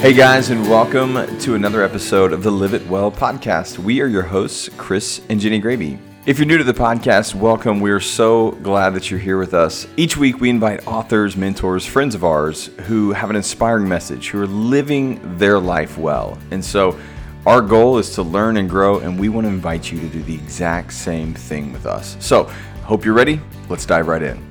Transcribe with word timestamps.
Hey 0.00 0.12
guys, 0.12 0.50
and 0.50 0.62
welcome 0.70 1.38
to 1.40 1.56
another 1.56 1.82
episode 1.82 2.32
of 2.32 2.44
the 2.44 2.52
Live 2.52 2.72
It 2.72 2.86
Well 2.86 3.10
podcast. 3.10 3.78
We 3.78 4.00
are 4.00 4.06
your 4.06 4.22
hosts, 4.22 4.70
Chris 4.76 5.20
and 5.28 5.40
Jenny 5.40 5.58
Gravy. 5.58 5.98
If 6.24 6.38
you're 6.38 6.46
new 6.46 6.56
to 6.56 6.62
the 6.62 6.72
podcast, 6.72 7.34
welcome. 7.34 7.80
We 7.80 7.90
are 7.90 7.98
so 7.98 8.52
glad 8.62 8.90
that 8.90 9.10
you're 9.10 9.18
here 9.18 9.38
with 9.38 9.54
us. 9.54 9.88
Each 9.96 10.16
week, 10.16 10.40
we 10.40 10.50
invite 10.50 10.86
authors, 10.86 11.36
mentors, 11.36 11.84
friends 11.84 12.14
of 12.14 12.22
ours 12.22 12.66
who 12.82 13.10
have 13.10 13.28
an 13.28 13.34
inspiring 13.34 13.88
message, 13.88 14.28
who 14.28 14.40
are 14.40 14.46
living 14.46 15.36
their 15.36 15.58
life 15.58 15.98
well. 15.98 16.38
And 16.52 16.64
so, 16.64 16.96
our 17.44 17.60
goal 17.60 17.98
is 17.98 18.14
to 18.14 18.22
learn 18.22 18.56
and 18.56 18.70
grow, 18.70 19.00
and 19.00 19.18
we 19.18 19.28
want 19.28 19.46
to 19.46 19.48
invite 19.48 19.90
you 19.90 19.98
to 19.98 20.08
do 20.08 20.22
the 20.22 20.34
exact 20.34 20.92
same 20.92 21.34
thing 21.34 21.72
with 21.72 21.86
us. 21.86 22.16
So, 22.20 22.44
hope 22.84 23.04
you're 23.04 23.14
ready. 23.14 23.40
Let's 23.68 23.84
dive 23.84 24.06
right 24.06 24.22
in. 24.22 24.47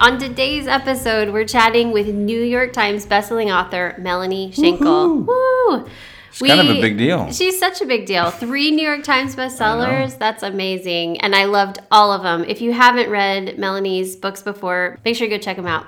On 0.00 0.16
today's 0.16 0.68
episode, 0.68 1.32
we're 1.32 1.44
chatting 1.46 1.90
with 1.90 2.06
New 2.06 2.40
York 2.40 2.72
Times 2.72 3.04
bestselling 3.04 3.52
author 3.52 3.96
Melanie 3.98 4.52
Shankle. 4.52 5.26
Woo! 5.26 5.88
It's 6.28 6.38
kind 6.40 6.60
of 6.60 6.76
a 6.76 6.80
big 6.80 6.96
deal. 6.96 7.32
She's 7.32 7.58
such 7.58 7.80
a 7.80 7.84
big 7.86 8.06
deal. 8.06 8.30
Three 8.30 8.70
New 8.70 8.86
York 8.86 9.02
Times 9.02 9.34
bestsellers. 9.34 10.16
That's 10.16 10.44
amazing. 10.44 11.20
And 11.20 11.34
I 11.34 11.46
loved 11.46 11.80
all 11.90 12.12
of 12.12 12.22
them. 12.22 12.44
If 12.44 12.60
you 12.60 12.72
haven't 12.72 13.10
read 13.10 13.58
Melanie's 13.58 14.14
books 14.14 14.40
before, 14.40 15.00
make 15.04 15.16
sure 15.16 15.26
you 15.26 15.36
go 15.36 15.42
check 15.42 15.56
them 15.56 15.66
out. 15.66 15.86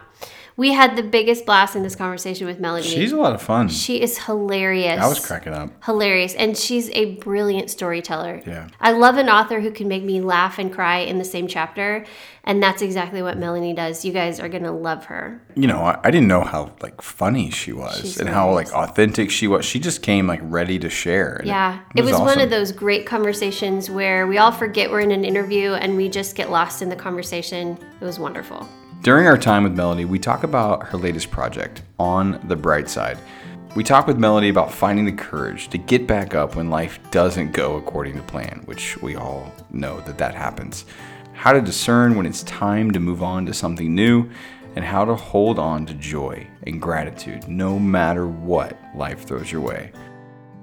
We 0.60 0.74
had 0.74 0.94
the 0.94 1.02
biggest 1.02 1.46
blast 1.46 1.74
in 1.74 1.82
this 1.82 1.96
conversation 1.96 2.46
with 2.46 2.60
Melanie. 2.60 2.86
She's 2.86 3.12
a 3.12 3.16
lot 3.16 3.34
of 3.34 3.40
fun. 3.40 3.68
She 3.68 4.02
is 4.02 4.18
hilarious. 4.18 5.00
I 5.00 5.08
was 5.08 5.24
cracking 5.24 5.54
up. 5.54 5.70
Hilarious. 5.86 6.34
And 6.34 6.54
she's 6.54 6.90
a 6.90 7.14
brilliant 7.14 7.70
storyteller. 7.70 8.42
Yeah. 8.46 8.68
I 8.78 8.92
love 8.92 9.16
an 9.16 9.30
author 9.30 9.60
who 9.60 9.70
can 9.70 9.88
make 9.88 10.02
me 10.02 10.20
laugh 10.20 10.58
and 10.58 10.70
cry 10.70 10.98
in 10.98 11.16
the 11.16 11.24
same 11.24 11.48
chapter. 11.48 12.04
And 12.44 12.62
that's 12.62 12.82
exactly 12.82 13.22
what 13.22 13.38
Melanie 13.38 13.72
does. 13.72 14.04
You 14.04 14.12
guys 14.12 14.38
are 14.38 14.50
going 14.50 14.64
to 14.64 14.70
love 14.70 15.06
her. 15.06 15.40
You 15.54 15.66
know, 15.66 15.78
I, 15.78 15.98
I 16.04 16.10
didn't 16.10 16.28
know 16.28 16.42
how 16.42 16.74
like 16.82 17.00
funny 17.00 17.50
she 17.50 17.72
was 17.72 17.98
She's 17.98 18.20
and 18.20 18.28
how 18.28 18.52
like 18.52 18.70
authentic 18.74 19.30
she 19.30 19.48
was. 19.48 19.64
She 19.64 19.80
just 19.80 20.02
came 20.02 20.26
like 20.26 20.40
ready 20.42 20.78
to 20.80 20.90
share. 20.90 21.40
Yeah. 21.42 21.80
It 21.96 22.02
was, 22.02 22.12
one 22.12 22.22
awesome. 22.22 22.42
of 22.42 22.50
those 22.50 22.70
great 22.70 23.06
conversations 23.06 23.88
where 23.88 24.26
we 24.26 24.36
all 24.36 24.52
forget 24.52 24.90
we're 24.90 25.00
in 25.00 25.10
an 25.10 25.24
interview 25.24 25.72
and 25.72 25.96
we 25.96 26.10
just 26.10 26.36
get 26.36 26.50
lost 26.50 26.82
in 26.82 26.90
the 26.90 26.96
conversation. 26.96 27.78
It 27.98 28.04
was 28.04 28.18
wonderful. 28.18 28.68
During 29.02 29.26
our 29.26 29.38
time 29.38 29.62
with 29.62 29.72
Melanie, 29.72 30.04
we 30.04 30.18
talk 30.18 30.42
about 30.42 30.86
her 30.88 30.98
latest 30.98 31.30
project, 31.30 31.80
On 31.98 32.38
the 32.48 32.56
Bright 32.56 32.86
Side. 32.86 33.16
We 33.74 33.82
talk 33.82 34.06
with 34.06 34.18
Melanie 34.18 34.50
about 34.50 34.70
finding 34.70 35.06
the 35.06 35.12
courage 35.12 35.68
to 35.68 35.78
get 35.78 36.06
back 36.06 36.34
up 36.34 36.54
when 36.54 36.68
life 36.68 37.00
doesn't 37.10 37.52
go 37.52 37.76
according 37.76 38.16
to 38.16 38.22
plan, 38.22 38.60
which 38.66 39.00
we 39.00 39.16
all 39.16 39.54
know 39.70 40.00
that 40.00 40.18
that 40.18 40.34
happens. 40.34 40.84
How 41.32 41.54
to 41.54 41.62
discern 41.62 42.14
when 42.14 42.26
it's 42.26 42.42
time 42.42 42.90
to 42.90 43.00
move 43.00 43.22
on 43.22 43.46
to 43.46 43.54
something 43.54 43.94
new, 43.94 44.28
and 44.76 44.84
how 44.84 45.06
to 45.06 45.14
hold 45.14 45.58
on 45.58 45.86
to 45.86 45.94
joy 45.94 46.46
and 46.66 46.82
gratitude 46.82 47.48
no 47.48 47.78
matter 47.78 48.26
what 48.26 48.76
life 48.94 49.24
throws 49.24 49.50
your 49.50 49.62
way. 49.62 49.92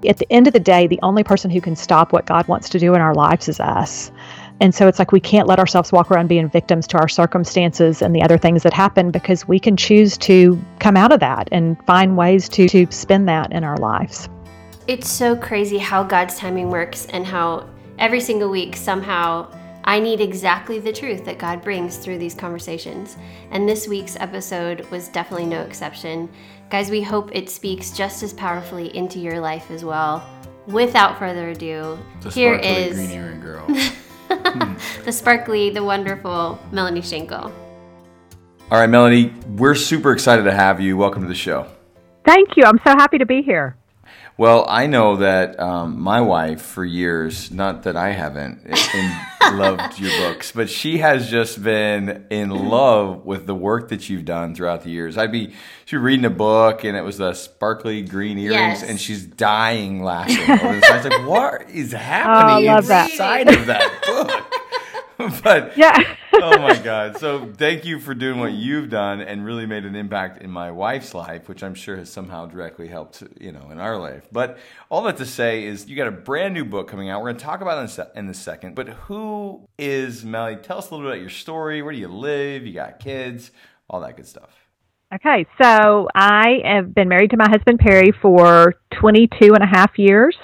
at 0.06 0.18
the 0.18 0.32
end 0.32 0.46
of 0.46 0.52
the 0.52 0.60
day, 0.60 0.86
the 0.86 1.00
only 1.02 1.24
person 1.24 1.50
who 1.50 1.60
can 1.60 1.74
stop 1.74 2.12
what 2.12 2.24
God 2.24 2.46
wants 2.46 2.68
to 2.68 2.78
do 2.78 2.94
in 2.94 3.00
our 3.00 3.16
lives 3.16 3.48
is 3.48 3.58
us. 3.58 4.12
And 4.60 4.74
so 4.74 4.88
it's 4.88 4.98
like 4.98 5.12
we 5.12 5.20
can't 5.20 5.46
let 5.46 5.58
ourselves 5.58 5.92
walk 5.92 6.10
around 6.10 6.28
being 6.28 6.48
victims 6.48 6.86
to 6.88 6.98
our 6.98 7.08
circumstances 7.08 8.02
and 8.02 8.14
the 8.14 8.22
other 8.22 8.38
things 8.38 8.62
that 8.64 8.72
happen 8.72 9.10
because 9.10 9.46
we 9.46 9.60
can 9.60 9.76
choose 9.76 10.18
to 10.18 10.60
come 10.80 10.96
out 10.96 11.12
of 11.12 11.20
that 11.20 11.48
and 11.52 11.76
find 11.86 12.16
ways 12.16 12.48
to, 12.50 12.68
to 12.68 12.86
spin 12.90 13.26
that 13.26 13.52
in 13.52 13.62
our 13.62 13.76
lives. 13.76 14.28
It's 14.88 15.08
so 15.08 15.36
crazy 15.36 15.78
how 15.78 16.02
God's 16.02 16.36
timing 16.36 16.70
works 16.70 17.06
and 17.06 17.26
how 17.26 17.68
every 17.98 18.20
single 18.20 18.50
week 18.50 18.74
somehow 18.74 19.52
I 19.84 20.00
need 20.00 20.20
exactly 20.20 20.80
the 20.80 20.92
truth 20.92 21.24
that 21.24 21.38
God 21.38 21.62
brings 21.62 21.96
through 21.96 22.18
these 22.18 22.34
conversations. 22.34 23.16
And 23.50 23.68
this 23.68 23.88
week's 23.88 24.16
episode 24.16 24.84
was 24.90 25.08
definitely 25.08 25.46
no 25.46 25.62
exception. 25.62 26.28
Guys, 26.68 26.90
we 26.90 27.02
hope 27.02 27.30
it 27.32 27.48
speaks 27.48 27.92
just 27.92 28.22
as 28.22 28.32
powerfully 28.32 28.94
into 28.94 29.18
your 29.18 29.40
life 29.40 29.70
as 29.70 29.84
well. 29.84 30.28
Without 30.66 31.18
further 31.18 31.50
ado, 31.50 31.98
here 32.32 32.56
is 32.56 32.96
green 32.96 33.10
earring 33.12 33.40
girl. 33.40 33.66
the 35.04 35.12
sparkly, 35.12 35.70
the 35.70 35.82
wonderful 35.82 36.58
Melanie 36.72 37.00
Shankle. 37.00 37.52
All 38.70 38.78
right, 38.78 38.88
Melanie, 38.88 39.32
we're 39.56 39.74
super 39.74 40.12
excited 40.12 40.42
to 40.42 40.52
have 40.52 40.80
you. 40.80 40.96
Welcome 40.96 41.22
to 41.22 41.28
the 41.28 41.34
show. 41.34 41.66
Thank 42.24 42.56
you. 42.56 42.64
I'm 42.64 42.78
so 42.86 42.90
happy 42.90 43.18
to 43.18 43.26
be 43.26 43.40
here. 43.40 43.76
Well, 44.38 44.64
I 44.68 44.86
know 44.86 45.16
that 45.16 45.58
um, 45.58 46.00
my 46.00 46.20
wife, 46.20 46.62
for 46.62 46.84
years, 46.84 47.50
not 47.50 47.82
that 47.82 47.96
I 47.96 48.10
haven't 48.12 48.60
in, 48.64 49.56
loved 49.58 49.98
your 49.98 50.12
books, 50.20 50.52
but 50.52 50.70
she 50.70 50.98
has 50.98 51.28
just 51.28 51.60
been 51.60 52.24
in 52.30 52.50
love 52.50 53.24
with 53.24 53.46
the 53.46 53.54
work 53.54 53.88
that 53.88 54.08
you've 54.08 54.24
done 54.24 54.54
throughout 54.54 54.84
the 54.84 54.90
years. 54.90 55.18
I'd 55.18 55.32
be 55.32 55.54
she 55.86 55.96
was 55.96 56.04
reading 56.04 56.24
a 56.24 56.30
book 56.30 56.84
and 56.84 56.96
it 56.96 57.00
was 57.02 57.18
the 57.18 57.34
sparkly 57.34 58.02
green 58.02 58.38
earrings, 58.38 58.80
Yes. 58.80 58.82
and 58.84 59.00
she's 59.00 59.24
dying 59.26 60.04
laughing. 60.04 60.38
over 60.48 60.74
this. 60.80 60.84
I 60.88 60.96
was 60.98 61.04
like, 61.06 61.26
"What 61.26 61.70
is 61.70 61.90
happening 62.14 62.68
Oh, 62.68 62.74
love 62.74 62.86
that. 62.86 63.10
inside 63.10 63.48
of 63.52 63.66
that 63.66 64.02
book?" 64.06 64.54
but 65.42 65.76
Yeah. 65.76 66.16
oh 66.34 66.58
my 66.58 66.78
god. 66.78 67.18
So 67.18 67.52
thank 67.56 67.84
you 67.84 67.98
for 67.98 68.14
doing 68.14 68.38
what 68.38 68.52
you've 68.52 68.88
done 68.88 69.20
and 69.20 69.44
really 69.44 69.66
made 69.66 69.84
an 69.84 69.96
impact 69.96 70.40
in 70.42 70.50
my 70.50 70.70
wife's 70.70 71.12
life 71.14 71.48
which 71.48 71.62
i'm 71.62 71.74
sure 71.74 71.96
has 71.96 72.08
somehow 72.10 72.46
directly 72.46 72.86
helped 72.88 73.22
you 73.40 73.52
know 73.52 73.70
in 73.70 73.78
our 73.80 73.98
life. 73.98 74.26
But 74.32 74.58
all 74.90 75.02
that 75.02 75.16
to 75.18 75.26
say 75.26 75.64
is 75.64 75.88
you 75.88 75.96
got 75.96 76.06
a 76.08 76.12
brand 76.12 76.54
new 76.54 76.64
book 76.64 76.88
coming 76.88 77.10
out. 77.10 77.20
We're 77.20 77.28
going 77.30 77.38
to 77.38 77.44
talk 77.44 77.60
about 77.60 77.78
it 77.78 77.80
in 77.80 77.86
a, 77.86 77.88
se- 77.88 78.10
in 78.14 78.28
a 78.28 78.34
second. 78.34 78.74
But 78.74 78.88
who 78.88 79.66
is 79.78 80.24
melly? 80.24 80.56
Tell 80.56 80.78
us 80.78 80.90
a 80.90 80.94
little 80.94 81.06
bit 81.06 81.12
about 81.14 81.20
your 81.20 81.30
story. 81.30 81.82
Where 81.82 81.92
do 81.92 81.98
you 81.98 82.08
live? 82.08 82.66
You 82.66 82.72
got 82.74 83.00
kids? 83.00 83.50
All 83.90 84.00
that 84.00 84.16
good 84.16 84.26
stuff 84.26 84.57
Okay, 85.10 85.46
so 85.58 86.06
I 86.14 86.60
have 86.66 86.94
been 86.94 87.08
married 87.08 87.30
to 87.30 87.38
my 87.38 87.48
husband 87.48 87.78
Perry 87.78 88.12
for 88.20 88.74
22 89.00 89.54
and 89.54 89.64
a 89.64 89.66
half 89.66 89.98
years. 89.98 90.36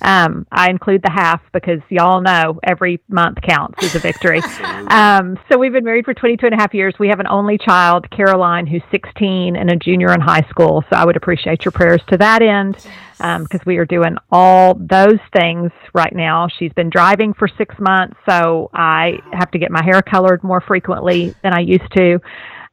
Um, 0.00 0.46
I 0.52 0.70
include 0.70 1.02
the 1.02 1.10
half 1.10 1.40
because 1.52 1.80
y'all 1.88 2.20
know 2.20 2.60
every 2.62 3.00
month 3.08 3.38
counts 3.42 3.82
as 3.82 3.96
a 3.96 3.98
victory. 3.98 4.38
um, 4.88 5.36
so 5.50 5.58
we've 5.58 5.72
been 5.72 5.84
married 5.84 6.04
for 6.04 6.14
22 6.14 6.46
and 6.46 6.54
a 6.54 6.58
half 6.58 6.72
years. 6.72 6.94
We 7.00 7.08
have 7.08 7.18
an 7.18 7.26
only 7.26 7.58
child, 7.58 8.08
Caroline, 8.10 8.68
who's 8.68 8.82
16 8.92 9.56
and 9.56 9.70
a 9.70 9.76
junior 9.76 10.12
in 10.12 10.20
high 10.20 10.46
school. 10.48 10.84
So 10.88 10.96
I 10.96 11.04
would 11.04 11.16
appreciate 11.16 11.64
your 11.64 11.72
prayers 11.72 12.00
to 12.08 12.16
that 12.18 12.42
end 12.42 12.76
because 13.18 13.66
we 13.66 13.78
are 13.78 13.84
doing 13.84 14.16
all 14.30 14.74
those 14.74 15.18
things 15.32 15.72
right 15.94 16.14
now. 16.14 16.46
She's 16.46 16.72
been 16.72 16.90
driving 16.90 17.34
for 17.34 17.48
six 17.48 17.74
months, 17.80 18.16
so 18.28 18.70
I 18.72 19.18
have 19.32 19.50
to 19.50 19.58
get 19.58 19.72
my 19.72 19.82
hair 19.82 20.00
colored 20.00 20.44
more 20.44 20.60
frequently 20.60 21.34
than 21.42 21.52
I 21.52 21.60
used 21.60 21.90
to 21.96 22.20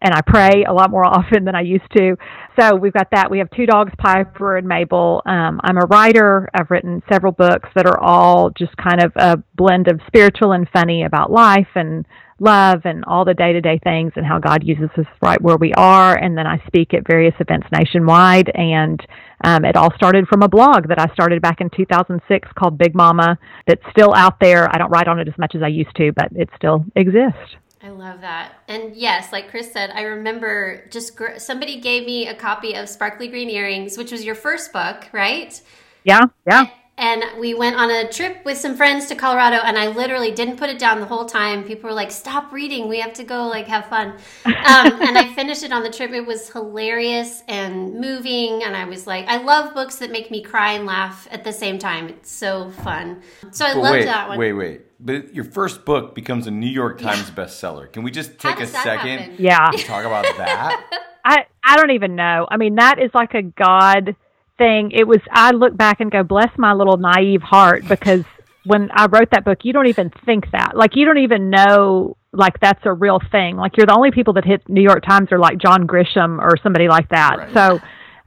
and 0.01 0.13
I 0.13 0.21
pray 0.21 0.63
a 0.67 0.73
lot 0.73 0.91
more 0.91 1.05
often 1.17 1.45
than 1.45 1.55
I 1.55 1.61
used 1.61 1.89
to. 1.97 2.15
So 2.59 2.75
we've 2.75 2.93
got 2.93 3.09
that. 3.11 3.29
We 3.29 3.39
have 3.39 3.49
two 3.51 3.65
dogs, 3.65 3.91
Piper 3.97 4.57
and 4.57 4.67
Mabel. 4.67 5.21
Um, 5.25 5.59
I'm 5.63 5.77
a 5.77 5.85
writer. 5.85 6.49
I've 6.53 6.71
written 6.71 7.01
several 7.11 7.31
books 7.31 7.69
that 7.75 7.85
are 7.85 7.99
all 7.99 8.49
just 8.51 8.75
kind 8.77 9.01
of 9.01 9.11
a 9.15 9.37
blend 9.55 9.87
of 9.87 10.01
spiritual 10.07 10.53
and 10.53 10.67
funny 10.73 11.03
about 11.03 11.31
life 11.31 11.67
and 11.75 12.05
love 12.41 12.81
and 12.85 13.03
all 13.05 13.25
the 13.25 13.33
day 13.33 13.51
to 13.53 13.61
day 13.61 13.79
things 13.83 14.13
and 14.15 14.25
how 14.25 14.39
God 14.39 14.63
uses 14.63 14.89
us 14.97 15.05
right 15.21 15.41
where 15.41 15.57
we 15.57 15.73
are. 15.73 16.15
And 16.15 16.37
then 16.37 16.47
I 16.47 16.61
speak 16.67 16.93
at 16.93 17.07
various 17.07 17.35
events 17.39 17.67
nationwide. 17.71 18.49
And 18.53 19.05
um, 19.43 19.65
it 19.65 19.75
all 19.75 19.93
started 19.95 20.27
from 20.27 20.41
a 20.41 20.47
blog 20.47 20.87
that 20.87 20.99
I 20.99 21.11
started 21.13 21.41
back 21.41 21.61
in 21.61 21.69
2006 21.69 22.49
called 22.57 22.77
Big 22.77 22.95
Mama 22.95 23.37
that's 23.67 23.83
still 23.91 24.13
out 24.15 24.39
there. 24.39 24.73
I 24.73 24.77
don't 24.77 24.89
write 24.89 25.07
on 25.07 25.19
it 25.19 25.27
as 25.27 25.37
much 25.37 25.55
as 25.55 25.61
I 25.61 25.67
used 25.67 25.95
to, 25.97 26.11
but 26.13 26.29
it 26.33 26.49
still 26.55 26.85
exists. 26.95 27.55
I 27.81 27.89
love 27.89 28.21
that. 28.21 28.55
And 28.67 28.95
yes, 28.95 29.31
like 29.31 29.49
Chris 29.49 29.71
said, 29.71 29.91
I 29.91 30.01
remember 30.01 30.85
just 30.89 31.15
gr- 31.15 31.37
somebody 31.37 31.79
gave 31.79 32.05
me 32.05 32.27
a 32.27 32.35
copy 32.35 32.73
of 32.73 32.89
Sparkly 32.89 33.29
Green 33.29 33.49
Earrings, 33.49 33.97
which 33.97 34.11
was 34.11 34.25
your 34.25 34.35
first 34.35 34.73
book, 34.73 35.07
right? 35.13 35.59
Yeah, 36.03 36.25
yeah. 36.45 36.65
And 36.99 37.23
we 37.39 37.53
went 37.53 37.77
on 37.77 37.89
a 37.89 38.11
trip 38.11 38.43
with 38.43 38.57
some 38.57 38.75
friends 38.75 39.07
to 39.07 39.15
Colorado, 39.15 39.55
and 39.57 39.77
I 39.77 39.87
literally 39.87 40.31
didn't 40.31 40.57
put 40.57 40.69
it 40.69 40.77
down 40.77 40.99
the 40.99 41.05
whole 41.05 41.25
time. 41.25 41.63
People 41.63 41.89
were 41.89 41.95
like, 41.95 42.11
"Stop 42.11 42.51
reading. 42.51 42.89
We 42.89 42.99
have 42.99 43.13
to 43.13 43.23
go 43.23 43.47
like 43.47 43.67
have 43.67 43.85
fun." 43.85 44.09
Um, 44.45 44.53
and 45.01 45.17
I 45.17 45.31
finished 45.33 45.63
it 45.63 45.71
on 45.71 45.83
the 45.83 45.89
trip. 45.89 46.11
It 46.11 46.25
was 46.25 46.49
hilarious 46.49 47.41
and 47.47 47.95
moving, 47.99 48.63
and 48.63 48.75
I 48.75 48.85
was 48.85 49.07
like, 49.07 49.25
"I 49.27 49.37
love 49.37 49.73
books 49.73 49.95
that 49.97 50.11
make 50.11 50.29
me 50.29 50.41
cry 50.43 50.73
and 50.73 50.85
laugh 50.85 51.27
at 51.31 51.43
the 51.43 51.53
same 51.53 51.79
time. 51.79 52.09
It's 52.09 52.31
so 52.31 52.69
fun." 52.69 53.21
So 53.51 53.65
I 53.65 53.73
But 53.73 53.81
loved 53.81 53.93
wait 53.93 54.05
that 54.05 54.27
one. 54.27 54.37
wait 54.37 54.53
wait 54.53 54.81
but 54.99 55.33
your 55.33 55.45
first 55.45 55.85
book 55.85 56.13
becomes 56.13 56.45
a 56.45 56.51
new 56.51 56.67
york 56.67 56.99
times 56.99 57.31
bestseller 57.31 57.89
can 57.89 58.03
we 58.03 58.11
just 58.11 58.37
take 58.37 58.59
a 58.59 58.67
second 58.67 59.19
happen? 59.19 59.35
Yeah. 59.39 59.71
talk 59.85 60.03
about 60.03 60.25
that 60.35 60.85
I 61.25 61.45
I 61.63 61.75
don't 61.77 61.91
even 61.91 62.15
know. 62.15 62.47
I 62.49 62.57
mean, 62.57 62.75
that 62.75 62.99
is 62.99 63.11
like 63.13 63.33
a 63.33 63.41
God 63.43 64.15
thing. 64.59 64.91
It 64.91 65.07
was. 65.07 65.21
I 65.31 65.49
look 65.51 65.75
back 65.75 66.01
and 66.01 66.11
go, 66.11 66.21
bless 66.21 66.55
my 66.57 66.73
little 66.73 66.97
naive 66.97 67.41
heart, 67.41 67.87
because 67.87 68.23
when 68.65 68.91
I 68.93 69.07
wrote 69.07 69.31
that 69.31 69.43
book, 69.43 69.59
you 69.63 69.73
don't 69.73 69.87
even 69.87 70.11
think 70.23 70.51
that. 70.51 70.77
Like, 70.77 70.91
you 70.95 71.05
don't 71.05 71.17
even 71.17 71.49
know 71.49 72.15
like 72.31 72.59
that's 72.59 72.81
a 72.85 72.93
real 72.93 73.19
thing. 73.31 73.57
Like, 73.57 73.75
you're 73.77 73.87
the 73.87 73.95
only 73.95 74.11
people 74.11 74.33
that 74.33 74.45
hit 74.45 74.69
New 74.69 74.83
York 74.83 75.03
Times 75.03 75.31
are 75.31 75.39
like 75.39 75.57
John 75.57 75.87
Grisham 75.87 76.37
or 76.39 76.57
somebody 76.61 76.87
like 76.87 77.09
that. 77.09 77.37
Right. 77.39 77.53
So. 77.55 77.79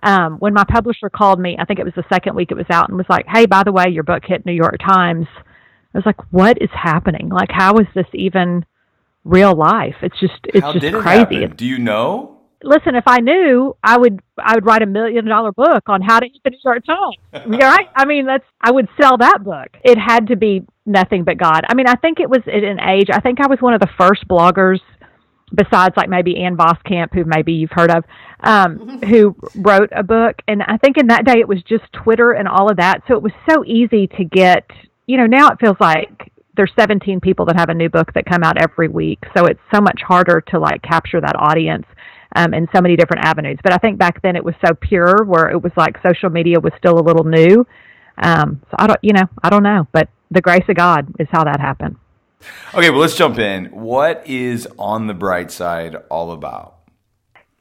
Um, 0.05 0.39
when 0.39 0.53
my 0.53 0.65
publisher 0.69 1.09
called 1.09 1.39
me, 1.39 1.57
I 1.61 1.65
think 1.65 1.79
it 1.79 1.85
was 1.85 1.95
the 1.95 2.03
second 2.13 2.35
week 2.35 2.51
it 2.51 2.57
was 2.57 2.67
out, 2.71 2.89
and 2.89 2.99
was 2.99 3.07
like, 3.09 3.25
"Hey, 3.29 3.47
by 3.47 3.63
the 3.63 3.71
way, 3.71 3.85
your 3.89 4.03
book 4.03 4.25
hit 4.27 4.45
New 4.45 4.53
York 4.53 4.79
Times." 4.85 5.29
I 5.95 5.99
was 5.99 6.05
like, 6.05 6.17
"What 6.33 6.61
is 6.61 6.71
happening? 6.73 7.29
Like, 7.29 7.53
how 7.53 7.79
is 7.79 7.87
this 7.95 8.09
even 8.13 8.67
real 9.23 9.55
life? 9.55 9.95
It's 10.03 10.19
just, 10.19 10.41
it's 10.47 10.65
How 10.65 10.73
just 10.73 10.83
did 10.83 10.95
it 10.95 11.03
crazy." 11.03 11.43
happen? 11.43 11.55
Do 11.55 11.65
you 11.65 11.79
know? 11.79 12.41
Listen, 12.65 12.95
if 12.95 13.05
I 13.07 13.19
knew, 13.19 13.77
I 13.83 13.97
would 13.97 14.21
I 14.39 14.55
would 14.55 14.67
write 14.67 14.83
a 14.83 14.87
million 14.87 15.27
dollar 15.27 15.53
book 15.53 15.85
on 15.87 16.03
how 16.03 16.21
to 16.21 16.27
eat 16.27 16.41
the 16.45 16.51
New 16.51 16.59
York 16.65 16.85
Times. 16.85 17.17
right? 17.47 17.89
I 17.95 18.05
mean, 18.05 18.27
that's 18.27 18.45
I 18.61 18.71
would 18.71 18.89
sell 19.01 19.17
that 19.19 19.45
book. 19.45 19.69
It 19.85 19.99
had 19.99 20.29
to 20.29 20.37
be 20.37 20.65
nothing 20.87 21.25
but 21.25 21.39
God. 21.39 21.65
I 21.69 21.75
mean, 21.75 21.87
I 21.87 21.95
think 21.97 22.21
it 22.21 22.29
was 22.29 22.41
at 22.47 22.65
an 22.65 22.81
age. 22.81 23.09
I 23.13 23.21
think 23.21 23.41
I 23.41 23.47
was 23.47 23.61
one 23.61 23.75
of 23.75 23.81
the 23.81 23.91
first 23.99 24.27
bloggers, 24.29 24.81
besides 25.55 25.97
like 25.97 26.09
maybe 26.09 26.43
Ann 26.43 26.57
Voskamp, 26.57 27.13
who 27.13 27.25
maybe 27.25 27.53
you've 27.53 27.71
heard 27.71 27.91
of, 27.91 28.05
um, 28.41 29.01
who 29.09 29.37
wrote 29.57 29.91
a 29.93 30.03
book. 30.03 30.37
And 30.49 30.63
I 30.63 30.77
think 30.79 30.97
in 30.99 31.09
that 31.09 31.25
day 31.25 31.39
it 31.41 31.49
was 31.49 31.63
just 31.63 31.85
Twitter 31.93 32.33
and 32.33 32.49
all 32.49 32.71
of 32.71 32.77
that, 32.79 33.03
so 33.09 33.15
it 33.15 33.23
was 33.23 33.33
so 33.49 33.65
easy 33.65 34.07
to 34.19 34.25
get. 34.25 34.69
You 35.07 35.19
know, 35.19 35.27
now 35.27 35.49
it 35.49 35.59
feels 35.61 35.77
like 35.81 36.33
there's 36.57 36.71
17 36.79 37.21
people 37.21 37.45
that 37.47 37.57
have 37.57 37.71
a 37.71 37.75
new 37.75 37.89
book 37.89 38.13
that 38.15 38.25
come 38.25 38.45
out 38.45 38.57
every 38.57 38.89
week, 38.89 39.19
so 39.37 39.47
it's 39.47 39.61
so 39.75 39.81
much 39.81 40.01
harder 40.07 40.41
to 40.49 40.59
like 40.59 40.81
capture 40.83 41.21
that 41.21 41.35
audience 41.37 41.87
um, 42.35 42.55
in 42.55 42.69
so 42.75 42.81
many 42.81 42.97
different 42.97 43.25
avenues. 43.25 43.59
But 43.63 43.73
I 43.73 43.79
think 43.79 43.99
back 43.99 44.23
then 44.23 44.37
it 44.37 44.45
was 44.45 44.55
so 44.65 44.75
pure, 44.75 45.25
where 45.25 45.51
it 45.51 45.63
was 45.63 45.73
like 45.77 45.97
social 46.03 46.31
media 46.31 46.61
was 46.61 46.73
still 46.79 46.99
a 46.99 47.05
little 47.05 47.25
new. 47.25 47.67
Um, 48.19 48.61
so 48.71 48.77
I 48.79 48.87
don't, 48.87 49.01
you 49.03 49.13
know, 49.13 49.29
I 49.43 49.51
don't 49.51 49.63
know, 49.63 49.87
but 49.93 50.09
the 50.31 50.41
grace 50.41 50.65
of 50.69 50.77
God 50.77 51.13
is 51.19 51.29
how 51.31 51.45
that 51.45 51.61
happened. 51.61 51.97
Okay, 52.75 52.91
well, 52.91 53.01
let's 53.01 53.17
jump 53.17 53.39
in. 53.39 53.67
What 53.67 54.27
is 54.27 54.67
On 54.79 55.07
the 55.07 55.15
Bright 55.15 55.51
Side 55.51 55.97
all 56.11 56.33
about? 56.33 56.79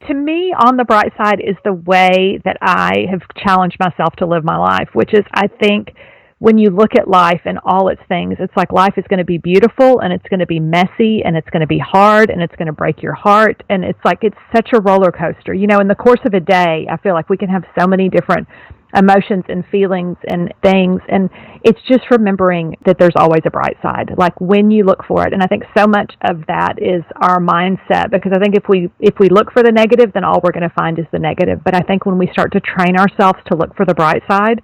To 0.08 0.14
me, 0.14 0.54
On 0.58 0.78
the 0.78 0.84
Bright 0.84 1.14
Side 1.16 1.40
is 1.40 1.56
the 1.64 1.74
way 1.74 2.40
that 2.44 2.58
I 2.62 3.06
have 3.12 3.22
challenged 3.38 3.78
myself 3.80 4.16
to 4.18 4.26
live 4.26 4.44
my 4.44 4.58
life, 4.58 4.90
which 4.94 5.14
is, 5.14 5.24
I 5.34 5.48
think, 5.48 5.94
when 6.42 6.58
you 6.58 6.72
look 6.72 6.96
at 6.98 7.08
life 7.08 7.42
and 7.46 7.60
all 7.64 7.90
its 7.90 8.02
things, 8.10 8.36
it's 8.40 8.58
like 8.58 8.72
life 8.72 8.96
is 8.98 9.06
going 9.08 9.20
to 9.20 9.24
be 9.24 9.38
beautiful 9.38 10.00
and 10.00 10.12
it's 10.12 10.28
going 10.28 10.40
to 10.40 10.48
be 10.48 10.60
messy 10.60 11.22
and 11.24 11.38
it's 11.38 11.48
going 11.52 11.62
to 11.62 11.68
be 11.68 11.78
hard 11.78 12.32
and 12.32 12.42
it's 12.42 12.56
going 12.56 12.66
to 12.66 12.74
break 12.74 13.04
your 13.04 13.14
heart. 13.14 13.62
And 13.70 13.86
it's 13.86 14.00
like 14.04 14.24
it's 14.24 14.38
such 14.52 14.70
a 14.74 14.82
roller 14.82 15.12
coaster. 15.12 15.54
You 15.54 15.68
know, 15.68 15.80
in 15.82 15.88
the 15.88 15.94
course 15.94 16.20
of 16.26 16.34
a 16.34 16.40
day, 16.40 16.88
I 16.90 16.98
feel 16.98 17.14
like 17.14 17.30
we 17.30 17.38
can 17.38 17.48
have 17.50 17.64
so 17.80 17.86
many 17.86 18.10
different 18.10 18.48
emotions 18.96 19.44
and 19.50 19.64
feelings 19.68 20.18
and 20.30 20.52
things. 20.64 21.00
And 21.10 21.30
it's 21.64 21.80
just 21.88 22.10
remembering 22.10 22.76
that 22.88 22.98
there's 22.98 23.16
always 23.16 23.42
a 23.46 23.52
bright 23.52 23.78
side. 23.84 24.10
Like 24.18 24.42
when 24.42 24.72
you 24.72 24.84
look 24.84 25.06
for 25.08 25.28
it. 25.28 25.34
And 25.34 25.44
i 25.44 25.46
think 25.46 25.62
so 25.78 25.86
much 25.86 26.12
of 26.24 26.44
that 26.48 26.82
is 26.82 27.04
our 27.22 27.40
mindset. 27.40 28.10
Because 28.10 28.32
i 28.36 28.40
think 28.40 28.56
if 28.56 28.68
we 28.68 28.90
if 29.00 29.14
we 29.20 29.30
look 29.30 29.54
for 29.54 29.62
the 29.62 29.72
negative 29.72 30.12
then 30.12 30.24
all 30.24 30.42
we're 30.44 30.52
going 30.52 30.68
to 30.68 30.74
find 30.76 30.98
is 30.98 31.06
the 31.12 31.20
negative. 31.20 31.64
But 31.64 31.76
i 31.76 31.82
think 31.82 32.08
when 32.08 32.18
we 32.18 32.30
start 32.34 32.52
to 32.54 32.60
train 32.60 32.98
ourselves 32.98 33.38
to 33.52 33.56
look 33.56 33.76
for 33.78 33.86
the 33.86 33.94
bright 33.94 34.24
side 34.28 34.64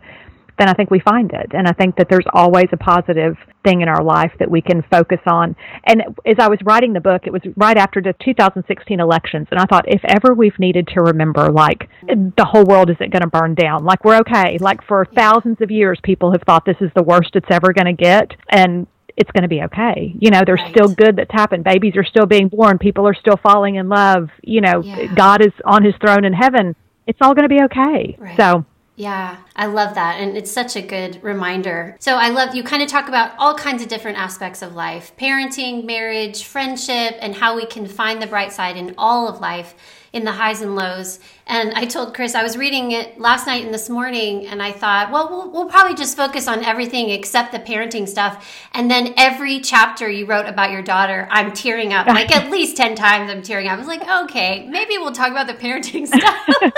then 0.57 0.69
I 0.69 0.73
think 0.73 0.89
we 0.89 0.99
find 0.99 1.31
it. 1.33 1.51
And 1.51 1.67
I 1.67 1.71
think 1.73 1.95
that 1.97 2.07
there's 2.09 2.25
always 2.33 2.67
a 2.71 2.77
positive 2.77 3.35
thing 3.63 3.81
in 3.81 3.87
our 3.87 4.03
life 4.03 4.31
that 4.39 4.49
we 4.49 4.61
can 4.61 4.83
focus 4.89 5.19
on. 5.27 5.55
And 5.85 6.03
as 6.25 6.37
I 6.39 6.47
was 6.47 6.59
writing 6.63 6.93
the 6.93 6.99
book, 6.99 7.23
it 7.25 7.33
was 7.33 7.41
right 7.55 7.77
after 7.77 8.01
the 8.01 8.13
2016 8.23 8.99
elections. 8.99 9.47
And 9.51 9.59
I 9.59 9.65
thought, 9.65 9.85
if 9.87 10.01
ever 10.05 10.33
we've 10.33 10.57
needed 10.57 10.87
to 10.95 11.01
remember, 11.01 11.51
like, 11.51 11.89
the 12.07 12.45
whole 12.45 12.63
world 12.63 12.89
isn't 12.89 13.11
going 13.11 13.21
to 13.21 13.27
burn 13.27 13.55
down, 13.55 13.85
like, 13.85 14.03
we're 14.03 14.17
okay. 14.19 14.57
Like, 14.59 14.83
for 14.87 15.05
thousands 15.15 15.57
of 15.61 15.69
years, 15.69 15.99
people 16.03 16.31
have 16.31 16.41
thought 16.43 16.65
this 16.65 16.81
is 16.81 16.91
the 16.95 17.03
worst 17.03 17.35
it's 17.35 17.49
ever 17.51 17.73
going 17.73 17.95
to 17.95 18.03
get. 18.03 18.31
And 18.49 18.87
it's 19.15 19.31
going 19.31 19.43
to 19.43 19.49
be 19.49 19.63
okay. 19.63 20.13
You 20.19 20.29
know, 20.29 20.41
there's 20.45 20.61
right. 20.61 20.71
still 20.71 20.89
good 20.89 21.15
that's 21.15 21.31
happened. 21.31 21.63
Babies 21.63 21.93
are 21.97 22.03
still 22.03 22.27
being 22.27 22.49
born. 22.49 22.77
People 22.77 23.07
are 23.07 23.15
still 23.15 23.37
falling 23.41 23.75
in 23.75 23.89
love. 23.89 24.29
You 24.43 24.61
know, 24.61 24.81
yeah. 24.83 25.13
God 25.15 25.41
is 25.41 25.51
on 25.65 25.83
his 25.83 25.95
throne 25.99 26.23
in 26.23 26.33
heaven. 26.33 26.75
It's 27.07 27.17
all 27.21 27.33
going 27.33 27.49
to 27.49 27.55
be 27.55 27.63
okay. 27.63 28.15
Right. 28.19 28.37
So 28.37 28.65
yeah, 28.99 29.37
I 29.55 29.67
love 29.67 29.93
that. 29.93 30.19
And 30.19 30.35
it's 30.35 30.51
such 30.51 30.75
a 30.75 30.81
good 30.81 31.23
reminder. 31.23 31.95
So 31.99 32.15
I 32.15 32.29
love 32.29 32.55
you 32.55 32.63
kind 32.63 32.81
of 32.81 32.89
talk 32.89 33.07
about 33.07 33.31
all 33.37 33.53
kinds 33.53 33.83
of 33.83 33.89
different 33.89 34.17
aspects 34.17 34.63
of 34.63 34.73
life 34.73 35.11
parenting, 35.19 35.85
marriage, 35.85 36.43
friendship, 36.45 37.15
and 37.21 37.35
how 37.35 37.55
we 37.55 37.67
can 37.67 37.85
find 37.85 38.19
the 38.19 38.25
bright 38.25 38.51
side 38.51 38.75
in 38.75 38.95
all 38.97 39.27
of 39.27 39.39
life 39.39 39.75
in 40.13 40.23
the 40.23 40.31
highs 40.31 40.61
and 40.61 40.75
lows. 40.75 41.19
And 41.45 41.73
I 41.75 41.85
told 41.85 42.15
Chris, 42.15 42.33
I 42.33 42.41
was 42.41 42.57
reading 42.57 42.91
it 42.91 43.19
last 43.19 43.45
night 43.45 43.63
and 43.63 43.71
this 43.71 43.87
morning, 43.87 44.47
and 44.47 44.63
I 44.63 44.71
thought, 44.71 45.11
well, 45.11 45.29
well, 45.29 45.51
we'll 45.51 45.69
probably 45.69 45.95
just 45.95 46.17
focus 46.17 46.47
on 46.47 46.65
everything 46.65 47.11
except 47.11 47.51
the 47.51 47.59
parenting 47.59 48.07
stuff. 48.07 48.51
And 48.73 48.89
then 48.89 49.13
every 49.15 49.59
chapter 49.59 50.09
you 50.09 50.25
wrote 50.25 50.47
about 50.47 50.71
your 50.71 50.81
daughter, 50.81 51.27
I'm 51.29 51.53
tearing 51.53 51.93
up. 51.93 52.07
Like 52.07 52.31
at 52.35 52.49
least 52.49 52.77
10 52.77 52.95
times 52.95 53.29
I'm 53.29 53.43
tearing 53.43 53.67
up. 53.67 53.75
I 53.75 53.77
was 53.77 53.87
like, 53.87 54.07
okay, 54.23 54.65
maybe 54.67 54.97
we'll 54.97 55.11
talk 55.11 55.29
about 55.29 55.45
the 55.45 55.53
parenting 55.53 56.07
stuff. 56.07 56.73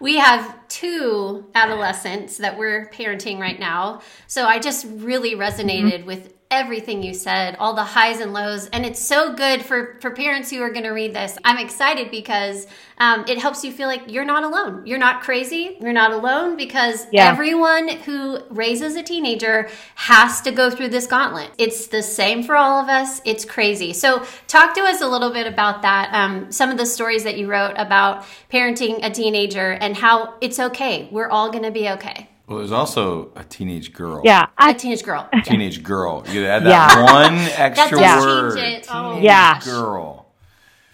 We 0.00 0.16
have 0.16 0.56
two 0.68 1.46
adolescents 1.54 2.38
that 2.38 2.58
we're 2.58 2.86
parenting 2.88 3.38
right 3.38 3.58
now. 3.58 4.00
So 4.26 4.46
I 4.46 4.58
just 4.58 4.86
really 4.88 5.34
resonated 5.34 6.00
mm-hmm. 6.00 6.06
with 6.06 6.34
everything 6.54 7.02
you 7.02 7.12
said, 7.14 7.56
all 7.58 7.74
the 7.74 7.82
highs 7.82 8.20
and 8.20 8.32
lows. 8.32 8.68
And 8.68 8.86
it's 8.86 9.00
so 9.00 9.34
good 9.34 9.62
for, 9.64 9.98
for 10.00 10.10
parents 10.10 10.50
who 10.50 10.62
are 10.62 10.70
going 10.70 10.84
to 10.84 10.90
read 10.90 11.14
this. 11.14 11.36
I'm 11.44 11.58
excited 11.58 12.10
because 12.10 12.66
um, 12.98 13.24
it 13.26 13.38
helps 13.38 13.64
you 13.64 13.72
feel 13.72 13.88
like 13.88 14.02
you're 14.06 14.24
not 14.24 14.44
alone. 14.44 14.86
You're 14.86 14.98
not 14.98 15.22
crazy. 15.22 15.76
You're 15.80 15.92
not 15.92 16.12
alone 16.12 16.56
because 16.56 17.06
yeah. 17.10 17.28
everyone 17.28 17.88
who 17.88 18.38
raises 18.50 18.94
a 18.94 19.02
teenager 19.02 19.68
has 19.96 20.40
to 20.42 20.52
go 20.52 20.70
through 20.70 20.88
this 20.88 21.06
gauntlet. 21.06 21.50
It's 21.58 21.88
the 21.88 22.02
same 22.02 22.42
for 22.42 22.56
all 22.56 22.80
of 22.80 22.88
us. 22.88 23.20
It's 23.24 23.44
crazy. 23.44 23.92
So, 23.92 24.24
talk 24.46 24.74
to 24.74 24.82
us 24.82 25.00
a 25.00 25.08
little 25.08 25.32
bit 25.32 25.46
about 25.46 25.82
that. 25.82 26.12
Um, 26.14 26.52
some 26.52 26.70
of 26.70 26.78
the 26.78 26.86
stories 26.86 27.24
that 27.24 27.36
you 27.36 27.50
wrote 27.50 27.74
about 27.76 28.24
parenting 28.52 29.00
a 29.04 29.10
teenager 29.10 29.72
and 29.72 29.96
how 29.96 30.34
it's 30.40 30.60
okay. 30.60 31.08
We're 31.10 31.28
all 31.28 31.50
going 31.50 31.64
to 31.64 31.72
be 31.72 31.88
okay. 31.90 32.28
Well, 32.54 32.60
there's 32.60 32.70
also 32.70 33.32
a 33.34 33.42
teenage 33.42 33.92
girl. 33.92 34.22
Yeah, 34.22 34.46
I, 34.56 34.70
a 34.70 34.74
teenage 34.74 35.02
girl. 35.02 35.28
Teenage 35.42 35.82
girl. 35.82 36.24
You 36.28 36.46
add 36.46 36.62
that 36.62 36.68
yeah. 36.68 37.02
one 37.02 37.34
extra 37.34 37.98
that 37.98 38.20
word. 38.20 38.52
Oh, 38.52 38.54
teenage 38.54 38.86
oh, 38.88 39.18
yeah. 39.20 39.60
girl. 39.64 40.26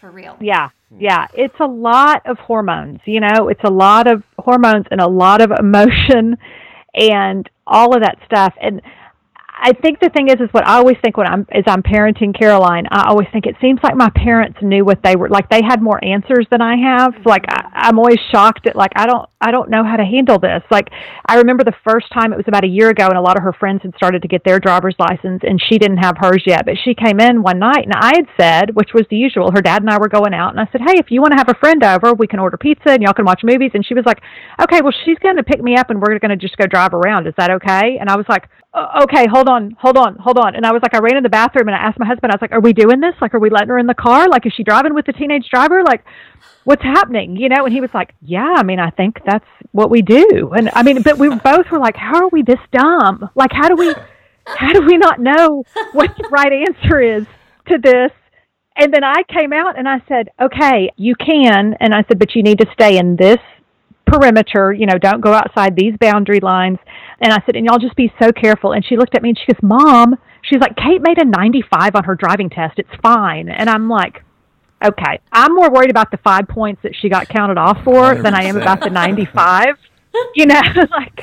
For 0.00 0.10
real. 0.10 0.38
Yeah, 0.40 0.70
yeah. 0.98 1.26
It's 1.34 1.60
a 1.60 1.66
lot 1.66 2.22
of 2.24 2.38
hormones. 2.38 3.00
You 3.04 3.20
know, 3.20 3.48
it's 3.48 3.62
a 3.62 3.70
lot 3.70 4.10
of 4.10 4.22
hormones 4.38 4.86
and 4.90 5.02
a 5.02 5.06
lot 5.06 5.42
of 5.42 5.50
emotion, 5.50 6.38
and 6.94 7.50
all 7.66 7.94
of 7.94 8.00
that 8.04 8.16
stuff. 8.24 8.54
And 8.58 8.80
I 9.62 9.74
think 9.74 10.00
the 10.00 10.08
thing 10.08 10.28
is, 10.30 10.36
is 10.40 10.48
what 10.52 10.66
I 10.66 10.76
always 10.76 10.96
think 11.04 11.18
when 11.18 11.26
I'm 11.26 11.46
as 11.52 11.64
I'm 11.66 11.82
parenting 11.82 12.34
Caroline, 12.34 12.86
I 12.90 13.10
always 13.10 13.28
think 13.34 13.44
it 13.44 13.56
seems 13.60 13.80
like 13.82 13.94
my 13.94 14.08
parents 14.14 14.60
knew 14.62 14.82
what 14.82 15.02
they 15.02 15.14
were 15.14 15.28
like. 15.28 15.50
They 15.50 15.60
had 15.62 15.82
more 15.82 16.02
answers 16.02 16.46
than 16.50 16.62
I 16.62 16.76
have. 16.78 17.26
Like 17.26 17.44
I, 17.48 17.59
I'm 17.72 17.98
always 17.98 18.18
shocked 18.30 18.66
at 18.66 18.76
like 18.76 18.92
I 18.96 19.06
don't 19.06 19.28
I 19.40 19.50
don't 19.50 19.70
know 19.70 19.84
how 19.84 19.96
to 19.96 20.04
handle 20.04 20.38
this. 20.38 20.62
Like 20.70 20.88
I 21.26 21.36
remember 21.36 21.64
the 21.64 21.74
first 21.84 22.06
time 22.12 22.32
it 22.32 22.36
was 22.36 22.48
about 22.48 22.64
a 22.64 22.68
year 22.68 22.90
ago, 22.90 23.06
and 23.06 23.16
a 23.16 23.20
lot 23.20 23.36
of 23.36 23.42
her 23.42 23.52
friends 23.52 23.82
had 23.82 23.94
started 23.96 24.22
to 24.22 24.28
get 24.28 24.44
their 24.44 24.58
driver's 24.58 24.96
license, 24.98 25.42
and 25.42 25.60
she 25.68 25.78
didn't 25.78 25.98
have 25.98 26.16
hers 26.18 26.42
yet. 26.46 26.64
But 26.64 26.76
she 26.84 26.94
came 26.94 27.20
in 27.20 27.42
one 27.42 27.58
night, 27.58 27.84
and 27.84 27.94
I 27.94 28.12
had 28.16 28.26
said, 28.38 28.74
which 28.74 28.90
was 28.94 29.04
the 29.10 29.16
usual, 29.16 29.50
her 29.52 29.62
dad 29.62 29.82
and 29.82 29.90
I 29.90 29.98
were 29.98 30.08
going 30.08 30.34
out, 30.34 30.50
and 30.50 30.60
I 30.60 30.68
said, 30.72 30.80
hey, 30.80 30.94
if 30.98 31.10
you 31.10 31.20
want 31.20 31.32
to 31.32 31.38
have 31.38 31.48
a 31.48 31.58
friend 31.58 31.82
over, 31.82 32.14
we 32.14 32.26
can 32.26 32.38
order 32.38 32.56
pizza, 32.56 32.90
and 32.90 33.02
y'all 33.02 33.14
can 33.14 33.24
watch 33.24 33.42
movies. 33.44 33.70
And 33.74 33.84
she 33.84 33.94
was 33.94 34.04
like, 34.04 34.20
okay, 34.60 34.80
well 34.82 34.94
she's 35.04 35.18
going 35.18 35.36
to 35.36 35.44
pick 35.44 35.62
me 35.62 35.76
up, 35.76 35.90
and 35.90 36.00
we're 36.00 36.18
going 36.18 36.30
to 36.30 36.36
just 36.36 36.56
go 36.56 36.66
drive 36.66 36.94
around. 36.94 37.26
Is 37.26 37.34
that 37.38 37.50
okay? 37.50 37.98
And 37.98 38.08
I 38.08 38.16
was 38.16 38.26
like 38.28 38.48
Uh, 38.72 39.02
okay, 39.02 39.26
hold 39.26 39.48
on, 39.48 39.76
hold 39.80 39.96
on, 39.96 40.16
hold 40.16 40.38
on. 40.38 40.54
And 40.54 40.64
I 40.64 40.70
was 40.70 40.80
like, 40.80 40.94
I 40.94 40.98
ran 40.98 41.16
in 41.16 41.24
the 41.24 41.28
bathroom 41.28 41.66
and 41.66 41.74
I 41.74 41.80
asked 41.80 41.98
my 41.98 42.06
husband, 42.06 42.30
I 42.30 42.36
was 42.36 42.40
like, 42.40 42.52
are 42.52 42.60
we 42.60 42.72
doing 42.72 43.00
this? 43.00 43.14
Like, 43.20 43.34
are 43.34 43.40
we 43.40 43.50
letting 43.50 43.68
her 43.68 43.78
in 43.78 43.88
the 43.88 43.94
car? 43.94 44.28
Like, 44.28 44.46
is 44.46 44.52
she 44.52 44.62
driving 44.62 44.94
with 44.94 45.06
the 45.06 45.12
teenage 45.12 45.48
driver? 45.50 45.82
Like, 45.82 46.04
what's 46.62 46.82
happening? 46.82 47.36
You 47.36 47.48
know? 47.48 47.64
And 47.64 47.72
he 47.72 47.80
was 47.80 47.90
like, 47.92 48.14
yeah, 48.22 48.54
I 48.56 48.62
mean, 48.62 48.78
I 48.78 48.90
think 48.90 49.18
that's 49.26 49.46
what 49.72 49.90
we 49.90 50.02
do. 50.02 50.52
And 50.56 50.70
I 50.72 50.84
mean, 50.84 51.02
but 51.02 51.18
we 51.18 51.28
both 51.44 51.68
were 51.72 51.80
like, 51.80 51.96
how 51.96 52.22
are 52.22 52.28
we 52.28 52.42
this 52.42 52.60
dumb? 52.70 53.28
Like, 53.34 53.50
how 53.52 53.68
do 53.68 53.74
we, 53.74 53.92
how 54.46 54.72
do 54.72 54.82
we 54.86 54.96
not 54.96 55.18
know 55.18 55.64
what 55.92 56.16
the 56.16 56.28
right 56.30 56.52
answer 56.52 57.00
is 57.00 57.26
to 57.68 57.78
this? 57.78 58.12
And 58.76 58.94
then 58.94 59.02
I 59.02 59.24
came 59.28 59.52
out 59.52 59.78
and 59.78 59.88
I 59.88 60.00
said, 60.06 60.28
okay, 60.40 60.92
you 60.96 61.16
can. 61.16 61.74
And 61.80 61.92
I 61.92 62.04
said, 62.06 62.20
but 62.20 62.36
you 62.36 62.44
need 62.44 62.58
to 62.60 62.66
stay 62.72 62.98
in 62.98 63.16
this 63.16 63.38
perimeter, 64.06 64.72
you 64.72 64.86
know, 64.86 64.98
don't 64.98 65.20
go 65.20 65.32
outside 65.32 65.76
these 65.76 65.94
boundary 66.00 66.40
lines. 66.40 66.78
And 67.20 67.32
I 67.32 67.42
said, 67.44 67.56
and 67.56 67.66
y'all 67.66 67.78
just 67.78 67.96
be 67.96 68.12
so 68.20 68.32
careful. 68.32 68.72
And 68.72 68.84
she 68.84 68.96
looked 68.96 69.14
at 69.14 69.22
me 69.22 69.30
and 69.30 69.38
she 69.38 69.52
goes, 69.52 69.62
Mom, 69.62 70.16
she's 70.42 70.60
like, 70.60 70.76
Kate 70.76 71.02
made 71.02 71.18
a 71.20 71.24
95 71.24 71.96
on 71.96 72.04
her 72.04 72.14
driving 72.14 72.48
test. 72.48 72.78
It's 72.78 72.88
fine. 73.02 73.48
And 73.48 73.68
I'm 73.68 73.88
like, 73.88 74.22
okay, 74.82 75.20
I'm 75.32 75.54
more 75.54 75.70
worried 75.70 75.90
about 75.90 76.10
the 76.10 76.16
five 76.18 76.48
points 76.48 76.82
that 76.82 76.94
she 76.94 77.08
got 77.08 77.28
counted 77.28 77.58
off 77.58 77.78
for 77.84 78.14
100%. 78.14 78.22
than 78.22 78.34
I 78.34 78.44
am 78.44 78.56
about 78.56 78.80
the 78.80 78.90
95. 78.90 79.76
you 80.34 80.46
know, 80.46 80.60
like. 80.90 81.20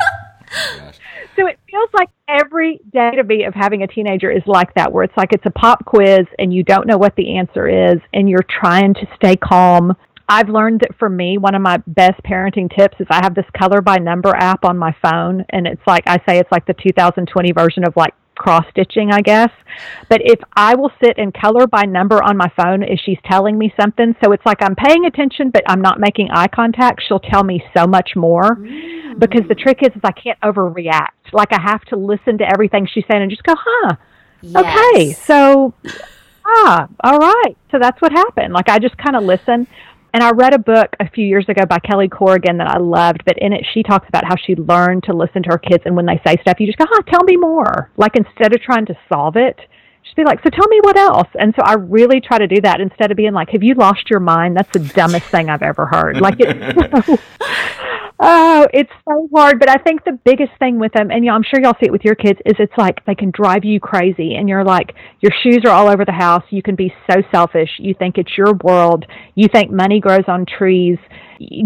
So 1.35 1.45
it 1.45 1.59
feels 1.69 1.89
like 1.93 2.09
every 2.27 2.79
day 2.91 3.11
to 3.11 3.23
me 3.23 3.43
of 3.43 3.53
having 3.53 3.83
a 3.83 3.87
teenager 3.87 4.31
is 4.31 4.41
like 4.47 4.73
that, 4.73 4.91
where 4.91 5.03
it's 5.03 5.15
like 5.15 5.33
it's 5.33 5.45
a 5.45 5.51
pop 5.51 5.85
quiz 5.85 6.25
and 6.39 6.51
you 6.51 6.63
don't 6.63 6.87
know 6.87 6.97
what 6.97 7.15
the 7.15 7.37
answer 7.37 7.67
is, 7.67 7.99
and 8.13 8.27
you're 8.27 8.45
trying 8.49 8.95
to 8.95 9.07
stay 9.15 9.35
calm 9.35 9.95
I've 10.29 10.49
learned 10.49 10.81
that 10.81 10.97
for 10.99 11.09
me, 11.09 11.37
one 11.37 11.55
of 11.55 11.61
my 11.61 11.77
best 11.87 12.21
parenting 12.23 12.73
tips 12.75 12.97
is 12.99 13.07
I 13.09 13.23
have 13.23 13.33
this 13.33 13.45
color 13.57 13.81
by 13.81 13.97
number 13.97 14.35
app 14.35 14.65
on 14.65 14.77
my 14.77 14.93
phone. 15.01 15.45
And 15.49 15.65
it's 15.65 15.81
like, 15.87 16.03
I 16.05 16.17
say 16.27 16.39
it's 16.39 16.51
like 16.51 16.65
the 16.65 16.73
2020 16.73 17.51
version 17.53 17.85
of 17.85 17.95
like 17.95 18.13
cross 18.35 18.65
stitching, 18.69 19.11
I 19.11 19.21
guess. 19.21 19.49
But 20.09 20.21
if 20.23 20.39
I 20.53 20.75
will 20.75 20.91
sit 21.01 21.17
and 21.17 21.33
color 21.33 21.65
by 21.65 21.83
number 21.83 22.21
on 22.21 22.35
my 22.35 22.51
phone 22.57 22.83
as 22.83 22.99
she's 22.99 23.17
telling 23.25 23.57
me 23.57 23.73
something, 23.79 24.15
so 24.23 24.33
it's 24.33 24.45
like 24.45 24.61
I'm 24.61 24.75
paying 24.75 25.05
attention, 25.05 25.49
but 25.49 25.63
I'm 25.65 25.81
not 25.81 25.99
making 25.99 26.29
eye 26.31 26.47
contact, 26.47 27.03
she'll 27.07 27.19
tell 27.19 27.43
me 27.43 27.63
so 27.75 27.87
much 27.87 28.15
more. 28.15 28.57
Mm. 28.57 29.19
Because 29.19 29.47
the 29.47 29.55
trick 29.55 29.79
is, 29.81 29.95
is 29.95 30.01
I 30.03 30.11
can't 30.11 30.39
overreact. 30.41 31.31
Like 31.31 31.53
I 31.53 31.61
have 31.61 31.83
to 31.85 31.95
listen 31.95 32.37
to 32.39 32.45
everything 32.45 32.85
she's 32.85 33.05
saying 33.09 33.21
and 33.21 33.31
just 33.31 33.43
go, 33.43 33.53
huh, 33.57 33.95
yes. 34.41 34.55
okay, 34.55 35.13
so, 35.13 35.73
ah, 36.45 36.87
all 37.03 37.17
right. 37.17 37.57
So 37.71 37.79
that's 37.79 37.99
what 38.01 38.11
happened. 38.11 38.53
Like 38.53 38.69
I 38.69 38.77
just 38.77 38.97
kind 38.97 39.15
of 39.15 39.23
listen 39.23 39.67
And 40.13 40.23
I 40.23 40.31
read 40.31 40.53
a 40.53 40.59
book 40.59 40.95
a 40.99 41.09
few 41.09 41.25
years 41.25 41.45
ago 41.47 41.65
by 41.65 41.79
Kelly 41.79 42.07
Corrigan 42.07 42.57
that 42.57 42.67
I 42.67 42.77
loved, 42.77 43.23
but 43.25 43.37
in 43.37 43.53
it 43.53 43.65
she 43.73 43.83
talks 43.83 44.07
about 44.07 44.25
how 44.25 44.35
she 44.35 44.55
learned 44.55 45.03
to 45.03 45.13
listen 45.13 45.43
to 45.43 45.49
her 45.51 45.57
kids 45.57 45.83
and 45.85 45.95
when 45.95 46.05
they 46.05 46.19
say 46.25 46.37
stuff, 46.41 46.59
you 46.59 46.65
just 46.65 46.77
go, 46.77 46.85
oh, 46.89 47.01
tell 47.07 47.23
me 47.23 47.35
more. 47.35 47.91
Like 47.97 48.15
instead 48.15 48.53
of 48.53 48.61
trying 48.61 48.85
to 48.87 48.97
solve 49.09 49.35
it, 49.35 49.59
just 50.03 50.15
be 50.15 50.23
like, 50.23 50.41
so 50.41 50.49
tell 50.49 50.67
me 50.69 50.79
what 50.81 50.97
else. 50.97 51.27
And 51.37 51.53
so 51.55 51.63
I 51.63 51.73
really 51.73 52.21
try 52.21 52.37
to 52.37 52.47
do 52.47 52.61
that 52.61 52.79
instead 52.79 53.11
of 53.11 53.17
being 53.17 53.33
like, 53.33 53.49
have 53.49 53.63
you 53.63 53.75
lost 53.75 54.09
your 54.09 54.21
mind? 54.21 54.55
That's 54.55 54.71
the 54.71 54.79
dumbest 54.79 55.25
thing 55.25 55.49
I've 55.49 55.61
ever 55.61 55.85
heard. 55.85 56.21
Like 56.21 56.35
it's 56.39 57.05
so, 57.05 57.17
oh, 58.19 58.67
it's 58.73 58.91
so 59.07 59.29
hard. 59.33 59.59
But 59.59 59.69
I 59.69 59.75
think 59.75 60.03
the 60.03 60.19
biggest 60.23 60.51
thing 60.59 60.79
with 60.79 60.93
them, 60.93 61.11
and 61.11 61.23
know, 61.25 61.35
I'm 61.35 61.43
sure 61.43 61.61
y'all 61.61 61.75
see 61.79 61.87
it 61.87 61.91
with 61.91 62.05
your 62.05 62.15
kids, 62.15 62.39
is 62.45 62.55
it's 62.59 62.77
like 62.77 63.05
they 63.05 63.15
can 63.15 63.31
drive 63.31 63.63
you 63.63 63.79
crazy, 63.79 64.35
and 64.35 64.49
you're 64.49 64.63
like, 64.63 64.93
your 65.21 65.31
shoes 65.43 65.61
are 65.65 65.71
all 65.71 65.87
over 65.87 66.05
the 66.05 66.11
house. 66.11 66.43
You 66.49 66.61
can 66.61 66.75
be 66.75 66.93
so 67.09 67.21
selfish. 67.31 67.69
You 67.79 67.93
think 67.93 68.17
it's 68.17 68.37
your 68.37 68.53
world. 68.63 69.05
You 69.35 69.47
think 69.47 69.71
money 69.71 69.99
grows 69.99 70.25
on 70.27 70.45
trees. 70.45 70.97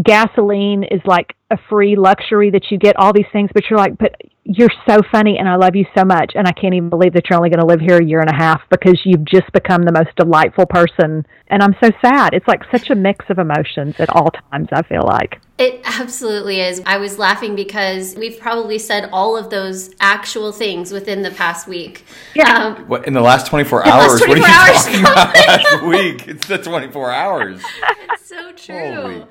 Gasoline 0.03 0.83
is 0.83 1.01
like 1.05 1.35
a 1.49 1.57
free 1.69 1.95
luxury 1.95 2.49
that 2.51 2.71
you 2.71 2.77
get. 2.77 2.95
All 2.97 3.13
these 3.13 3.25
things, 3.31 3.49
but 3.53 3.63
you're 3.69 3.79
like, 3.79 3.97
but 3.97 4.15
you're 4.43 4.71
so 4.87 4.99
funny 5.11 5.37
and 5.37 5.47
I 5.47 5.55
love 5.55 5.75
you 5.75 5.85
so 5.95 6.03
much 6.03 6.31
and 6.33 6.47
I 6.47 6.51
can't 6.51 6.73
even 6.73 6.89
believe 6.89 7.13
that 7.13 7.29
you're 7.29 7.37
only 7.37 7.49
going 7.49 7.59
to 7.59 7.65
live 7.65 7.79
here 7.79 7.97
a 7.97 8.03
year 8.03 8.21
and 8.21 8.29
a 8.29 8.35
half 8.35 8.61
because 8.69 8.99
you've 9.05 9.23
just 9.23 9.51
become 9.53 9.83
the 9.83 9.91
most 9.91 10.15
delightful 10.15 10.65
person 10.65 11.25
and 11.47 11.61
I'm 11.61 11.75
so 11.83 11.91
sad. 12.03 12.33
It's 12.33 12.47
like 12.47 12.61
such 12.71 12.89
a 12.89 12.95
mix 12.95 13.25
of 13.29 13.37
emotions 13.37 13.95
at 13.99 14.09
all 14.09 14.31
times, 14.51 14.69
I 14.71 14.81
feel 14.83 15.03
like. 15.05 15.39
It 15.59 15.81
absolutely 15.83 16.59
is. 16.59 16.81
I 16.87 16.97
was 16.97 17.19
laughing 17.19 17.55
because 17.55 18.15
we've 18.15 18.39
probably 18.39 18.79
said 18.79 19.09
all 19.11 19.37
of 19.37 19.51
those 19.51 19.93
actual 19.99 20.51
things 20.51 20.91
within 20.91 21.21
the 21.21 21.31
past 21.31 21.67
week. 21.67 22.05
Yeah. 22.33 22.75
Um, 22.77 22.87
what, 22.87 23.05
in 23.05 23.13
the 23.13 23.21
last 23.21 23.45
24 23.47 23.85
hours? 23.85 24.21
24 24.21 24.27
what 24.27 24.37
are 24.37 24.37
you 24.37 24.73
hours 24.73 24.85
talking 24.85 25.01
about 25.01 25.35
last 25.47 25.83
week? 25.83 26.27
It's 26.27 26.47
the 26.47 26.57
24 26.57 27.11
hours. 27.11 27.61
It's 28.13 28.27
so 28.27 28.51
true. 28.53 28.95
Holy. 28.95 29.25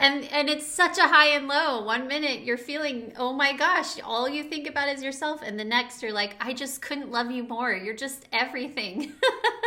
And 0.00 0.24
and 0.32 0.48
it's 0.48 0.66
such 0.66 0.98
a 0.98 1.02
high 1.02 1.28
and 1.28 1.48
low. 1.48 1.82
One 1.82 2.08
minute 2.08 2.42
you're 2.42 2.58
feeling, 2.58 3.12
"Oh 3.16 3.32
my 3.32 3.56
gosh, 3.56 4.00
all 4.02 4.28
you 4.28 4.42
think 4.44 4.68
about 4.68 4.88
is 4.88 5.02
yourself." 5.02 5.40
And 5.44 5.58
the 5.58 5.64
next 5.64 6.02
you're 6.02 6.12
like, 6.12 6.36
"I 6.40 6.52
just 6.52 6.82
couldn't 6.82 7.10
love 7.10 7.30
you 7.30 7.44
more. 7.44 7.72
You're 7.72 7.94
just 7.94 8.26
everything." 8.32 9.12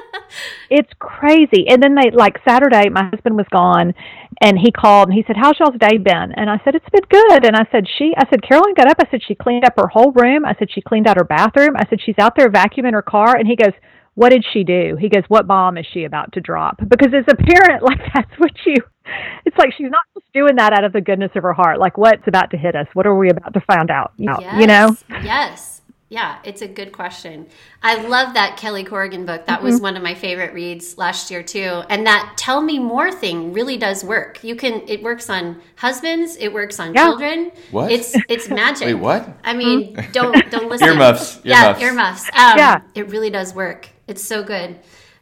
it's 0.70 0.92
crazy. 1.00 1.68
And 1.70 1.82
then 1.82 1.96
they 1.96 2.12
like 2.12 2.38
Saturday 2.48 2.90
my 2.90 3.06
husband 3.06 3.38
was 3.38 3.48
gone 3.52 3.94
and 4.42 4.58
he 4.58 4.72
called 4.72 5.10
and 5.10 5.18
he 5.18 5.24
said, 5.26 5.36
"How's 5.38 5.58
y'all's 5.60 5.80
day 5.80 5.98
been?" 5.98 6.32
And 6.36 6.50
I 6.50 6.60
said, 6.64 6.76
"It's 6.76 6.90
been 6.90 7.08
good." 7.10 7.46
And 7.46 7.56
I 7.56 7.66
said, 7.72 7.88
"She," 7.98 8.14
I 8.18 8.28
said, 8.30 8.44
"Caroline 8.44 8.74
got 8.76 8.90
up." 8.90 8.98
I 9.00 9.10
said, 9.10 9.22
"She 9.24 9.36
cleaned 9.36 9.66
up 9.66 9.74
her 9.78 9.88
whole 9.88 10.12
room." 10.12 10.46
I 10.46 10.56
said, 10.60 10.70
"She 10.72 10.82
cleaned 10.82 11.08
out 11.08 11.18
her 11.18 11.24
bathroom." 11.24 11.76
I 11.76 11.86
said, 11.90 12.00
"She's 12.02 12.18
out 12.20 12.36
there 12.36 12.50
vacuuming 12.50 12.94
her 12.94 13.02
car." 13.02 13.36
And 13.36 13.48
he 13.48 13.56
goes, 13.56 13.74
"What 14.16 14.30
did 14.30 14.46
she 14.52 14.64
do?" 14.64 14.98
He 15.00 15.10
goes, 15.10 15.24
"What 15.28 15.48
bomb 15.48 15.78
is 15.78 15.86
she 15.92 16.04
about 16.04 16.34
to 16.34 16.42
drop?" 16.42 16.78
Because 16.88 17.14
as 17.14 17.26
a 17.28 17.36
parent, 17.36 17.84
like 17.90 18.02
that's 18.14 18.34
what 18.38 18.52
you. 18.66 18.76
It's 19.46 19.58
like 19.58 19.74
she's 19.78 19.90
not 19.90 20.04
just 20.14 20.26
doing 20.34 20.56
that 20.58 20.74
out 20.74 20.84
of 20.84 20.94
the 20.94 21.02
goodness 21.02 21.32
of 21.36 21.44
her 21.44 21.54
heart. 21.54 21.80
Like 21.80 21.98
what's 21.98 22.28
about 22.28 22.52
to 22.52 22.58
hit 22.58 22.76
us? 22.76 22.88
What 22.94 23.06
are 23.06 23.16
we 23.16 23.30
about 23.30 23.54
to 23.54 23.62
find 23.62 23.90
out? 23.90 24.14
Yes, 24.18 24.42
you 24.60 24.68
know? 24.68 24.96
Yes. 25.24 25.78
Yeah, 26.10 26.38
it's 26.46 26.62
a 26.62 26.70
good 26.70 26.94
question. 26.94 27.48
I 27.84 28.08
love 28.08 28.36
that 28.36 28.56
Kelly 28.56 28.86
Corrigan 28.86 29.26
book. 29.26 29.46
That 29.46 29.58
mm-hmm. 29.58 29.66
was 29.66 29.82
one 29.82 29.98
of 29.98 30.04
my 30.04 30.14
favorite 30.14 30.54
reads 30.54 30.98
last 30.98 31.30
year 31.30 31.44
too. 31.44 31.82
And 31.90 32.08
that 32.08 32.36
tell 32.38 32.62
me 32.62 32.80
more 32.80 33.12
thing 33.12 33.52
really 33.52 33.76
does 33.76 34.06
work. 34.06 34.42
You 34.42 34.56
can 34.56 34.88
it 34.88 35.04
works 35.04 35.30
on 35.30 35.62
husbands, 35.76 36.38
it 36.38 36.54
works 36.54 36.80
on 36.80 36.94
yeah. 36.94 37.04
children. 37.04 37.52
What? 37.72 37.92
It's 37.92 38.16
it's 38.30 38.48
magic. 38.62 38.86
Wait, 38.86 38.94
what? 38.94 39.38
I 39.44 39.54
mean, 39.54 39.96
mm-hmm. 39.96 40.12
don't 40.14 40.50
don't 40.50 40.70
listen. 40.70 40.88
earmuffs. 40.88 41.42
Yeah, 41.44 41.78
earmuffs. 41.78 42.24
Um, 42.28 42.58
yeah. 42.58 42.82
It 42.96 43.10
really 43.10 43.30
does 43.30 43.54
work. 43.54 43.90
It's 44.08 44.24
so 44.24 44.44
good. 44.44 44.80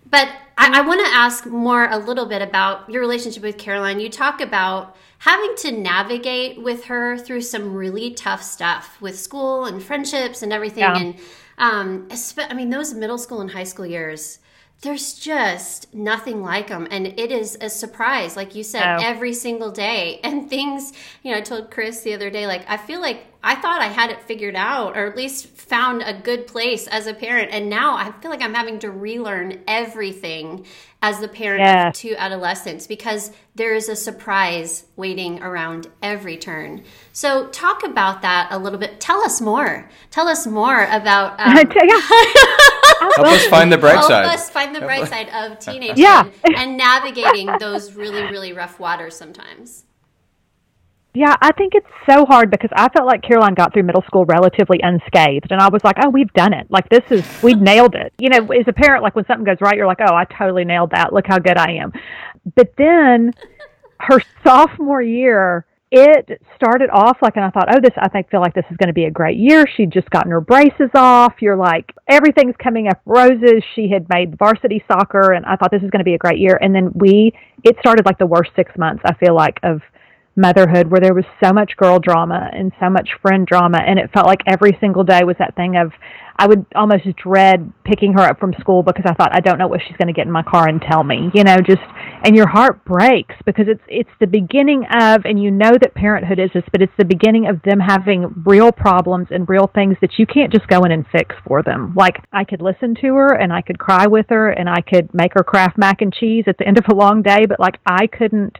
But 0.08 0.30
I, 0.58 0.80
I 0.80 0.82
want 0.82 1.06
to 1.06 1.12
ask 1.12 1.46
more 1.46 1.90
a 1.90 1.98
little 1.98 2.26
bit 2.26 2.42
about 2.42 2.90
your 2.90 3.02
relationship 3.02 3.44
with 3.44 3.58
Caroline. 3.58 4.00
You 4.00 4.10
talk 4.10 4.42
about 4.42 4.96
having 5.20 5.56
to 5.58 5.72
navigate 5.72 6.62
with 6.62 6.86
her 6.86 7.18
through 7.18 7.42
some 7.42 7.74
really 7.74 8.12
tough 8.12 8.44
stuff 8.44 8.98
with 9.02 9.20
school 9.20 9.66
and 9.66 9.82
friendships 9.82 10.42
and 10.42 10.54
everything. 10.54 10.84
Yeah. 10.84 10.98
And 10.98 11.16
um, 11.58 12.08
I 12.38 12.54
mean, 12.54 12.70
those 12.70 12.94
middle 12.94 13.18
school 13.18 13.42
and 13.42 13.52
high 13.52 13.64
school 13.64 13.86
years, 13.86 14.40
there's 14.86 15.15
just 15.15 15.94
nothing 15.94 16.42
like 16.42 16.68
them. 16.68 16.88
And 16.92 17.08
it 17.08 17.32
is 17.32 17.58
a 17.60 17.70
surprise, 17.70 18.36
like 18.36 18.56
you 18.56 18.63
said, 18.63 18.84
oh. 18.84 19.00
every 19.01 19.34
single 19.34 19.72
day. 19.72 20.20
And 20.24 20.50
things, 20.50 20.94
you 21.24 21.32
know, 21.32 21.38
I 21.38 21.42
told 21.42 21.72
Chris 21.72 22.01
the 22.01 22.13
other 22.13 22.30
day, 22.30 22.48
like, 22.48 22.63
I 22.70 22.77
feel 22.77 23.01
like 23.01 23.25
I 23.44 23.56
thought 23.56 23.82
I 23.82 23.88
had 23.88 24.10
it 24.10 24.22
figured 24.24 24.56
out 24.56 24.98
or 24.98 25.06
at 25.06 25.15
least 25.15 25.48
found 25.48 26.01
a 26.01 26.13
good 26.13 26.48
place 26.48 26.88
as 26.88 27.08
a 27.08 27.13
parent. 27.13 27.51
And 27.51 27.70
now 27.70 27.96
I 27.96 28.12
feel 28.22 28.32
like 28.32 28.42
I'm 28.42 28.54
having 28.54 28.80
to 28.80 28.92
relearn 28.92 29.62
everything 29.68 30.65
as 31.01 31.20
the 31.20 31.27
parent 31.27 31.62
yeah. 31.62 31.89
of 31.89 31.94
two 31.94 32.15
adolescents 32.18 32.88
because 32.88 33.32
there 33.54 33.75
is 33.75 33.89
a 33.89 33.96
surprise 33.96 34.86
waiting 34.96 35.42
around 35.44 35.88
every 36.01 36.38
turn. 36.38 36.84
So, 37.13 37.48
talk 37.50 37.84
about 37.84 38.24
that 38.24 38.48
a 38.50 38.58
little 38.58 38.80
bit. 38.80 39.00
Tell 39.00 39.22
us 39.22 39.39
more. 39.39 39.89
Tell 40.10 40.27
us 40.27 40.48
more 40.48 40.86
about. 40.86 41.39
Um, 41.46 41.56
Help 43.00 43.28
us 43.28 43.46
find 43.48 43.72
the 43.72 43.78
bright 43.78 43.96
Help 43.96 44.08
side. 44.08 44.25
Help 44.25 44.34
us 44.34 44.50
find 44.50 44.75
the 44.75 44.82
bright 44.82 45.08
side 45.08 45.30
of 45.30 45.60
teenage 45.60 45.98
yeah. 45.98 46.30
and 46.56 46.78
navigating 46.78 47.50
those 47.60 47.94
really, 47.94 48.24
really 48.24 48.54
rough 48.54 48.80
waters 48.80 49.16
sometimes. 49.16 49.86
Yeah, 51.16 51.34
I 51.42 51.54
think 51.54 51.75
it's 51.75 51.88
so 52.10 52.25
hard 52.25 52.52
because 52.52 52.70
I 52.75 52.90
felt 52.90 53.08
like 53.08 53.22
Caroline 53.24 53.54
got 53.54 53.72
through 53.72 53.84
middle 53.84 54.02
school 54.02 54.25
relatively 54.25 54.82
unscathed. 54.84 55.48
And 55.50 55.62
I 55.62 55.70
was 55.70 55.82
like, 55.86 55.96
oh, 56.04 56.10
we've 56.10 56.32
done 56.34 56.54
it. 56.54 56.70
Like, 56.70 56.90
this 56.90 57.04
is, 57.10 57.25
we've 57.42 57.62
nailed 57.62 57.96
it. 57.96 58.12
You 58.20 58.30
know, 58.30 58.46
as 58.52 58.68
a 58.68 58.74
parent, 58.74 59.02
like 59.02 59.16
when 59.16 59.25
something 59.25 59.46
goes 59.46 59.62
right, 59.62 59.78
you're 59.78 59.88
like, 59.88 60.02
oh, 60.02 60.14
I 60.14 60.25
totally 60.25 60.66
nailed 60.66 60.92
that. 60.92 61.14
Look 61.14 61.25
how 61.25 61.40
good 61.40 61.58
I 61.58 61.72
am. 61.72 61.94
But 62.56 62.74
then 62.78 63.34
her 64.02 64.22
sophomore 64.44 65.02
year, 65.02 65.66
it 65.98 66.42
started 66.58 66.90
off 66.92 67.20
like, 67.22 67.38
and 67.38 67.46
I 67.46 67.50
thought, 67.50 67.74
oh, 67.74 67.80
this, 67.82 67.94
I 67.96 68.10
think, 68.10 68.30
feel 68.30 68.42
like 68.42 68.54
this 68.54 68.66
is 68.70 68.75
going 68.75 68.90
to 68.90 68.94
be 68.94 69.06
a 69.06 69.12
great 69.12 69.38
year. 69.38 69.66
She'd 69.78 69.92
just 69.92 70.10
gotten 70.10 70.30
her 70.30 70.42
braces 70.42 70.90
off. 70.94 71.36
You're 71.40 71.56
like, 71.56 71.90
everything's 72.10 72.56
coming 72.62 72.90
up 72.90 73.02
roses. 73.06 73.64
She 73.75 73.88
had 73.90 74.06
made 74.10 74.38
varsity 74.38 74.84
soccer, 74.92 75.32
and 75.32 75.46
I 75.46 75.56
thought 75.56 75.72
this 75.72 75.84
is 75.84 75.90
going 75.90 76.02
to 76.02 76.06
be 76.06 76.14
a 76.14 76.18
great 76.18 76.38
year. 76.38 76.60
And 76.62 76.75
then 76.75 76.92
we, 76.96 77.32
it 77.64 77.78
started 77.80 78.06
like 78.06 78.18
the 78.18 78.25
worst 78.25 78.52
six 78.58 78.74
months, 78.78 79.04
I 79.06 79.14
feel 79.14 79.34
like, 79.34 79.58
of 79.64 79.82
motherhood 80.36 80.88
where 80.88 81.00
there 81.00 81.13
was 81.13 81.25
so 81.42 81.54
much 81.54 81.77
girl 81.77 82.00
drama 82.00 82.50
and 82.51 82.72
so 82.80 82.89
much 82.89 83.10
friend 83.22 83.48
drama 83.48 83.80
and 83.86 83.98
it 83.98 84.12
felt 84.13 84.25
like 84.25 84.42
every 84.48 84.77
single 84.82 85.04
day 85.04 85.22
was 85.24 85.36
that 85.39 85.56
thing 85.56 85.77
of 85.77 85.92
I 86.38 86.48
would 86.48 86.65
almost 86.75 87.04
dread 87.15 87.72
picking 87.86 88.12
her 88.13 88.20
up 88.20 88.39
from 88.39 88.54
school 88.60 88.84
because 88.84 89.06
I 89.08 89.13
thought 89.13 89.34
I 89.34 89.39
don't 89.39 89.58
know 89.58 89.68
what 89.68 89.80
she's 89.88 89.96
going 89.96 90.08
to 90.10 90.13
get 90.13 90.25
in 90.25 90.32
my 90.32 90.44
car 90.44 90.68
and 90.68 90.82
tell 90.82 91.04
me 91.04 91.32
you 91.34 91.44
know 91.46 91.58
just 91.65 91.82
and 92.24 92.36
your 92.36 92.48
heart 92.48 92.84
breaks 92.84 93.36
because 93.46 93.68
it's 93.70 93.84
it's 93.88 94.10
the 94.20 94.27
beginning 94.27 94.86
of 94.94 95.22
and 95.24 95.42
you 95.42 95.51
know 95.51 95.72
that 95.72 95.96
parenthood 95.96 96.39
is 96.39 96.50
this 96.54 96.65
but 96.72 96.82
it's 96.82 96.92
the 96.98 97.06
beginning 97.06 97.48
of 97.48 97.62
them 97.63 97.80
having 97.80 98.44
real 98.46 98.74
problems 98.74 99.27
and 99.32 99.48
real 99.48 99.72
things 99.74 99.96
that 100.01 100.20
you 100.20 100.25
can't 100.25 100.51
just 100.51 100.68
go 100.68 100.84
in 100.84 100.92
and 100.92 101.06
fix 101.12 101.34
for 101.48 101.63
them. 101.63 101.94
Like 101.96 102.18
I 102.34 102.44
could 102.44 102.62
listen 102.62 102.96
to 102.96 103.15
her 103.15 103.34
and 103.34 103.54
I 103.54 103.62
could 103.62 103.80
cry 103.80 104.08
with 104.08 104.25
her 104.30 104.50
and 104.50 104.70
I 104.70 104.82
could 104.82 105.13
make 105.13 105.34
her 105.36 105.44
Kraft 105.44 105.77
mac 105.77 106.01
and 106.01 106.13
cheese 106.13 106.44
at 106.48 106.58
the 106.58 106.68
end 106.68 106.77
of 106.77 106.86
a 106.89 106.96
long 106.96 107.22
day 107.22 107.46
but 107.48 107.60
like 107.60 107.77
I 107.86 108.08
couldn't 108.08 108.58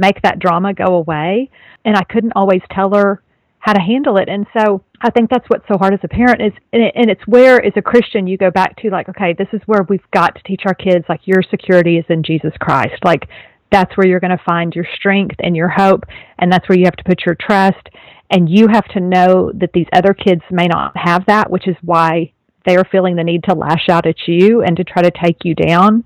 make 0.00 0.22
that 0.22 0.38
drama 0.38 0.74
go 0.74 0.94
away. 0.94 1.50
And 1.84 1.96
I 1.96 2.02
couldn't 2.04 2.32
always 2.34 2.62
tell 2.72 2.94
her 2.94 3.22
how 3.60 3.74
to 3.74 3.80
handle 3.80 4.16
it. 4.16 4.28
And 4.28 4.46
so 4.56 4.82
I 5.02 5.10
think 5.10 5.30
that's 5.30 5.48
what's 5.48 5.68
so 5.68 5.76
hard 5.76 5.92
as 5.92 6.00
a 6.02 6.08
parent 6.08 6.40
is, 6.40 6.52
and 6.72 7.10
it's 7.10 7.26
where 7.26 7.64
as 7.64 7.74
a 7.76 7.82
Christian 7.82 8.26
you 8.26 8.38
go 8.38 8.50
back 8.50 8.76
to 8.78 8.90
like, 8.90 9.08
okay, 9.10 9.34
this 9.34 9.48
is 9.52 9.60
where 9.66 9.86
we've 9.88 10.10
got 10.12 10.34
to 10.34 10.42
teach 10.42 10.62
our 10.66 10.74
kids 10.74 11.04
like 11.08 11.20
your 11.26 11.42
security 11.50 11.98
is 11.98 12.06
in 12.08 12.22
Jesus 12.22 12.52
Christ. 12.58 13.04
Like 13.04 13.28
that's 13.70 13.94
where 13.96 14.06
you're 14.06 14.20
going 14.20 14.36
to 14.36 14.44
find 14.44 14.74
your 14.74 14.86
strength 14.96 15.36
and 15.40 15.54
your 15.54 15.68
hope. 15.68 16.04
And 16.38 16.50
that's 16.50 16.68
where 16.68 16.78
you 16.78 16.86
have 16.86 16.96
to 16.96 17.04
put 17.04 17.24
your 17.26 17.36
trust. 17.38 17.88
And 18.30 18.48
you 18.48 18.68
have 18.68 18.86
to 18.88 19.00
know 19.00 19.52
that 19.54 19.72
these 19.74 19.86
other 19.92 20.14
kids 20.14 20.42
may 20.50 20.66
not 20.66 20.92
have 20.96 21.26
that, 21.26 21.50
which 21.50 21.68
is 21.68 21.76
why 21.82 22.32
they 22.66 22.76
are 22.76 22.86
feeling 22.90 23.16
the 23.16 23.24
need 23.24 23.44
to 23.44 23.54
lash 23.54 23.88
out 23.90 24.06
at 24.06 24.16
you 24.26 24.62
and 24.62 24.76
to 24.76 24.84
try 24.84 25.02
to 25.02 25.10
take 25.10 25.44
you 25.44 25.54
down 25.54 26.04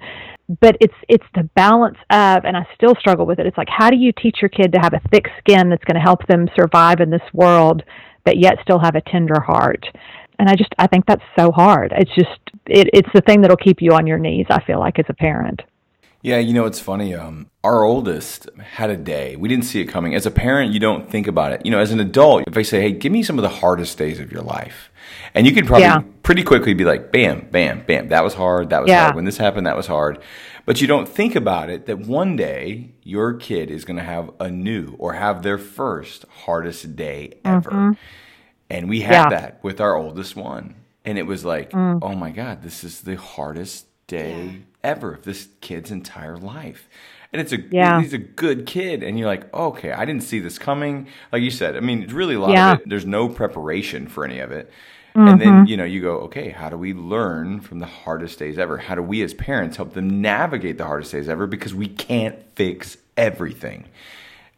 but 0.61 0.77
it's 0.81 0.95
it's 1.09 1.27
the 1.35 1.45
balance 1.55 1.97
of 2.11 2.45
and 2.45 2.57
I 2.57 2.67
still 2.75 2.95
struggle 2.99 3.27
with 3.27 3.39
it. 3.39 3.47
It's 3.47 3.59
like 3.59 3.69
how 3.71 3.91
do 3.91 3.97
you 3.97 4.13
teach 4.13 4.39
your 4.43 4.51
kid 4.51 4.73
to 4.73 4.79
have 4.79 4.93
a 4.93 5.01
thick 5.11 5.27
skin 5.39 5.71
that's 5.71 5.85
going 5.85 5.97
to 5.97 6.01
help 6.01 6.27
them 6.27 6.49
survive 6.57 7.01
in 7.01 7.11
this 7.11 7.23
world 7.33 7.83
but 8.25 8.39
yet 8.39 8.57
still 8.63 8.79
have 8.79 8.95
a 8.95 9.03
tender 9.03 9.41
heart. 9.41 9.87
And 10.39 10.49
I 10.49 10.57
just 10.57 10.75
I 10.79 10.87
think 10.87 11.07
that's 11.07 11.23
so 11.39 11.53
hard. 11.53 11.93
It's 11.97 12.15
just 12.15 12.41
it, 12.67 12.89
it's 12.93 13.09
the 13.15 13.21
thing 13.21 13.41
that'll 13.41 13.57
keep 13.57 13.81
you 13.81 13.93
on 13.93 14.07
your 14.07 14.19
knees, 14.19 14.47
I 14.51 14.63
feel 14.65 14.81
like 14.81 14.99
as 14.99 15.07
a 15.09 15.15
parent. 15.15 15.63
Yeah, 16.25 16.39
you 16.39 16.55
know, 16.55 16.65
it's 16.65 16.81
funny. 16.81 17.15
Um, 17.15 17.51
our 17.63 17.85
oldest 17.85 18.49
had 18.59 18.89
a 18.89 18.97
day. 18.97 19.37
We 19.37 19.47
didn't 19.47 19.67
see 19.67 19.83
it 19.83 19.85
coming. 19.85 20.15
As 20.15 20.25
a 20.25 20.31
parent, 20.31 20.73
you 20.73 20.81
don't 20.81 21.11
think 21.11 21.27
about 21.27 21.53
it. 21.53 21.67
You 21.67 21.71
know, 21.71 21.79
as 21.79 21.93
an 21.93 22.01
adult, 22.01 22.45
if 22.47 22.57
I 22.57 22.63
say, 22.63 22.81
hey, 22.81 22.93
give 22.93 23.13
me 23.13 23.23
some 23.23 23.39
of 23.39 23.43
the 23.43 23.51
hardest 23.51 23.99
days 23.99 24.19
of 24.19 24.33
your 24.33 24.41
life, 24.41 24.91
and 25.35 25.47
you 25.47 25.53
could 25.53 25.67
probably 25.67 25.85
yeah. 25.85 26.03
pretty 26.23 26.43
quickly 26.43 26.73
be 26.73 26.87
like, 26.87 27.13
bam, 27.13 27.49
bam, 27.51 27.85
bam, 27.87 28.09
that 28.09 28.25
was 28.25 28.33
hard. 28.33 28.71
That 28.71 28.81
was 28.81 28.89
yeah. 28.89 29.03
hard. 29.03 29.17
When 29.17 29.27
this 29.27 29.37
happened, 29.37 29.67
that 29.67 29.77
was 29.77 29.87
hard. 29.87 30.19
But 30.65 30.81
you 30.81 30.87
don't 30.87 31.07
think 31.07 31.37
about 31.37 31.69
it 31.69 31.85
that 31.85 31.99
one 31.99 32.37
day 32.37 32.95
your 33.03 33.35
kid 33.35 33.71
is 33.71 33.85
going 33.85 33.99
to 33.99 34.03
have 34.03 34.31
a 34.41 34.51
new 34.51 34.97
or 34.99 35.13
have 35.13 35.43
their 35.43 35.59
first 35.59 36.25
hardest 36.47 36.97
day 36.97 37.35
ever. 37.45 37.71
Mm-hmm. 37.71 37.93
And 38.71 38.89
we 38.89 39.03
had 39.03 39.13
yeah. 39.13 39.29
that 39.29 39.63
with 39.63 39.79
our 39.79 39.95
oldest 39.95 40.37
one. 40.37 40.77
And 41.05 41.19
it 41.19 41.27
was 41.27 41.45
like, 41.45 41.73
mm. 41.73 41.99
oh 42.01 42.15
my 42.15 42.31
God, 42.31 42.63
this 42.63 42.83
is 42.83 43.03
the 43.03 43.17
hardest 43.17 43.89
day 44.07 44.63
ever 44.83 45.15
of 45.15 45.23
this 45.23 45.49
kid's 45.61 45.91
entire 45.91 46.37
life. 46.37 46.89
and 47.33 47.41
it's 47.41 47.53
a 47.53 47.59
Yeah. 47.73 48.01
he's 48.01 48.13
a 48.13 48.19
good 48.19 48.65
kid, 48.65 49.03
and 49.03 49.19
you're 49.19 49.27
like, 49.27 49.53
okay, 49.53 49.91
I 49.91 50.05
didn't 50.05 50.23
see 50.23 50.39
this 50.39 50.57
coming. 50.57 51.09
Like 51.33 51.43
you 51.43 51.51
said, 51.51 51.77
I 51.77 51.81
mean, 51.81 52.01
it's 52.05 52.13
really 52.13 52.37
a 52.37 52.39
lot 52.41 52.53
Yeah. 52.53 52.75
of 52.75 52.81
it. 52.83 52.89
There's 52.89 53.05
no 53.07 53.29
preparation 53.29 54.07
for 54.07 54.25
any 54.25 54.39
of 54.39 54.53
it. 54.53 54.71
Mm-hmm. 55.17 55.29
And 55.29 55.41
then, 55.41 55.67
you 55.67 55.77
know, 55.77 55.83
you 55.83 56.01
go, 56.01 56.19
okay, 56.27 56.51
how 56.51 56.69
do 56.69 56.77
we 56.79 56.93
learn 56.95 57.59
from 57.61 57.81
the 57.81 57.87
hardest 57.87 58.39
days 58.39 58.57
ever? 58.57 58.79
How 58.79 58.95
do 58.95 59.03
we 59.03 59.21
as 59.23 59.35
parents 59.35 59.77
help 59.79 59.95
them 59.95 60.21
navigate 60.23 60.79
the 60.79 60.85
hardest 60.85 61.11
days 61.11 61.29
ever? 61.29 61.49
Because 61.49 61.75
we 61.75 61.89
can't 61.89 62.37
fix 62.55 62.99
everything. 63.17 63.87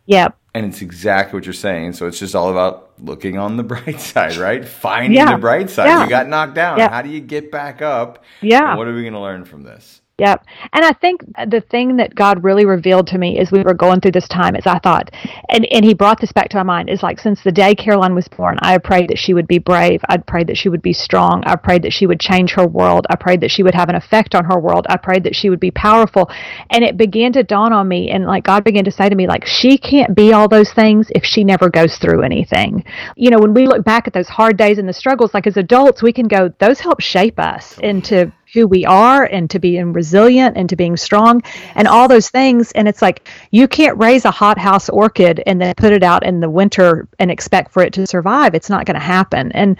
Yep. 0.06 0.36
And 0.54 0.64
it's 0.66 0.80
exactly 0.80 1.36
what 1.36 1.44
you're 1.44 1.52
saying. 1.52 1.92
So 1.92 2.06
it's 2.06 2.18
just 2.18 2.34
all 2.34 2.50
about 2.50 2.92
looking 2.98 3.36
on 3.38 3.56
the 3.56 3.62
bright 3.74 4.00
side, 4.00 4.36
right? 4.36 4.66
Finding 4.66 5.12
Yeah. 5.18 5.32
the 5.32 5.38
bright 5.38 5.68
side. 5.68 5.86
Yeah. 5.86 6.04
You 6.04 6.08
got 6.08 6.28
knocked 6.28 6.54
down. 6.54 6.78
Yeah. 6.78 6.88
How 6.88 7.02
do 7.02 7.10
you 7.10 7.20
get 7.20 7.50
back 7.52 7.82
up? 7.82 8.24
Yeah. 8.40 8.70
And 8.70 8.78
what 8.78 8.88
are 8.88 8.94
we 8.94 9.02
going 9.02 9.12
to 9.12 9.20
learn 9.20 9.44
from 9.44 9.64
this? 9.64 10.00
Yep. 10.18 10.46
And 10.72 10.82
I 10.82 10.94
think 10.94 11.20
the 11.46 11.60
thing 11.60 11.98
that 11.98 12.14
God 12.14 12.42
really 12.42 12.64
revealed 12.64 13.06
to 13.08 13.18
me 13.18 13.38
as 13.38 13.52
we 13.52 13.62
were 13.62 13.74
going 13.74 14.00
through 14.00 14.12
this 14.12 14.28
time 14.28 14.56
is 14.56 14.66
I 14.66 14.78
thought, 14.78 15.10
and, 15.50 15.66
and 15.70 15.84
he 15.84 15.92
brought 15.92 16.22
this 16.22 16.32
back 16.32 16.48
to 16.50 16.56
my 16.56 16.62
mind, 16.62 16.88
is 16.88 17.02
like 17.02 17.20
since 17.20 17.42
the 17.42 17.52
day 17.52 17.74
Caroline 17.74 18.14
was 18.14 18.26
born, 18.26 18.56
I 18.62 18.78
prayed 18.78 19.10
that 19.10 19.18
she 19.18 19.34
would 19.34 19.46
be 19.46 19.58
brave. 19.58 20.00
I'd 20.08 20.26
prayed 20.26 20.46
that 20.46 20.56
she 20.56 20.70
would 20.70 20.80
be 20.80 20.94
strong. 20.94 21.42
I 21.44 21.56
prayed 21.56 21.82
that 21.82 21.92
she 21.92 22.06
would 22.06 22.18
change 22.18 22.52
her 22.52 22.66
world. 22.66 23.06
I 23.10 23.16
prayed 23.16 23.42
that 23.42 23.50
she 23.50 23.62
would 23.62 23.74
have 23.74 23.90
an 23.90 23.94
effect 23.94 24.34
on 24.34 24.46
her 24.46 24.58
world. 24.58 24.86
I 24.88 24.96
prayed 24.96 25.24
that 25.24 25.36
she 25.36 25.50
would 25.50 25.60
be 25.60 25.70
powerful. 25.70 26.30
And 26.70 26.82
it 26.82 26.96
began 26.96 27.32
to 27.34 27.42
dawn 27.42 27.74
on 27.74 27.86
me, 27.86 28.10
and 28.10 28.24
like 28.24 28.44
God 28.44 28.64
began 28.64 28.84
to 28.84 28.90
say 28.90 29.10
to 29.10 29.14
me, 29.14 29.26
like, 29.26 29.44
she 29.44 29.76
can't 29.76 30.14
be 30.14 30.32
all 30.32 30.48
those 30.48 30.72
things 30.72 31.08
if 31.14 31.26
she 31.26 31.44
never 31.44 31.68
goes 31.68 31.98
through 31.98 32.22
anything. 32.22 32.84
You 33.16 33.28
know, 33.28 33.38
when 33.38 33.52
we 33.52 33.66
look 33.66 33.84
back 33.84 34.06
at 34.06 34.14
those 34.14 34.28
hard 34.28 34.56
days 34.56 34.78
and 34.78 34.88
the 34.88 34.94
struggles, 34.94 35.34
like 35.34 35.46
as 35.46 35.58
adults, 35.58 36.02
we 36.02 36.14
can 36.14 36.26
go, 36.26 36.48
those 36.58 36.80
help 36.80 37.02
shape 37.02 37.38
us 37.38 37.78
into 37.80 38.32
who 38.56 38.66
we 38.66 38.86
are 38.86 39.24
and 39.24 39.50
to 39.50 39.58
being 39.58 39.92
resilient 39.92 40.56
and 40.56 40.68
to 40.70 40.76
being 40.76 40.96
strong 40.96 41.42
and 41.74 41.86
all 41.86 42.08
those 42.08 42.30
things. 42.30 42.72
And 42.72 42.88
it's 42.88 43.02
like 43.02 43.28
you 43.50 43.68
can't 43.68 43.98
raise 43.98 44.24
a 44.24 44.30
hothouse 44.30 44.88
orchid 44.88 45.42
and 45.46 45.60
then 45.60 45.74
put 45.76 45.92
it 45.92 46.02
out 46.02 46.24
in 46.24 46.40
the 46.40 46.48
winter 46.48 47.06
and 47.18 47.30
expect 47.30 47.70
for 47.70 47.82
it 47.82 47.92
to 47.92 48.06
survive. 48.06 48.54
It's 48.54 48.70
not 48.70 48.86
going 48.86 48.94
to 48.94 49.00
happen. 49.00 49.52
And 49.52 49.76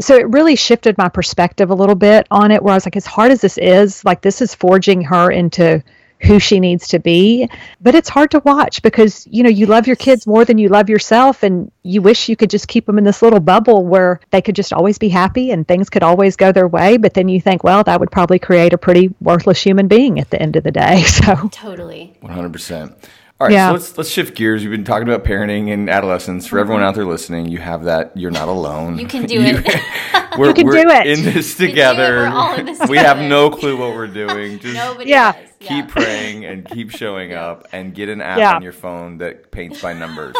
so 0.00 0.16
it 0.16 0.28
really 0.30 0.56
shifted 0.56 0.98
my 0.98 1.08
perspective 1.08 1.70
a 1.70 1.74
little 1.74 1.94
bit 1.94 2.26
on 2.32 2.50
it, 2.50 2.60
where 2.60 2.72
I 2.72 2.76
was 2.76 2.84
like, 2.84 2.96
as 2.96 3.06
hard 3.06 3.30
as 3.30 3.40
this 3.40 3.58
is, 3.58 4.04
like 4.04 4.22
this 4.22 4.42
is 4.42 4.56
forging 4.56 5.02
her 5.02 5.30
into 5.30 5.84
who 6.22 6.38
she 6.38 6.60
needs 6.60 6.88
to 6.88 6.98
be 6.98 7.48
but 7.80 7.94
it's 7.94 8.08
hard 8.08 8.30
to 8.30 8.38
watch 8.40 8.82
because 8.82 9.26
you 9.30 9.42
know 9.42 9.48
you 9.50 9.66
love 9.66 9.86
your 9.86 9.96
kids 9.96 10.26
more 10.26 10.44
than 10.44 10.58
you 10.58 10.68
love 10.68 10.88
yourself 10.88 11.42
and 11.42 11.70
you 11.82 12.00
wish 12.00 12.28
you 12.28 12.36
could 12.36 12.50
just 12.50 12.68
keep 12.68 12.86
them 12.86 12.98
in 12.98 13.04
this 13.04 13.22
little 13.22 13.40
bubble 13.40 13.84
where 13.84 14.20
they 14.30 14.40
could 14.40 14.56
just 14.56 14.72
always 14.72 14.98
be 14.98 15.08
happy 15.08 15.50
and 15.50 15.68
things 15.68 15.90
could 15.90 16.02
always 16.02 16.36
go 16.36 16.52
their 16.52 16.68
way 16.68 16.96
but 16.96 17.14
then 17.14 17.28
you 17.28 17.40
think 17.40 17.62
well 17.62 17.82
that 17.84 18.00
would 18.00 18.10
probably 18.10 18.38
create 18.38 18.72
a 18.72 18.78
pretty 18.78 19.14
worthless 19.20 19.62
human 19.62 19.88
being 19.88 20.18
at 20.18 20.30
the 20.30 20.40
end 20.40 20.56
of 20.56 20.64
the 20.64 20.72
day 20.72 21.02
so 21.06 21.48
Totally. 21.52 22.14
100%. 22.22 22.96
All 23.38 23.46
right, 23.48 23.52
Yeah. 23.52 23.68
so 23.68 23.72
let's 23.74 23.98
let's 23.98 24.10
shift 24.10 24.34
gears. 24.34 24.62
We've 24.62 24.70
been 24.70 24.84
talking 24.84 25.06
about 25.06 25.22
parenting 25.24 25.70
and 25.72 25.90
adolescence. 25.90 26.46
For 26.46 26.58
everyone 26.58 26.80
mm-hmm. 26.80 26.88
out 26.88 26.94
there 26.94 27.04
listening, 27.04 27.48
you 27.48 27.58
have 27.58 27.84
that. 27.84 28.16
You're 28.16 28.30
not 28.30 28.48
alone. 28.48 28.98
You 28.98 29.06
can 29.06 29.26
do 29.26 29.40
it. 29.42 29.56
we're, 30.38 30.48
You 30.48 30.54
can 30.54 30.66
we're 30.66 30.82
do 30.84 30.88
it. 30.90 31.06
in 31.06 31.22
this 31.22 31.54
together. 31.54 32.16
We're 32.20 32.26
all 32.28 32.54
in 32.54 32.64
this 32.64 32.78
together. 32.78 32.90
we 32.90 32.96
have 32.96 33.18
no 33.18 33.50
clue 33.50 33.76
what 33.76 33.94
we're 33.94 34.06
doing. 34.06 34.58
Just 34.60 34.74
Nobody 34.74 35.10
Yeah. 35.10 35.32
does. 35.32 35.50
keep 35.60 35.68
Yeah. 35.70 35.86
praying 35.86 36.44
and 36.46 36.64
keep 36.66 36.90
showing 36.90 37.34
up 37.34 37.68
and 37.72 37.94
get 37.94 38.08
an 38.08 38.22
app 38.22 38.38
Yeah. 38.38 38.54
on 38.56 38.62
your 38.62 38.72
phone 38.72 39.18
that 39.18 39.50
paints 39.50 39.82
by 39.82 39.92
numbers. 39.92 40.34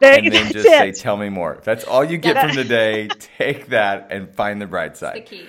there, 0.00 0.14
and 0.18 0.32
then 0.32 0.42
that's 0.44 0.52
just 0.52 0.68
say, 0.68 0.92
"Tell 0.92 1.16
me 1.16 1.28
more." 1.28 1.54
If 1.56 1.64
that's 1.64 1.82
all 1.84 2.04
you 2.04 2.18
get 2.18 2.40
from 2.40 2.54
the 2.54 2.64
day, 2.64 3.08
take 3.38 3.66
that 3.70 4.08
and 4.10 4.32
find 4.32 4.60
the 4.62 4.66
bright 4.66 4.92
The 4.94 4.98
side. 4.98 5.26
key. 5.26 5.46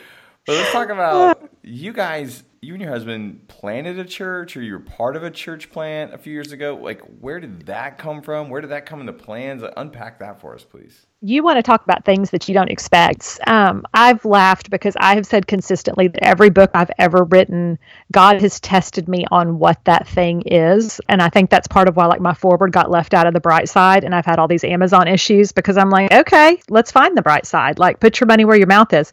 But 0.48 0.56
let's 0.56 0.72
talk 0.72 0.90
about 0.90 1.50
you 1.64 1.94
guys. 1.94 2.44
You 2.64 2.76
and 2.76 2.82
your 2.82 2.92
husband 2.92 3.50
planted 3.50 4.00
a 4.00 4.06
church, 4.06 4.56
or 4.56 4.62
you 4.62 4.74
were 4.74 4.80
part 4.80 5.18
of 5.18 5.24
a 5.24 5.30
church 5.30 5.70
plant 5.70 6.14
a 6.14 6.18
few 6.18 6.32
years 6.32 6.54
ago. 6.54 6.80
Like, 6.82 7.02
where 7.20 7.42
did 7.42 7.66
that 7.66 7.98
come 7.98 8.22
from? 8.22 8.50
Where 8.50 8.62
did 8.62 8.70
that 8.70 8.86
come 8.86 9.02
in 9.02 9.06
the 9.06 9.12
plans? 9.12 9.64
Unpack 9.76 10.20
that 10.20 10.40
for 10.40 10.56
us, 10.56 10.64
please. 10.64 11.06
You 11.26 11.42
want 11.42 11.56
to 11.56 11.64
talk 11.64 11.86
about 11.86 12.04
things 12.04 12.32
that 12.32 12.50
you 12.50 12.54
don't 12.54 12.70
expect. 12.70 13.40
Um, 13.48 13.86
I've 13.94 14.26
laughed 14.26 14.70
because 14.70 14.98
I 15.00 15.16
have 15.16 15.26
said 15.26 15.48
consistently 15.48 16.10
that 16.10 16.22
every 16.22 16.50
book 16.50 16.72
I've 16.74 16.92
ever 17.00 17.24
written, 17.24 17.80
God 18.12 18.42
has 18.42 18.60
tested 18.60 19.08
me 19.08 19.26
on 19.32 19.58
what 19.58 19.80
that 19.86 20.06
thing 20.06 20.42
is, 20.42 21.00
and 21.08 21.22
I 21.22 21.30
think 21.30 21.50
that's 21.50 21.66
part 21.66 21.88
of 21.88 21.96
why 21.96 22.08
like 22.08 22.20
my 22.20 22.34
foreword 22.34 22.74
got 22.74 22.92
left 22.92 23.14
out 23.14 23.26
of 23.26 23.34
the 23.34 23.40
bright 23.40 23.70
side, 23.70 24.04
and 24.04 24.14
I've 24.14 24.26
had 24.26 24.38
all 24.38 24.50
these 24.50 24.66
Amazon 24.66 25.08
issues 25.08 25.54
because 25.54 25.78
I'm 25.78 25.90
like, 25.90 26.12
okay, 26.12 26.60
let's 26.68 26.92
find 26.92 27.16
the 27.16 27.22
bright 27.22 27.46
side. 27.46 27.80
Like, 27.80 28.02
put 28.02 28.20
your 28.20 28.28
money 28.28 28.44
where 28.44 28.58
your 28.58 28.68
mouth 28.68 28.92
is. 28.92 29.10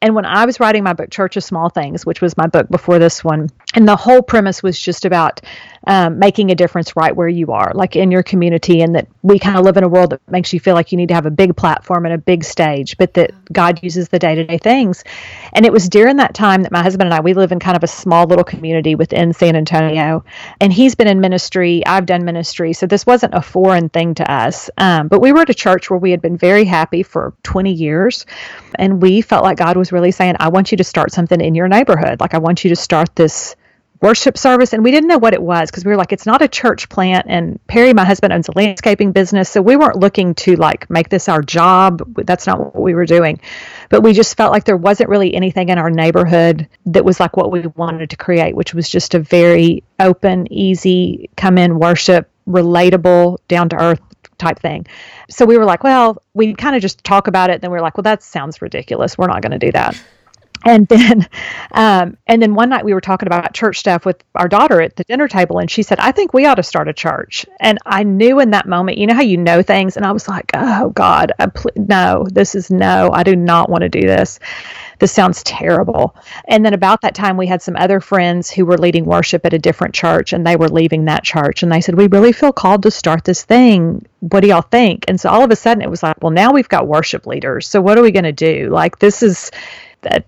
And 0.00 0.14
when 0.14 0.24
I 0.24 0.46
was 0.46 0.60
writing 0.60 0.82
my 0.82 0.94
book, 0.94 1.10
Church 1.10 1.36
of 1.36 1.44
Small 1.44 1.68
Things, 1.68 2.06
which 2.06 2.22
was 2.22 2.38
my 2.38 2.46
book 2.46 2.70
before 2.70 2.98
this 2.98 3.22
one, 3.22 3.50
and 3.74 3.86
the 3.86 3.96
whole 3.96 4.22
premise 4.22 4.62
was 4.62 4.80
just 4.80 5.04
about 5.04 5.42
um, 5.86 6.18
making 6.18 6.50
a 6.50 6.54
difference 6.54 6.96
right 6.96 7.14
where 7.14 7.28
you 7.28 7.52
are, 7.52 7.72
like 7.74 7.96
in 7.96 8.10
your 8.10 8.22
community, 8.22 8.80
and 8.80 8.94
that 8.94 9.08
we 9.22 9.38
kind 9.38 9.58
of 9.58 9.64
live 9.66 9.76
in 9.76 9.84
a 9.84 9.88
world 9.88 10.10
that 10.10 10.20
makes 10.30 10.54
you 10.54 10.60
feel 10.60 10.74
like 10.74 10.90
you 10.90 10.96
need 10.96 11.08
to 11.08 11.14
have 11.14 11.26
a 11.26 11.30
big 11.30 11.49
platform 11.54 12.04
and 12.04 12.14
a 12.14 12.18
big 12.18 12.44
stage, 12.44 12.96
but 12.98 13.14
that 13.14 13.32
God 13.52 13.82
uses 13.82 14.08
the 14.08 14.18
day 14.18 14.34
to 14.34 14.44
day 14.44 14.58
things. 14.58 15.04
And 15.52 15.66
it 15.66 15.72
was 15.72 15.88
during 15.88 16.16
that 16.16 16.34
time 16.34 16.62
that 16.62 16.72
my 16.72 16.82
husband 16.82 17.08
and 17.08 17.14
I, 17.14 17.20
we 17.20 17.34
live 17.34 17.52
in 17.52 17.58
kind 17.58 17.76
of 17.76 17.84
a 17.84 17.88
small 17.88 18.26
little 18.26 18.44
community 18.44 18.94
within 18.94 19.32
San 19.32 19.56
Antonio, 19.56 20.24
and 20.60 20.72
he's 20.72 20.94
been 20.94 21.08
in 21.08 21.20
ministry, 21.20 21.84
I've 21.86 22.06
done 22.06 22.24
ministry, 22.24 22.72
so 22.72 22.86
this 22.86 23.06
wasn't 23.06 23.34
a 23.34 23.42
foreign 23.42 23.88
thing 23.88 24.14
to 24.14 24.30
us. 24.30 24.70
Um, 24.78 25.08
but 25.08 25.20
we 25.20 25.32
were 25.32 25.40
at 25.40 25.50
a 25.50 25.54
church 25.54 25.90
where 25.90 25.98
we 25.98 26.10
had 26.10 26.22
been 26.22 26.36
very 26.36 26.64
happy 26.64 27.02
for 27.02 27.34
20 27.42 27.72
years, 27.72 28.26
and 28.76 29.02
we 29.02 29.20
felt 29.20 29.44
like 29.44 29.58
God 29.58 29.76
was 29.76 29.92
really 29.92 30.10
saying, 30.10 30.36
I 30.40 30.48
want 30.48 30.70
you 30.70 30.76
to 30.78 30.84
start 30.84 31.12
something 31.12 31.40
in 31.40 31.54
your 31.54 31.68
neighborhood. 31.68 32.20
Like, 32.20 32.34
I 32.34 32.38
want 32.38 32.64
you 32.64 32.70
to 32.70 32.76
start 32.76 33.14
this 33.16 33.56
worship 34.00 34.38
service 34.38 34.72
and 34.72 34.82
we 34.82 34.90
didn't 34.90 35.08
know 35.08 35.18
what 35.18 35.34
it 35.34 35.42
was 35.42 35.70
because 35.70 35.84
we 35.84 35.90
were 35.90 35.96
like 35.96 36.12
it's 36.12 36.24
not 36.24 36.40
a 36.40 36.48
church 36.48 36.88
plant 36.88 37.26
and 37.28 37.64
perry 37.66 37.92
my 37.92 38.04
husband 38.04 38.32
owns 38.32 38.48
a 38.48 38.52
landscaping 38.56 39.12
business 39.12 39.50
so 39.50 39.60
we 39.60 39.76
weren't 39.76 39.96
looking 39.96 40.34
to 40.34 40.56
like 40.56 40.88
make 40.88 41.10
this 41.10 41.28
our 41.28 41.42
job. 41.42 42.02
That's 42.24 42.46
not 42.46 42.58
what 42.58 42.80
we 42.80 42.94
were 42.94 43.04
doing. 43.04 43.40
But 43.90 44.02
we 44.02 44.12
just 44.12 44.36
felt 44.36 44.52
like 44.52 44.64
there 44.64 44.76
wasn't 44.76 45.10
really 45.10 45.34
anything 45.34 45.68
in 45.68 45.78
our 45.78 45.90
neighborhood 45.90 46.66
that 46.86 47.04
was 47.04 47.20
like 47.20 47.36
what 47.36 47.50
we 47.50 47.66
wanted 47.76 48.10
to 48.10 48.16
create 48.16 48.56
which 48.56 48.72
was 48.72 48.88
just 48.88 49.14
a 49.14 49.18
very 49.18 49.82
open 49.98 50.50
easy 50.50 51.28
come 51.36 51.58
in 51.58 51.78
worship 51.78 52.30
relatable 52.48 53.38
down 53.48 53.68
to 53.68 53.76
earth 53.76 54.00
type 54.38 54.58
thing. 54.58 54.86
So 55.28 55.44
we 55.44 55.58
were 55.58 55.66
like 55.66 55.84
well 55.84 56.22
we 56.32 56.54
kind 56.54 56.74
of 56.74 56.80
just 56.80 57.04
talk 57.04 57.26
about 57.26 57.50
it 57.50 57.60
then 57.60 57.70
we 57.70 57.76
are 57.76 57.82
like 57.82 57.98
well 57.98 58.02
that 58.04 58.22
sounds 58.22 58.62
ridiculous. 58.62 59.18
We're 59.18 59.26
not 59.26 59.42
going 59.42 59.52
to 59.52 59.58
do 59.58 59.72
that 59.72 60.00
and 60.64 60.86
then 60.88 61.28
um, 61.72 62.16
and 62.26 62.42
then 62.42 62.54
one 62.54 62.68
night 62.68 62.84
we 62.84 62.94
were 62.94 63.00
talking 63.00 63.26
about 63.26 63.52
church 63.54 63.78
stuff 63.78 64.04
with 64.04 64.22
our 64.34 64.48
daughter 64.48 64.80
at 64.80 64.96
the 64.96 65.04
dinner 65.04 65.28
table 65.28 65.58
and 65.58 65.70
she 65.70 65.82
said 65.82 65.98
i 66.00 66.12
think 66.12 66.32
we 66.32 66.46
ought 66.46 66.56
to 66.56 66.62
start 66.62 66.88
a 66.88 66.92
church. 66.92 67.46
And 67.60 67.78
i 67.86 68.02
knew 68.02 68.40
in 68.40 68.50
that 68.50 68.68
moment 68.68 68.98
you 68.98 69.06
know 69.06 69.14
how 69.14 69.22
you 69.22 69.36
know 69.36 69.62
things? 69.62 69.96
And 69.96 70.06
i 70.06 70.12
was 70.12 70.28
like 70.28 70.50
oh 70.54 70.90
god 70.90 71.32
pl- 71.54 71.72
no 71.76 72.26
this 72.30 72.54
is 72.54 72.70
no 72.70 73.10
i 73.12 73.22
do 73.22 73.36
not 73.36 73.70
want 73.70 73.82
to 73.82 73.88
do 73.88 74.02
this. 74.02 74.38
This 74.98 75.12
sounds 75.12 75.42
terrible. 75.44 76.14
And 76.46 76.62
then 76.62 76.74
about 76.74 77.00
that 77.00 77.14
time 77.14 77.38
we 77.38 77.46
had 77.46 77.62
some 77.62 77.76
other 77.76 78.00
friends 78.00 78.50
who 78.50 78.66
were 78.66 78.76
leading 78.76 79.06
worship 79.06 79.46
at 79.46 79.54
a 79.54 79.58
different 79.58 79.94
church 79.94 80.34
and 80.34 80.46
they 80.46 80.56
were 80.56 80.68
leaving 80.68 81.06
that 81.06 81.24
church 81.24 81.62
and 81.62 81.72
they 81.72 81.80
said 81.80 81.94
we 81.94 82.06
really 82.06 82.32
feel 82.32 82.52
called 82.52 82.82
to 82.82 82.90
start 82.90 83.24
this 83.24 83.42
thing. 83.44 84.04
What 84.20 84.40
do 84.40 84.48
y'all 84.48 84.60
think? 84.60 85.06
And 85.08 85.18
so 85.18 85.30
all 85.30 85.42
of 85.42 85.50
a 85.50 85.56
sudden 85.56 85.82
it 85.82 85.90
was 85.90 86.02
like 86.02 86.22
well 86.22 86.30
now 86.30 86.52
we've 86.52 86.68
got 86.68 86.86
worship 86.86 87.26
leaders 87.26 87.66
so 87.66 87.80
what 87.80 87.98
are 87.98 88.02
we 88.02 88.10
going 88.10 88.24
to 88.24 88.32
do? 88.32 88.68
Like 88.70 88.98
this 88.98 89.22
is 89.22 89.50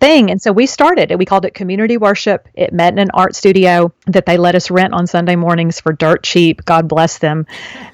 thing. 0.01 0.31
And 0.31 0.41
so 0.41 0.53
we 0.53 0.67
started 0.67 1.11
it. 1.11 1.19
We 1.19 1.25
called 1.25 1.45
it 1.45 1.55
community 1.55 1.97
worship. 1.97 2.49
It 2.55 2.73
met 2.73 2.93
in 2.93 2.99
an 2.99 3.11
art 3.15 3.35
studio 3.35 3.93
that 4.07 4.27
they 4.27 4.37
let 4.37 4.55
us 4.55 4.71
rent 4.71 4.95
on 4.95 5.07
Sunday 5.07 5.37
mornings 5.37 5.81
for 5.81 5.93
dirt 5.93 6.23
cheap. 6.23 6.65
God 6.65 6.89
bless 6.89 7.19
them. 7.19 7.47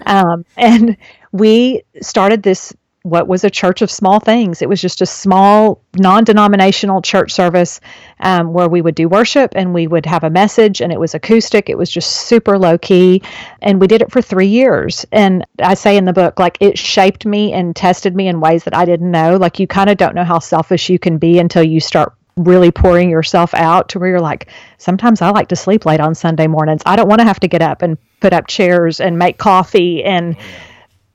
Um, 0.07 0.45
and 0.57 0.97
we 1.33 1.83
started 2.01 2.43
this 2.43 2.73
what 3.09 3.29
was 3.29 3.45
a 3.45 3.51
church 3.51 3.83
of 3.83 3.91
small 3.91 4.21
things. 4.21 4.63
It 4.63 4.69
was 4.69 4.81
just 4.81 5.01
a 5.01 5.07
small, 5.07 5.83
non 5.99 6.25
denominational 6.25 7.03
church 7.03 7.33
service 7.33 7.81
um, 8.21 8.53
where 8.53 8.69
we 8.69 8.81
would 8.81 8.95
do 8.95 9.09
worship 9.09 9.53
and 9.55 9.75
we 9.75 9.87
would 9.87 10.07
have 10.07 10.25
a 10.25 10.31
message, 10.31 10.81
and 10.81 10.93
it 10.93 11.01
was 11.01 11.15
acoustic. 11.15 11.69
It 11.69 11.79
was 11.79 11.91
just 11.91 12.11
super 12.11 12.59
low 12.59 12.79
key. 12.79 13.23
And 13.63 13.81
we 13.81 13.87
did 13.87 14.03
it 14.03 14.13
for 14.13 14.23
three 14.23 14.47
years. 14.47 15.07
And 15.13 15.45
I 15.63 15.75
say 15.75 15.97
in 15.97 16.05
the 16.05 16.13
book, 16.13 16.39
like, 16.39 16.59
it 16.61 16.79
shaped 16.79 17.27
me 17.27 17.53
and 17.53 17.75
tested 17.75 18.15
me 18.15 18.29
in 18.29 18.41
ways 18.41 18.65
that 18.65 18.77
I 18.77 18.85
didn't 18.85 19.11
know. 19.11 19.37
Like, 19.37 19.59
you 19.59 19.67
kind 19.67 19.91
of 19.91 19.97
don't 19.97 20.15
know 20.15 20.25
how 20.25 20.39
selfish 20.39 20.89
you 20.91 20.99
can 20.99 21.19
be 21.19 21.39
until 21.39 21.63
you 21.63 21.81
start 21.81 22.15
really 22.39 22.71
pouring 22.71 23.11
yourself 23.11 23.53
out 23.55 23.89
to 23.91 23.99
where 23.99 24.11
you're 24.11 24.21
like, 24.21 24.49
sometimes 24.79 25.21
I 25.21 25.31
like 25.31 25.49
to 25.49 25.57
sleep 25.57 25.85
late 25.85 26.01
on 26.01 26.15
Sunday 26.15 26.47
mornings. 26.47 26.83
I 26.87 26.97
don't 26.97 27.09
want 27.09 27.21
to 27.21 27.27
have 27.27 27.41
to 27.41 27.49
get 27.49 27.63
up 27.63 27.83
and 27.83 27.99
put 28.21 28.33
up 28.33 28.47
chairs 28.47 29.01
and 29.01 29.19
make 29.19 29.39
coffee 29.39 30.05
and 30.05 30.37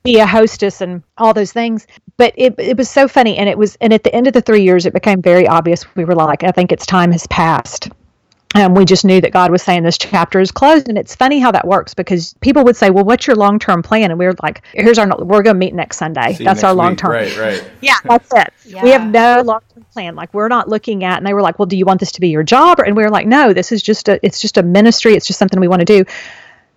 be 0.04 0.20
a 0.20 0.28
hostess 0.28 0.82
and 0.82 1.02
all 1.18 1.34
those 1.34 1.54
things. 1.54 1.88
But 2.18 2.34
it, 2.38 2.56
it 2.60 2.78
was 2.78 2.90
so 2.90 3.08
funny. 3.08 3.38
And 3.38 3.50
it 3.50 3.58
was, 3.58 3.78
and 3.82 3.94
at 3.94 4.04
the 4.04 4.14
end 4.14 4.28
of 4.28 4.34
the 4.34 4.42
three 4.42 4.64
years, 4.64 4.86
it 4.86 4.94
became 4.94 5.22
very 5.22 5.48
obvious. 5.48 5.96
We 5.96 6.06
were 6.06 6.16
like, 6.16 6.44
I 6.44 6.52
think 6.52 6.72
its 6.72 6.86
time 6.86 7.12
has 7.12 7.26
passed. 7.28 7.90
And 8.56 8.78
we 8.78 8.86
just 8.86 9.04
knew 9.04 9.20
that 9.20 9.32
God 9.32 9.52
was 9.52 9.64
saying 9.64 9.82
this 9.82 9.98
chapter 9.98 10.40
is 10.40 10.52
closed. 10.52 10.88
And 10.88 10.98
it's 10.98 11.16
funny 11.16 11.40
how 11.40 11.52
that 11.52 11.68
works 11.68 11.94
because 11.96 12.36
people 12.42 12.64
would 12.66 12.76
say, 12.76 12.92
Well, 12.92 13.04
what's 13.04 13.26
your 13.26 13.36
long 13.36 13.58
term 13.58 13.82
plan? 13.82 14.12
And 14.12 14.20
we 14.20 14.26
were 14.26 14.36
like, 14.44 14.62
Here's 14.74 15.00
our, 15.00 15.08
we're 15.18 15.42
going 15.42 15.56
to 15.56 15.60
meet 15.60 15.74
next 15.74 15.98
Sunday. 15.98 16.34
See 16.34 16.44
That's 16.44 16.58
next 16.58 16.64
our 16.66 16.74
long 16.76 16.96
term. 16.96 17.12
Right, 17.14 17.36
right. 17.36 17.68
Yeah, 17.82 17.96
that's 18.04 18.32
it. 18.32 18.54
We 18.84 18.92
have 18.92 19.10
no 19.10 19.42
long 19.42 19.62
term 19.74 19.86
plan. 19.92 20.16
Like 20.16 20.32
we're 20.36 20.50
not 20.50 20.70
looking 20.70 21.04
at 21.04 21.18
and 21.18 21.26
they 21.26 21.34
were 21.34 21.42
like, 21.42 21.58
Well, 21.58 21.66
do 21.66 21.76
you 21.76 21.86
want 21.86 22.00
this 22.00 22.12
to 22.12 22.22
be 22.22 22.30
your 22.30 22.44
job? 22.44 22.80
And 22.80 22.96
we 22.96 23.02
were 23.02 23.10
like, 23.10 23.26
No, 23.26 23.54
this 23.54 23.72
is 23.72 23.82
just 23.82 24.08
a 24.08 24.24
it's 24.24 24.40
just 24.40 24.58
a 24.58 24.64
ministry, 24.64 25.16
it's 25.16 25.26
just 25.26 25.40
something 25.40 25.60
we 25.60 25.68
want 25.68 25.80
to 25.80 25.86
do. 25.86 26.06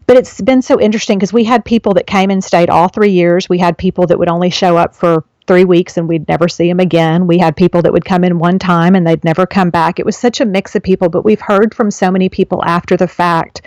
But 0.07 0.17
it's 0.17 0.41
been 0.41 0.63
so 0.63 0.81
interesting 0.81 1.19
because 1.19 1.33
we 1.33 1.45
had 1.45 1.65
people 1.65 1.95
that 1.95 2.07
came 2.07 2.31
and 2.31 2.43
stayed 2.43 2.71
all 2.71 2.89
three 2.89 3.11
years. 3.11 3.49
We 3.49 3.59
had 3.59 3.77
people 3.77 4.07
that 4.07 4.19
would 4.19 4.29
only 4.29 4.51
show 4.51 4.77
up 4.77 4.95
for 4.95 5.25
three 5.47 5.65
weeks 5.65 5.97
and 5.97 6.09
we'd 6.09 6.27
never 6.29 6.49
see 6.49 6.69
them 6.69 6.81
again. 6.81 7.27
We 7.27 7.39
had 7.39 7.57
people 7.57 7.83
that 7.83 7.93
would 7.93 8.05
come 8.05 8.25
in 8.25 8.39
one 8.39 8.59
time 8.59 8.95
and 8.95 9.07
they'd 9.07 9.23
never 9.25 9.47
come 9.47 9.71
back. 9.71 9.99
It 9.99 10.07
was 10.07 10.17
such 10.17 10.41
a 10.41 10.45
mix 10.45 10.75
of 10.75 10.83
people, 10.83 11.09
but 11.09 11.25
we've 11.25 11.41
heard 11.41 11.75
from 11.75 11.91
so 11.91 12.11
many 12.11 12.29
people 12.29 12.65
after 12.65 12.97
the 12.97 13.09
fact 13.09 13.63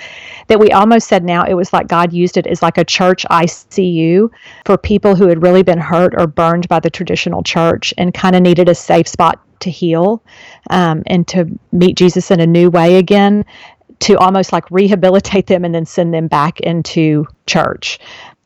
that 0.47 0.59
we 0.59 0.71
almost 0.71 1.07
said 1.07 1.23
now 1.23 1.45
it 1.45 1.53
was 1.53 1.71
like 1.71 1.87
God 1.87 2.11
used 2.11 2.37
it 2.37 2.47
as 2.47 2.61
like 2.61 2.77
a 2.77 2.83
church 2.83 3.25
ICU 3.29 4.29
for 4.65 4.77
people 4.77 5.15
who 5.15 5.27
had 5.27 5.41
really 5.41 5.63
been 5.63 5.79
hurt 5.79 6.13
or 6.17 6.27
burned 6.27 6.67
by 6.67 6.79
the 6.79 6.89
traditional 6.89 7.43
church 7.43 7.93
and 7.97 8.13
kind 8.13 8.35
of 8.35 8.41
needed 8.41 8.67
a 8.67 8.75
safe 8.75 9.07
spot 9.07 9.39
to 9.61 9.69
heal 9.69 10.23
um, 10.69 11.03
and 11.07 11.27
to 11.27 11.47
meet 11.71 11.97
Jesus 11.97 12.31
in 12.31 12.39
a 12.39 12.47
new 12.47 12.69
way 12.69 12.95
again 12.95 13.45
to 14.01 14.17
almost 14.17 14.53
like 14.53 14.69
rehabilitate 14.71 15.47
them 15.47 15.65
and 15.65 15.75
then 15.75 15.85
send 15.85 16.13
them 16.13 16.27
back 16.27 16.59
into 16.61 17.27
church. 17.45 17.99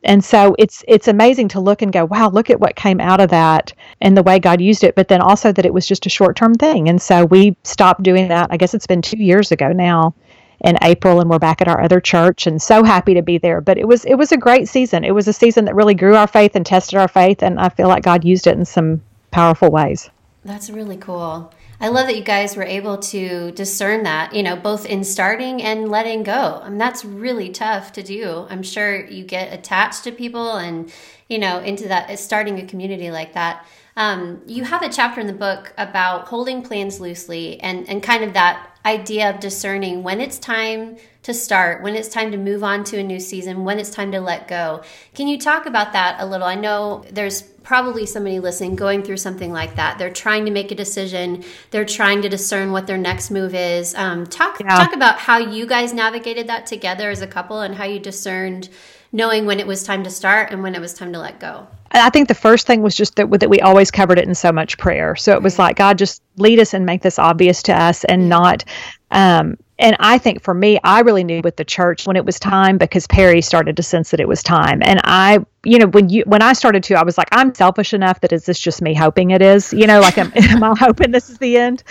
And 0.04 0.24
so 0.24 0.56
it's 0.60 0.84
it's 0.88 1.08
amazing 1.08 1.48
to 1.50 1.62
look 1.62 1.82
and 1.82 1.94
go 1.94 2.06
wow 2.06 2.30
look 2.30 2.50
at 2.50 2.60
what 2.60 2.76
came 2.76 3.00
out 3.00 3.22
of 3.22 3.30
that 3.30 3.72
and 4.02 4.18
the 4.18 4.24
way 4.24 4.38
god 4.38 4.60
used 4.60 4.84
it 4.84 4.96
but 4.96 5.08
then 5.08 5.22
also 5.22 5.54
that 5.54 5.66
it 5.66 5.74
was 5.74 5.88
just 5.88 6.06
a 6.06 6.10
short 6.10 6.36
term 6.36 6.56
thing. 6.56 6.90
And 6.90 7.02
so 7.02 7.26
we 7.26 7.56
stopped 7.64 8.04
doing 8.04 8.28
that. 8.28 8.48
I 8.50 8.58
guess 8.58 8.74
it's 8.74 8.88
been 8.88 9.02
two 9.02 9.18
years 9.18 9.52
ago 9.52 9.72
now 9.72 10.14
in 10.60 10.78
april 10.82 11.20
and 11.20 11.30
we're 11.30 11.40
back 11.40 11.62
at 11.62 11.68
our 11.68 11.82
other 11.82 12.00
church 12.00 12.48
and 12.48 12.62
so 12.62 12.84
happy 12.84 13.14
to 13.14 13.22
be 13.22 13.38
there. 13.38 13.62
But 13.62 13.78
it 13.78 13.88
was 13.88 14.04
it 14.04 14.16
was 14.16 14.34
a 14.34 14.38
great 14.38 14.68
season. 14.68 15.06
It 15.06 15.16
was 15.16 15.30
a 15.30 15.34
season 15.34 15.66
that 15.66 15.76
really 15.76 15.96
grew 15.96 16.16
our 16.16 16.28
faith 16.28 16.56
and 16.56 16.66
tested 16.66 17.00
our 17.00 17.08
faith 17.08 17.42
and 17.42 17.58
i 17.60 17.70
feel 17.70 17.88
like 17.88 18.04
god 18.04 18.26
used 18.26 18.48
it 18.48 18.58
in 18.58 18.66
some 18.66 19.02
powerful 19.32 19.72
ways. 19.72 20.10
That's 20.44 20.70
really 20.70 20.98
cool 20.98 21.50
I 21.84 21.90
love 21.90 22.08
that 22.08 22.16
you 22.16 22.24
guys 22.24 22.56
were 22.56 22.64
able 22.64 22.98
to 22.98 23.52
discern 23.52 24.04
that, 24.04 24.34
you 24.34 24.42
know, 24.42 24.56
both 24.56 24.86
in 24.86 25.04
starting 25.04 25.62
and 25.62 25.92
letting 25.92 26.24
go. 26.24 26.62
I 26.64 26.70
mean, 26.70 26.78
that's 26.78 27.04
really 27.04 27.50
tough 27.50 27.92
to 27.92 28.02
do. 28.02 28.48
I'm 28.50 28.64
sure 28.64 29.06
you 29.06 29.26
get 29.26 29.52
attached 29.52 30.06
to 30.06 30.14
people 30.14 30.56
and, 30.56 30.90
you 31.28 31.40
know, 31.40 31.60
into 31.60 31.90
that, 31.90 32.18
starting 32.20 32.58
a 32.58 32.66
community 32.66 33.12
like 33.12 33.34
that. 33.34 33.66
Um, 33.98 34.44
you 34.48 34.64
have 34.64 34.82
a 34.82 34.88
chapter 34.88 35.20
in 35.20 35.28
the 35.28 35.34
book 35.34 35.74
about 35.78 36.30
holding 36.30 36.62
plans 36.62 37.02
loosely 37.02 37.60
and, 37.60 37.90
and 37.90 38.02
kind 38.02 38.24
of 38.24 38.32
that 38.32 38.78
idea 38.86 39.30
of 39.30 39.42
discerning 39.42 40.04
when 40.04 40.22
it's 40.22 40.40
time 40.40 40.96
to 41.24 41.34
start, 41.34 41.82
when 41.82 41.96
it's 41.96 42.10
time 42.10 42.32
to 42.32 42.38
move 42.38 42.64
on 42.64 42.84
to 42.84 42.98
a 43.00 43.04
new 43.04 43.20
season, 43.20 43.64
when 43.64 43.80
it's 43.80 43.90
time 43.90 44.12
to 44.12 44.20
let 44.20 44.48
go. 44.48 44.84
Can 45.16 45.28
you 45.28 45.40
talk 45.40 45.66
about 45.66 45.94
that 45.94 46.18
a 46.20 46.26
little? 46.26 46.46
I 46.46 46.56
know 46.56 47.06
there's 47.12 47.42
probably 47.42 48.06
somebody 48.06 48.40
listening 48.40 48.76
going 48.76 49.04
through 49.04 49.18
something 49.18 49.52
like 49.52 49.76
that. 49.76 49.98
They're 49.98 50.12
trying 50.12 50.46
to 50.46 50.52
make 50.52 50.72
a 50.72 50.76
decision. 50.76 51.44
They're 51.72 51.86
trying 51.86 52.22
to 52.24 52.30
discern 52.30 52.74
what 52.74 52.88
their 52.88 52.98
next 52.98 53.32
move 53.32 53.56
is. 53.56 53.96
Um, 53.96 54.28
talk 54.28 54.60
yeah. 54.60 54.76
talk 54.76 54.94
about 54.94 55.18
how 55.18 55.38
you 55.38 55.66
guys 55.66 55.94
navigated 55.94 56.48
that 56.48 56.66
together 56.66 57.10
as 57.10 57.22
a 57.22 57.28
couple 57.28 57.62
and 57.62 57.76
how 57.76 57.86
you 57.86 58.00
discerned 58.00 58.70
knowing 59.14 59.46
when 59.46 59.60
it 59.60 59.68
was 59.68 59.84
time 59.84 60.04
to 60.04 60.10
start 60.10 60.52
and 60.52 60.62
when 60.62 60.76
it 60.76 60.82
was 60.82 60.94
time 60.94 61.14
to 61.14 61.20
let 61.20 61.40
go. 61.40 61.68
I 61.92 62.10
think 62.10 62.28
the 62.28 62.36
first 62.36 62.66
thing 62.66 62.82
was 62.82 62.96
just 62.96 63.16
that, 63.16 63.30
that 63.40 63.50
we 63.50 63.62
always 63.62 63.92
covered 63.92 64.18
it 64.18 64.28
in 64.28 64.34
so 64.34 64.52
much 64.52 64.80
prayer. 64.80 65.16
So 65.16 65.34
it 65.34 65.44
was 65.44 65.60
like, 65.60 65.76
God, 65.76 66.00
just 66.00 66.24
lead 66.38 66.60
us 66.60 66.74
and 66.74 66.86
make 66.86 67.04
this 67.04 67.20
obvious 67.20 67.62
to 67.64 67.80
us 67.80 68.04
and 68.06 68.28
not 68.28 68.66
um, 69.12 69.58
and 69.84 69.98
I 70.00 70.18
think 70.18 70.42
for 70.42 70.54
me, 70.54 70.80
I 70.82 71.02
really 71.02 71.26
knew 71.26 71.42
with 71.44 71.58
the 71.58 71.66
church 71.66 72.08
when 72.08 72.16
it 72.16 72.26
was 72.26 72.40
time 72.40 72.78
because 72.78 73.06
Perry 73.06 73.42
started 73.42 73.76
to 73.76 73.84
sense 73.84 74.12
that 74.12 74.22
it 74.22 74.28
was 74.30 74.42
time. 74.42 74.82
And 74.82 75.02
I, 75.04 75.40
you 75.66 75.78
know, 75.78 75.88
when 75.88 76.08
you 76.08 76.24
when 76.26 76.42
I 76.42 76.54
started 76.54 76.84
to, 76.86 76.96
I 76.96 77.04
was 77.04 77.18
like, 77.18 77.28
I'm 77.34 77.54
selfish 77.54 77.94
enough 77.94 78.22
that 78.22 78.32
is 78.32 78.46
this 78.46 78.58
just 78.58 78.82
me 78.82 78.94
hoping 78.94 79.32
it 79.32 79.42
is? 79.42 79.74
You 79.74 79.86
know, 79.86 80.00
like 80.00 80.18
am, 80.18 80.32
am 80.36 80.64
I 80.64 80.74
hoping 80.80 81.12
this 81.12 81.30
is 81.30 81.38
the 81.38 81.58
end? 81.58 81.84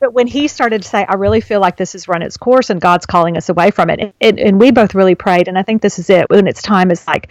But 0.00 0.14
when 0.14 0.26
he 0.26 0.48
started 0.48 0.82
to 0.84 0.88
say, 0.88 1.04
I 1.06 1.16
really 1.16 1.42
feel 1.42 1.60
like 1.60 1.76
this 1.76 1.92
has 1.92 2.08
run 2.08 2.22
its 2.22 2.38
course 2.38 2.70
and 2.70 2.80
God's 2.80 3.04
calling 3.04 3.36
us 3.36 3.50
away 3.50 3.70
from 3.70 3.90
it, 3.90 4.14
and, 4.22 4.40
and, 4.40 4.58
we 4.58 4.70
both 4.70 4.94
really 4.94 5.14
prayed, 5.14 5.46
and 5.46 5.58
I 5.58 5.62
think 5.62 5.82
this 5.82 5.98
is 5.98 6.08
it. 6.08 6.30
When 6.30 6.46
it's 6.46 6.62
time, 6.62 6.90
is 6.90 7.06
like, 7.06 7.28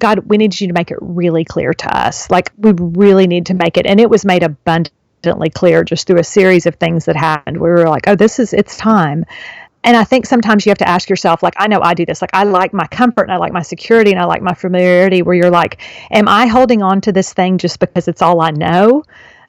God, 0.00 0.18
we 0.28 0.38
need 0.38 0.60
you 0.60 0.66
to 0.66 0.74
make 0.74 0.90
it 0.90 0.98
really 1.00 1.44
clear 1.44 1.72
to 1.72 1.96
us. 1.96 2.28
Like 2.32 2.50
we 2.58 2.72
really 2.72 3.28
need 3.28 3.46
to 3.46 3.54
make 3.54 3.76
it, 3.76 3.86
and 3.86 4.00
it 4.00 4.10
was 4.10 4.24
made 4.24 4.42
abundant 4.42 4.90
abundantly 5.22 5.50
clear 5.50 5.84
just 5.84 6.06
through 6.06 6.18
a 6.18 6.24
series 6.24 6.66
of 6.66 6.74
things 6.76 7.04
that 7.04 7.16
happened. 7.16 7.56
We 7.56 7.68
were 7.68 7.88
like, 7.88 8.08
oh, 8.08 8.16
this 8.16 8.38
is, 8.38 8.52
it's 8.52 8.76
time. 8.76 9.24
And 9.84 9.96
I 9.96 10.04
think 10.04 10.26
sometimes 10.26 10.64
you 10.64 10.70
have 10.70 10.78
to 10.78 10.88
ask 10.88 11.08
yourself, 11.08 11.42
like, 11.42 11.54
I 11.56 11.66
know 11.66 11.80
I 11.82 11.94
do 11.94 12.06
this. 12.06 12.20
Like, 12.20 12.34
I 12.34 12.44
like 12.44 12.72
my 12.72 12.86
comfort 12.88 13.24
and 13.24 13.32
I 13.32 13.36
like 13.36 13.52
my 13.52 13.62
security 13.62 14.12
and 14.12 14.20
I 14.20 14.24
like 14.24 14.42
my 14.42 14.54
familiarity, 14.54 15.22
where 15.22 15.34
you're 15.34 15.50
like, 15.50 15.80
am 16.10 16.28
I 16.28 16.46
holding 16.46 16.82
on 16.82 17.00
to 17.02 17.12
this 17.12 17.32
thing 17.32 17.58
just 17.58 17.80
because 17.80 18.06
it's 18.06 18.22
all 18.22 18.40
I 18.40 18.50
know? 18.50 19.02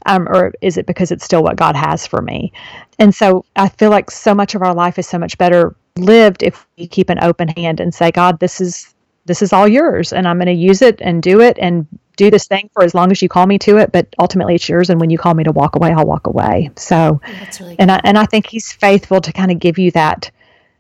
Um, 0.06 0.28
or 0.28 0.54
is 0.62 0.78
it 0.78 0.86
because 0.86 1.12
it's 1.12 1.24
still 1.24 1.44
what 1.44 1.56
God 1.56 1.76
has 1.76 2.06
for 2.06 2.22
me? 2.22 2.52
And 3.00 3.14
so 3.14 3.46
I 3.56 3.70
feel 3.70 3.90
like 3.90 4.12
so 4.12 4.34
much 4.34 4.56
of 4.56 4.62
our 4.62 4.74
life 4.74 5.00
is 5.00 5.08
so 5.08 5.18
much 5.18 5.38
better 5.38 5.76
lived 5.98 6.42
if 6.42 6.68
we 6.78 6.88
keep 6.88 7.10
an 7.10 7.24
open 7.24 7.48
hand 7.50 7.80
and 7.80 7.94
say, 7.94 8.12
God, 8.12 8.40
this 8.40 8.60
is 8.60 8.93
this 9.26 9.42
is 9.42 9.54
all 9.54 9.68
yours 9.68 10.14
and 10.14 10.28
I'm 10.28 10.38
going 10.38 10.48
to 10.48 10.54
use 10.54 10.82
it 10.82 11.00
and 11.02 11.22
do 11.22 11.42
it 11.42 11.58
and 11.60 11.88
do 12.16 12.30
this 12.30 12.48
thing 12.48 12.70
for 12.74 12.84
as 12.84 12.94
long 12.94 13.12
as 13.12 13.22
you 13.22 13.30
call 13.30 13.46
me 13.46 13.58
to 13.60 13.78
it, 13.78 13.92
but 13.92 14.08
ultimately 14.20 14.56
it's 14.56 14.70
yours. 14.70 14.90
And 14.90 15.00
when 15.00 15.10
you 15.10 15.18
call 15.18 15.34
me 15.34 15.44
to 15.44 15.52
walk 15.52 15.76
away, 15.76 15.92
I'll 15.92 16.06
walk 16.06 16.28
away. 16.28 16.70
So, 16.76 17.22
oh, 17.26 17.48
really 17.60 17.76
and 17.80 17.92
I, 17.92 18.00
and 18.04 18.18
I 18.18 18.26
think 18.26 18.48
he's 18.48 18.72
faithful 18.72 19.22
to 19.22 19.34
kind 19.34 19.52
of 19.52 19.60
give 19.60 19.80
you 19.80 19.92
that 19.92 20.30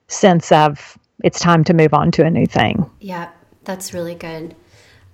sense 0.08 0.51
of 0.51 0.97
it's 1.23 1.39
time 1.39 1.63
to 1.65 1.73
move 1.73 1.93
on 1.93 2.12
to 2.12 2.25
a 2.25 2.29
new 2.29 2.45
thing. 2.45 2.89
Yeah, 2.99 3.29
that's 3.63 3.93
really 3.93 4.15
good. 4.15 4.56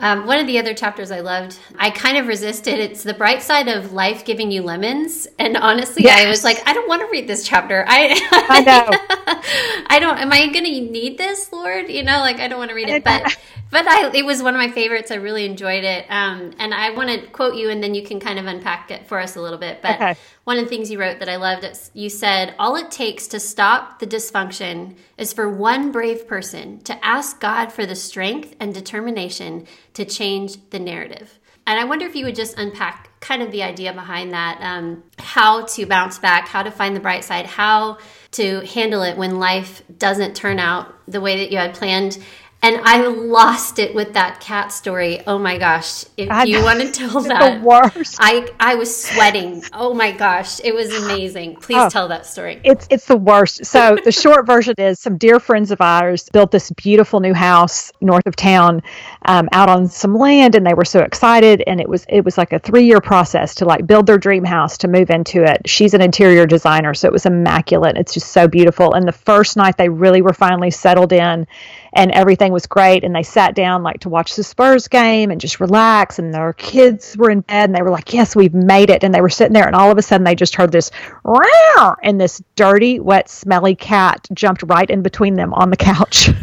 Um, 0.02 0.26
one 0.26 0.40
of 0.40 0.48
the 0.48 0.60
other 0.60 0.74
chapters 0.74 1.12
I 1.12 1.20
loved, 1.20 1.60
I 1.78 1.90
kind 1.90 2.18
of 2.18 2.28
resisted. 2.28 2.80
It's 2.80 3.04
the 3.04 3.14
bright 3.14 3.42
side 3.42 3.68
of 3.68 3.92
life 3.92 4.24
giving 4.24 4.50
you 4.50 4.62
lemons. 4.62 5.28
And 5.38 5.58
honestly, 5.58 6.04
yes. 6.04 6.26
I 6.26 6.30
was 6.30 6.44
like, 6.44 6.66
I 6.66 6.74
don't 6.74 6.88
want 6.88 7.02
to 7.02 7.08
read 7.12 7.28
this 7.28 7.46
chapter. 7.46 7.84
I, 7.86 8.18
I 8.50 8.62
know. 8.62 9.86
I 9.88 10.00
don't, 10.00 10.18
am 10.18 10.32
I 10.32 10.48
going 10.48 10.64
to 10.64 10.92
need 10.92 11.18
this, 11.18 11.52
Lord? 11.52 11.90
You 11.90 12.04
know, 12.04 12.20
like, 12.20 12.40
I 12.40 12.48
don't 12.48 12.60
want 12.60 12.70
to 12.70 12.76
read 12.76 12.88
it. 12.88 13.04
But 13.04 13.38
but 13.72 13.88
I, 13.88 14.10
it 14.14 14.26
was 14.26 14.42
one 14.42 14.56
of 14.56 14.58
my 14.58 14.70
favorites. 14.70 15.12
I 15.12 15.16
really 15.16 15.46
enjoyed 15.46 15.84
it. 15.84 16.06
Um, 16.10 16.54
and 16.58 16.74
I 16.74 16.92
want 16.92 17.10
to 17.10 17.28
quote 17.28 17.56
you, 17.56 17.70
and 17.70 17.84
then 17.84 17.94
you 17.94 18.04
can 18.04 18.20
kind 18.20 18.40
of 18.40 18.46
unpack 18.46 18.90
it 18.90 19.08
for 19.08 19.20
us 19.20 19.36
a 19.36 19.42
little 19.42 19.60
bit. 19.60 19.82
But 19.82 19.96
okay. 19.96 20.16
one 20.46 20.58
of 20.58 20.64
the 20.64 20.70
things 20.70 20.90
you 20.90 21.00
wrote 21.00 21.20
that 21.20 21.30
I 21.30 21.36
loved, 21.36 21.68
you 21.94 22.10
said, 22.10 22.56
All 22.58 22.76
it 22.76 22.90
takes 22.90 23.28
to 23.28 23.40
stop 23.40 24.00
the 24.00 24.08
dysfunction 24.08 24.96
is 25.18 25.34
for 25.34 25.50
one 25.50 25.92
brave 25.92 26.28
person 26.28 26.80
to 26.82 27.06
ask 27.06 27.40
God 27.40 27.72
for 27.72 27.86
the 27.86 27.96
strength 27.96 28.56
and 28.60 28.74
determination 28.74 29.68
to 30.00 30.06
change 30.06 30.70
the 30.70 30.80
narrative. 30.80 31.40
And 31.68 31.78
I 31.78 31.84
wonder 31.84 32.06
if 32.06 32.16
you 32.16 32.26
would 32.26 32.36
just 32.36 32.58
unpack 32.58 33.10
kind 33.20 33.44
of 33.44 33.52
the 33.52 33.64
idea 33.64 33.94
behind 33.94 34.32
that 34.32 34.60
um, 34.62 35.04
how 35.20 35.66
to 35.66 35.86
bounce 35.86 36.18
back, 36.18 36.48
how 36.48 36.64
to 36.64 36.72
find 36.72 36.96
the 36.96 37.02
bright 37.02 37.26
side, 37.26 37.46
how 37.46 37.98
to 38.32 38.62
handle 38.62 39.04
it 39.04 39.18
when 39.18 39.40
life 39.40 39.84
doesn't 39.98 40.36
turn 40.36 40.58
out 40.58 40.96
the 41.08 41.20
way 41.20 41.38
that 41.40 41.52
you 41.52 41.58
had 41.58 41.76
planned 41.76 42.18
and 42.62 42.78
I 42.84 43.08
lost 43.08 43.80
it 43.80 43.96
with 43.96 44.14
that 44.14 44.42
cat 44.42 44.74
story. 44.74 45.22
Oh 45.26 45.40
my 45.40 45.58
gosh! 45.58 46.04
If 46.18 46.30
I 46.30 46.44
you 46.44 46.62
want 46.62 46.82
to 46.82 46.92
tell 46.92 47.22
that, 47.22 47.62
the 47.62 47.66
worst. 47.66 48.18
I 48.20 48.50
I 48.60 48.76
was 48.76 49.04
sweating. 49.04 49.64
Oh 49.72 49.94
my 49.94 50.12
gosh, 50.12 50.60
it 50.64 50.76
was 50.76 50.94
amazing. 51.04 51.56
Please 51.56 51.78
oh, 51.78 51.90
tell 51.90 52.10
that 52.10 52.26
story. 52.26 52.60
It's 52.66 52.86
it's 52.90 53.06
the 53.06 53.16
worst. 53.16 53.66
So 53.66 53.98
the 54.04 54.12
short 54.12 54.46
version 54.46 54.76
is 54.78 55.00
some 55.00 55.18
dear 55.18 55.40
friends 55.40 55.72
of 55.72 55.80
ours 55.80 56.28
built 56.34 56.52
this 56.52 56.70
beautiful 56.72 57.22
new 57.22 57.34
house 57.34 57.94
north 58.02 58.28
of 58.28 58.36
town, 58.36 58.84
um, 59.26 59.48
out 59.54 59.70
on 59.70 59.88
some 59.88 60.16
land, 60.16 60.56
and 60.56 60.66
they 60.66 60.74
were 60.74 60.86
so 60.86 61.00
excited. 61.00 61.64
And 61.66 61.80
it 61.80 61.88
was 61.88 62.06
it 62.10 62.26
was 62.26 62.38
like 62.38 62.52
a 62.52 62.60
three 62.60 62.86
year 62.86 63.00
process 63.00 63.56
to 63.56 63.66
like 63.66 63.88
build 63.88 64.06
their 64.06 64.18
dream 64.18 64.44
house 64.44 64.78
to 64.80 64.90
move 64.90 65.10
into 65.10 65.44
it. 65.44 65.62
She's 65.70 65.94
an 65.94 66.02
interior 66.02 66.46
designer, 66.46 66.94
so 66.94 67.08
it 67.08 67.14
was 67.14 67.26
immaculate. 67.26 67.96
It's 67.96 68.14
just 68.14 68.34
so 68.34 68.50
beautiful. 68.50 68.94
And 68.94 69.08
the 69.08 69.14
first 69.14 69.56
night 69.56 69.78
they 69.78 69.88
really 69.88 70.22
were 70.22 70.34
finally 70.34 70.72
settled 70.72 71.14
in 71.14 71.48
and 71.94 72.12
everything 72.12 72.52
was 72.52 72.68
great. 72.68 73.04
And 73.04 73.16
they 73.16 73.24
sat 73.24 73.56
down 73.56 73.84
like 73.84 74.02
to 74.02 74.10
watch 74.10 74.36
the 74.36 74.44
Spurs 74.44 74.88
game 74.88 75.32
and 75.32 75.42
just 75.42 75.60
relax. 75.60 76.20
And 76.20 76.34
their 76.34 76.54
kids 76.54 77.18
were 77.18 77.30
in 77.30 77.42
bed 77.42 77.70
and 77.70 77.76
they 77.76 77.82
were 77.82 77.90
like 77.90 78.14
yes 78.14 78.36
we've 78.36 78.54
made 78.54 78.90
it. 78.90 79.04
And 79.04 79.14
they 79.14 79.22
were 79.22 79.30
sitting 79.30 79.54
there 79.54 79.68
and 79.68 79.76
all 79.76 79.92
of 79.92 79.98
a 79.98 80.02
sudden 80.02 80.24
they 80.24 80.36
just 80.36 80.56
heard 80.56 80.72
this 80.72 80.92
Row! 81.24 81.96
and 82.04 82.20
this 82.20 82.42
dirty 82.56 83.00
wet 83.00 83.30
smelly 83.30 83.76
cat 83.76 84.28
jumped 84.34 84.64
right 84.64 84.90
in 84.90 85.02
between 85.02 85.36
them 85.36 85.54
on 85.54 85.70
the 85.70 85.78
couch. 85.78 86.30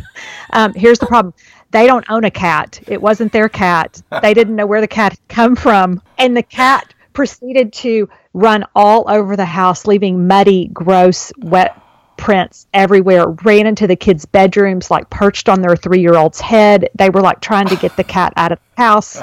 Um, 0.53 0.73
here's 0.75 0.99
the 0.99 1.07
problem. 1.07 1.35
They 1.73 1.87
don't 1.87 2.09
own 2.09 2.25
a 2.25 2.31
cat. 2.31 2.81
It 2.87 3.03
wasn't 3.03 3.33
their 3.33 3.49
cat. 3.49 4.01
They 4.23 4.33
didn't 4.33 4.57
know 4.57 4.67
where 4.67 4.81
the 4.81 4.89
cat 4.89 5.13
had 5.13 5.29
come 5.29 5.57
from. 5.57 6.01
And 6.19 6.37
the 6.37 6.43
cat 6.43 6.95
proceeded 7.13 7.73
to 7.73 8.09
run 8.35 8.65
all 8.75 9.05
over 9.09 9.37
the 9.37 9.45
house 9.45 9.87
leaving 9.87 10.27
muddy 10.27 10.69
gross 10.69 11.33
wet 11.39 11.81
prints 12.17 12.67
everywhere, 12.75 13.29
ran 13.45 13.67
into 13.67 13.87
the 13.87 13.97
kids' 13.97 14.25
bedrooms, 14.25 14.91
like 14.91 15.09
perched 15.11 15.49
on 15.49 15.61
their 15.61 15.77
three 15.77 16.01
year 16.01 16.17
old's 16.17 16.41
head. 16.41 16.89
They 16.97 17.11
were 17.11 17.21
like 17.21 17.41
trying 17.41 17.69
to 17.69 17.77
get 17.77 17.97
the 17.97 18.05
cat 18.05 18.33
out 18.37 18.53
of 18.53 18.59
the 18.77 18.83
house, 18.83 19.23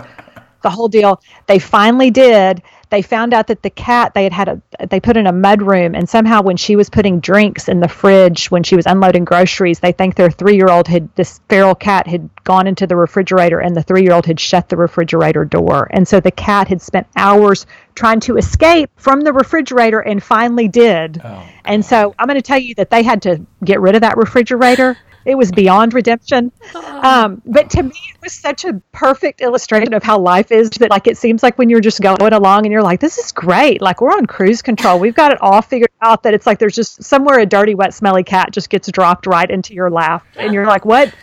the 0.62 0.70
whole 0.70 0.88
deal. 0.88 1.22
They 1.48 1.60
finally 1.60 2.12
did 2.12 2.62
they 2.94 3.02
found 3.02 3.34
out 3.34 3.48
that 3.48 3.64
the 3.64 3.72
cat 3.72 4.14
they 4.14 4.24
had 4.24 4.34
had 4.34 4.48
a 4.48 4.88
they 4.88 5.00
put 5.00 5.18
in 5.18 5.26
a 5.26 5.32
mud 5.32 5.64
room 5.64 5.96
and 5.96 6.08
somehow 6.08 6.44
when 6.44 6.58
she 6.58 6.76
was 6.76 6.92
putting 6.92 7.20
drinks 7.20 7.68
in 7.68 7.80
the 7.80 7.88
fridge 7.88 8.52
when 8.52 8.62
she 8.62 8.76
was 8.76 8.86
unloading 8.86 9.26
groceries 9.26 9.80
they 9.80 9.92
think 9.92 10.14
their 10.14 10.30
three 10.30 10.56
year 10.56 10.70
old 10.70 10.88
had 10.88 11.10
this 11.16 11.42
feral 11.50 11.74
cat 11.74 12.06
had 12.06 12.30
gone 12.44 12.68
into 12.68 12.86
the 12.86 12.96
refrigerator 12.96 13.60
and 13.60 13.76
the 13.76 13.82
three 13.82 14.04
year 14.04 14.14
old 14.14 14.28
had 14.28 14.40
shut 14.40 14.70
the 14.70 14.78
refrigerator 14.78 15.44
door. 15.44 15.88
And 15.90 16.08
so 16.08 16.20
the 16.20 16.32
cat 16.32 16.68
had 16.68 16.82
spent 16.82 17.08
hours 17.16 17.66
trying 17.96 18.20
to 18.22 18.38
escape 18.38 18.92
from 18.96 19.22
the 19.22 19.34
refrigerator 19.34 20.00
and 20.00 20.22
finally 20.22 20.68
did. 20.68 21.20
Oh, 21.24 21.44
and 21.66 21.84
so 21.84 22.14
i'm 22.20 22.28
going 22.28 22.38
to 22.38 22.44
tell 22.44 22.60
you 22.60 22.76
that 22.76 22.92
they 22.92 23.02
had 23.02 23.24
to 23.24 23.44
get 23.64 23.82
rid 23.82 23.96
of 23.96 24.02
that 24.02 24.18
refrigerator 24.18 24.98
it 25.26 25.36
was 25.36 25.52
beyond 25.52 25.94
redemption. 25.94 26.52
Um, 26.76 27.42
but 27.46 27.70
to 27.72 27.84
me, 27.84 27.94
it 28.14 28.22
was 28.22 28.34
such 28.34 28.66
a 28.66 28.82
perfect 28.92 29.42
illustration 29.42 29.94
of 29.94 30.04
how 30.04 30.20
life 30.20 30.52
is 30.52 30.70
that, 30.72 30.90
like, 30.90 31.08
it 31.08 31.18
seems 31.18 31.44
like 31.44 31.58
when 31.58 31.70
you're 31.70 31.82
just 31.82 32.02
going 32.02 32.34
along 32.34 32.66
and 32.66 32.72
you're 32.72 32.84
like, 32.84 33.00
this 33.00 33.18
is 33.18 33.32
great. 33.32 33.82
Like, 33.82 34.02
we're 34.02 34.12
on 34.12 34.26
cruise 34.26 34.62
control. 34.62 35.00
We've 35.00 35.16
got 35.16 35.32
it 35.32 35.42
all 35.42 35.62
figured 35.62 35.92
out 36.02 36.24
that 36.24 36.34
it's 36.34 36.46
like 36.46 36.60
there's 36.60 36.76
just 36.76 37.04
somewhere 37.04 37.40
a 37.40 37.46
dirty, 37.46 37.76
wet, 37.76 37.94
smelly 37.94 38.24
cat 38.24 38.52
just 38.52 38.70
gets 38.70 38.90
dropped 38.90 39.26
right 39.26 39.50
into 39.50 39.74
your 39.74 39.90
lap. 39.90 40.26
And 40.38 40.54
you're 40.54 40.66
like, 40.66 40.86
what? 40.86 41.14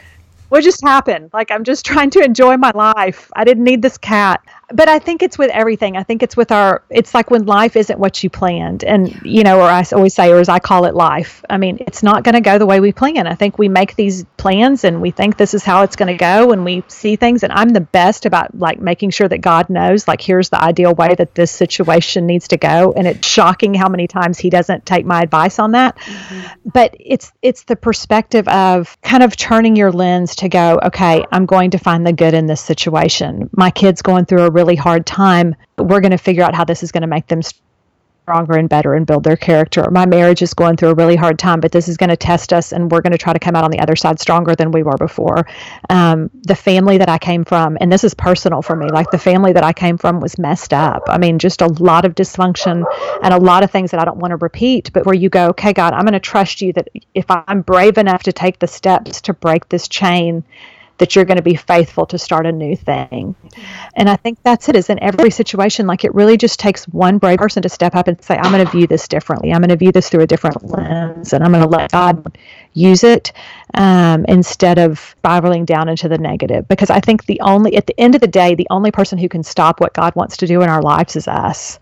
What 0.49 0.65
just 0.65 0.83
happened? 0.83 1.31
Like, 1.33 1.53
I'm 1.53 1.63
just 1.63 1.87
trying 1.87 2.11
to 2.11 2.25
enjoy 2.25 2.57
my 2.57 2.73
life. 2.75 3.31
I 3.37 3.45
didn't 3.45 3.63
need 3.63 3.83
this 3.83 3.97
cat 3.97 4.43
but 4.73 4.89
I 4.89 4.99
think 4.99 5.23
it's 5.23 5.39
with 5.39 5.51
everything. 5.51 5.97
I 5.97 6.03
think 6.03 6.23
it's 6.23 6.37
with 6.37 6.53
our. 6.53 6.83
It's 6.91 7.15
like 7.15 7.31
when 7.31 7.47
life 7.47 7.77
isn't 7.77 7.99
what 7.99 8.23
you 8.23 8.31
planned, 8.31 8.85
and 8.85 9.21
you 9.25 9.43
know, 9.43 9.59
or 9.61 9.65
I 9.65 9.85
always 9.93 10.15
say, 10.15 10.31
or 10.31 10.39
as 10.39 10.49
I 10.49 10.59
call 10.59 10.85
it, 10.85 10.95
life. 10.95 11.45
I 11.49 11.59
mean, 11.59 11.79
it's 11.81 12.03
not 12.03 12.25
going 12.25 12.35
to 12.35 12.41
go 12.41 12.59
the 12.59 12.67
way 12.67 12.81
we 12.81 12.93
plan. 12.93 13.27
I 13.27 13.35
think 13.35 13.59
we 13.59 13.69
make 13.69 13.97
these 13.97 14.25
plans, 14.37 14.85
and 14.85 15.01
we 15.01 15.11
think 15.11 15.37
this 15.37 15.55
is 15.55 15.65
how 15.65 15.83
it's 15.83 15.97
going 15.97 16.09
to 16.09 16.17
go, 16.17 16.53
and 16.53 16.65
we 16.65 16.85
see 16.89 17.17
things. 17.17 17.43
And 17.43 17.53
I'm 17.53 17.71
the 17.71 17.81
best 17.81 18.27
about 18.27 18.57
like 18.57 18.81
making 18.81 19.11
sure 19.11 19.29
that 19.29 19.39
God 19.39 19.71
knows, 19.71 20.07
like, 20.07 20.21
here's 20.21 20.49
the 20.49 20.63
ideal 20.63 20.95
way 20.95 21.15
that 21.15 21.35
this 21.35 21.51
situation 21.51 22.27
needs 22.27 22.49
to 22.49 22.57
go. 22.57 22.93
And 22.93 23.07
it's 23.07 23.27
shocking 23.27 23.75
how 23.75 23.89
many 23.89 24.07
times 24.07 24.39
He 24.39 24.51
doesn't 24.51 24.87
take 24.87 25.05
my 25.05 25.23
advice 25.23 25.59
on 25.59 25.73
that. 25.73 25.97
Mm-hmm. 25.99 26.69
But 26.73 26.95
it's 26.99 27.33
it's 27.43 27.65
the 27.65 27.77
perspective 27.77 28.47
of 28.49 28.97
kind 29.03 29.23
of 29.23 29.37
turning 29.37 29.77
your 29.77 29.93
lens 29.93 30.37
to 30.37 30.49
go, 30.49 30.79
okay, 30.85 31.25
I'm 31.33 31.47
going 31.47 31.73
to 31.73 31.79
find 31.79 32.07
the 32.07 32.13
good 32.13 32.35
in 32.35 32.47
this 32.47 32.61
situation. 32.61 33.51
My 33.57 33.71
kid's 33.71 34.03
going 34.03 34.27
through 34.27 34.43
a 34.43 34.51
really 34.61 34.77
hard 34.77 35.07
time, 35.07 35.55
we're 35.79 36.01
going 36.01 36.11
to 36.11 36.18
figure 36.18 36.42
out 36.42 36.55
how 36.55 36.64
this 36.64 36.83
is 36.83 36.92
going 36.92 37.03
to 37.03 37.07
make 37.07 37.27
them 37.29 37.40
stronger 38.31 38.57
and 38.57 38.68
better 38.68 38.94
and 38.94 39.07
build 39.07 39.25
their 39.25 39.37
character. 39.37 39.90
My 39.90 40.07
marriage 40.07 40.42
is 40.42 40.55
going 40.55 40.77
through 40.77 40.90
a 40.90 40.94
really 40.94 41.16
hard 41.16 41.38
time, 41.38 41.59
but 41.61 41.73
this 41.73 41.88
is 41.88 41.96
going 41.96 42.11
to 42.11 42.16
test 42.16 42.53
us, 42.53 42.73
and 42.73 42.90
we're 42.90 43.01
going 43.01 43.12
to 43.12 43.18
try 43.18 43.33
to 43.33 43.38
come 43.38 43.57
out 43.57 43.64
on 43.64 43.70
the 43.70 43.81
other 43.81 43.96
side 43.96 44.20
stronger 44.20 44.55
than 44.55 44.70
we 44.70 44.83
were 44.83 44.96
before. 44.99 45.46
Um, 45.88 46.31
the 46.42 46.55
family 46.55 46.99
that 46.99 47.09
I 47.09 47.18
came 47.18 47.44
from, 47.44 47.77
and 47.81 47.90
this 47.90 48.05
is 48.05 48.14
personal 48.14 48.62
for 48.62 48.77
me, 48.77 48.88
like 48.88 49.11
the 49.11 49.18
family 49.18 49.53
that 49.53 49.64
I 49.64 49.73
came 49.73 49.99
from 49.99 50.20
was 50.20 50.38
messed 50.38 50.73
up. 50.73 51.03
I 51.09 51.18
mean, 51.18 51.38
just 51.38 51.62
a 51.62 51.66
lot 51.83 52.05
of 52.05 52.14
dysfunction 52.14 52.85
and 53.23 53.35
a 53.35 53.38
lot 53.38 53.64
of 53.64 53.70
things 53.70 53.90
that 53.90 54.01
I 54.01 54.05
don't 54.05 54.18
want 54.18 54.31
to 54.31 54.37
repeat, 54.37 54.92
but 54.92 55.07
where 55.07 55.14
you 55.14 55.29
go, 55.29 55.49
okay, 55.49 55.73
God, 55.73 55.92
I'm 55.92 56.03
going 56.03 56.12
to 56.12 56.20
trust 56.20 56.61
you 56.61 56.73
that 56.75 56.88
if 57.14 57.25
I'm 57.31 57.62
brave 57.62 57.99
enough 57.99 58.23
to 58.25 58.33
take 58.33 58.59
the 58.59 58.68
steps 58.68 59.23
to 59.23 59.33
break 59.33 59.68
this 59.70 59.88
chain, 59.88 60.44
that 61.01 61.17
you're 61.17 61.25
going 61.25 61.39
to 61.39 61.43
be 61.43 61.57
faithful 61.57 62.07
to 62.07 62.19
start 62.19 62.47
a 62.47 62.53
new 62.53 62.77
thing. 62.77 63.35
And 63.97 64.09
I 64.09 64.17
think 64.17 64.39
that's 64.43 64.69
it, 64.69 64.77
is 64.77 64.89
in 64.91 65.03
every 65.03 65.31
situation, 65.31 65.87
like 65.87 66.05
it 66.05 66.15
really 66.15 66.37
just 66.37 66.61
takes 66.61 66.87
one 66.89 67.19
brave 67.19 67.39
person 67.39 67.63
to 67.63 67.69
step 67.69 67.97
up 67.97 68.07
and 68.07 68.23
say, 68.23 68.37
I'm 68.37 68.53
going 68.53 68.65
to 68.65 68.71
view 68.71 68.87
this 68.87 69.09
differently. 69.09 69.53
I'm 69.53 69.61
going 69.61 69.71
to 69.71 69.77
view 69.77 69.93
this 69.93 70.09
through 70.09 70.23
a 70.23 70.27
different 70.27 70.63
lens 70.63 71.33
and 71.33 71.43
I'm 71.43 71.51
going 71.53 71.65
to 71.65 71.69
let 71.69 71.91
God 71.91 72.39
use 72.75 73.03
it 73.03 73.33
um, 73.75 74.25
instead 74.29 74.79
of 74.79 74.99
spiraling 74.99 75.65
down 75.65 75.89
into 75.89 76.09
the 76.09 76.19
negative. 76.19 76.69
Because 76.69 76.91
I 76.91 77.01
think 77.01 77.25
the 77.25 77.41
only, 77.41 77.77
at 77.77 77.87
the 77.87 77.99
end 77.99 78.15
of 78.15 78.21
the 78.21 78.29
day, 78.29 78.55
the 78.55 78.69
only 78.71 78.91
person 78.91 79.19
who 79.19 79.29
can 79.29 79.43
stop 79.43 79.81
what 79.81 79.95
God 79.95 80.15
wants 80.15 80.37
to 80.39 80.47
do 80.47 80.63
in 80.63 80.69
our 80.69 80.83
lives 80.83 81.17
is 81.17 81.27
us. 81.27 81.79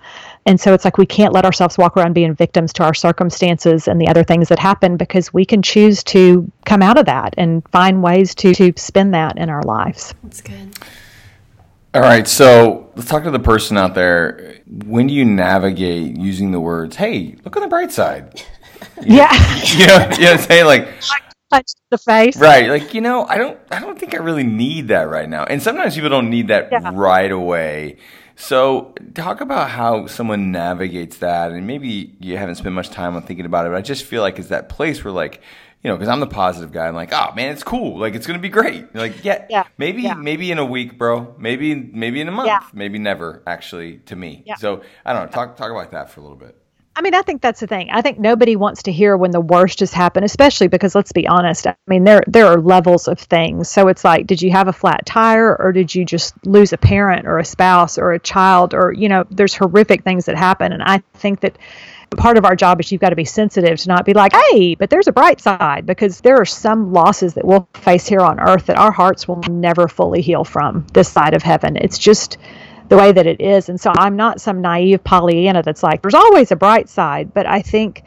And 0.49 0.59
so 0.59 0.73
it's 0.73 0.83
like 0.83 0.97
we 0.97 1.05
can't 1.05 1.35
let 1.35 1.45
ourselves 1.45 1.77
walk 1.77 1.95
around 1.95 2.15
being 2.15 2.35
victims 2.35 2.73
to 2.73 2.83
our 2.83 2.95
circumstances 2.95 3.87
and 3.87 4.01
the 4.01 4.09
other 4.09 4.25
things 4.25 4.49
that 4.49 4.59
happen 4.59 4.97
because 4.97 5.31
we 5.31 5.45
can 5.45 5.61
choose 5.61 6.03
to 6.05 6.51
come 6.65 6.81
out 6.81 6.97
of 6.97 7.05
that 7.05 7.35
and 7.37 7.63
find 7.69 8.03
ways 8.03 8.35
to, 8.37 8.55
to 8.55 8.73
spin 8.77 9.11
that 9.11 9.37
in 9.37 9.51
our 9.51 9.63
lives. 9.63 10.15
That's 10.23 10.41
good. 10.41 10.75
All 11.93 12.01
right, 12.01 12.27
so 12.27 12.91
let's 12.97 13.11
talk 13.11 13.25
to 13.25 13.31
the 13.31 13.39
person 13.39 13.77
out 13.77 13.95
there. 13.95 14.63
When 14.87 15.09
do 15.09 15.13
you 15.13 15.27
navigate 15.27 16.17
using 16.17 16.51
the 16.53 16.61
words, 16.61 16.97
hey, 16.97 17.37
look 17.45 17.55
on 17.55 17.63
the 17.63 17.69
bright 17.69 17.93
side? 17.93 18.43
You 19.03 19.17
yeah. 19.17 19.29
Know, 19.33 19.63
you 19.77 19.87
know, 19.87 20.17
you 20.17 20.25
know 20.25 20.37
saying 20.37 20.65
like 20.65 20.89
touch 21.51 21.73
the 21.91 21.99
face. 21.99 22.37
Right. 22.37 22.69
Like, 22.69 22.95
you 22.95 23.01
know, 23.01 23.25
I 23.27 23.39
don't 23.39 23.59
I 23.71 23.81
don't 23.81 23.99
think 23.99 24.15
I 24.15 24.19
really 24.19 24.45
need 24.45 24.89
that 24.89 25.09
right 25.09 25.29
now. 25.29 25.45
And 25.45 25.63
sometimes 25.63 25.95
people 25.95 26.11
don't 26.11 26.31
need 26.31 26.49
that 26.49 26.69
yeah. 26.71 26.91
right 26.95 27.31
away. 27.31 27.99
So, 28.41 28.95
talk 29.15 29.41
about 29.41 29.69
how 29.69 30.07
someone 30.07 30.53
navigates 30.53 31.19
that, 31.19 31.51
and 31.51 31.67
maybe 31.67 32.15
you 32.21 32.37
haven't 32.37 32.55
spent 32.55 32.73
much 32.73 32.89
time 32.89 33.17
on 33.17 33.23
thinking 33.23 33.45
about 33.45 33.67
it, 33.67 33.71
but 33.71 33.75
I 33.75 33.81
just 33.83 34.05
feel 34.05 34.23
like 34.23 34.39
it's 34.39 34.51
that 34.51 34.69
place 34.69 35.03
where, 35.03 35.13
like, 35.13 35.43
you 35.83 35.91
know, 35.91 35.97
because 35.97 36.09
I'm 36.09 36.21
the 36.21 36.29
positive 36.29 36.71
guy. 36.71 36.87
I'm 36.87 36.95
like, 36.95 37.13
oh 37.13 37.33
man, 37.35 37.51
it's 37.53 37.65
cool. 37.65 37.99
Like, 37.99 38.15
it's 38.15 38.29
gonna 38.29 38.39
be 38.39 38.49
great. 38.49 38.87
You're 38.95 39.03
like, 39.03 39.25
yeah, 39.25 39.45
yeah, 39.51 39.65
maybe, 39.77 40.03
yeah. 40.03 40.15
maybe 40.15 40.53
in 40.53 40.59
a 40.59 40.65
week, 40.65 40.97
bro. 40.97 41.35
Maybe, 41.37 41.75
maybe 41.75 42.21
in 42.21 42.29
a 42.29 42.33
month. 42.33 42.47
Yeah. 42.47 42.61
Maybe 42.73 43.01
never. 43.01 43.43
Actually, 43.45 43.99
to 44.07 44.15
me. 44.15 44.45
Yeah. 44.47 44.55
So, 44.55 44.83
I 45.05 45.13
don't 45.13 45.27
know. 45.27 45.33
Talk 45.33 45.57
talk 45.57 45.73
about 45.73 45.91
that 45.91 46.09
for 46.11 46.21
a 46.21 46.23
little 46.23 46.39
bit. 46.39 46.57
I 46.99 47.01
mean, 47.01 47.15
I 47.15 47.23
think 47.23 47.43
that's 47.43 47.61
the 47.61 47.69
thing. 47.69 47.91
I 47.93 48.03
think 48.03 48.19
nobody 48.19 48.57
wants 48.57 48.83
to 48.83 48.93
hear 48.93 49.17
when 49.17 49.31
the 49.31 49.41
worst 49.41 49.79
has 49.79 49.93
happened, 49.93 50.25
especially 50.25 50.67
because 50.67 50.97
let's 50.97 51.13
be 51.13 51.29
honest. 51.29 51.69
I 51.69 51.77
mean, 51.87 52.03
there 52.03 52.25
there 52.27 52.47
are 52.47 52.61
levels 52.61 53.07
of 53.07 53.21
things. 53.21 53.69
So 53.71 53.87
it's 53.87 54.03
like, 54.03 54.27
did 54.27 54.43
you 54.43 54.51
have 54.51 54.67
a 54.67 54.73
flat 54.73 55.07
tire, 55.07 55.57
or 55.57 55.71
did 55.71 55.95
you 55.95 56.05
just 56.05 56.35
lose 56.45 56.73
a 56.73 56.77
parent, 56.77 57.29
or 57.29 57.39
a 57.39 57.45
spouse, 57.45 57.99
or 57.99 58.11
a 58.11 58.19
child, 58.19 58.75
or 58.75 58.93
you 58.93 59.09
know, 59.09 59.25
there's 59.31 59.55
horrific 59.55 60.03
things 60.03 60.25
that 60.25 60.37
happen. 60.37 60.73
And 60.73 60.83
I 60.83 61.05
think 61.15 61.39
that 61.43 61.57
part 62.17 62.37
of 62.37 62.45
our 62.45 62.57
job 62.57 62.81
is 62.81 62.91
you've 62.91 63.01
got 63.01 63.11
to 63.11 63.17
be 63.17 63.25
sensitive 63.25 63.79
to 63.79 63.89
not 63.89 64.05
be 64.05 64.13
like, 64.13 64.33
hey, 64.33 64.75
but 64.75 64.91
there's 64.91 65.07
a 65.07 65.13
bright 65.13 65.41
side 65.41 65.87
because 65.87 66.21
there 66.23 66.39
are 66.39 66.45
some 66.45 66.93
losses 66.93 67.35
that 67.35 67.45
we'll 67.45 67.69
face 67.75 68.09
here 68.09 68.23
on 68.23 68.41
earth 68.41 68.67
that 68.67 68.77
our 68.77 68.91
hearts 68.91 69.29
will 69.29 69.41
never 69.49 69.87
fully 69.87 70.21
heal 70.21 70.43
from 70.43 70.85
this 70.95 71.09
side 71.09 71.35
of 71.35 71.45
heaven. 71.45 71.77
It's 71.77 71.99
just 71.99 72.39
the 72.89 72.97
way 72.97 73.13
that 73.13 73.27
it 73.27 73.41
is. 73.41 73.69
And 73.69 73.81
so 73.81 73.93
I'm 73.97 74.17
not 74.17 74.41
some 74.41 74.61
naive 74.61 75.05
Pollyanna 75.05 75.63
that's 75.63 75.83
like, 75.83 76.03
there's 76.03 76.15
always 76.15 76.51
a 76.53 76.57
bright 76.57 76.89
side. 76.89 77.33
But 77.35 77.47
I 77.47 77.63
think 77.63 78.05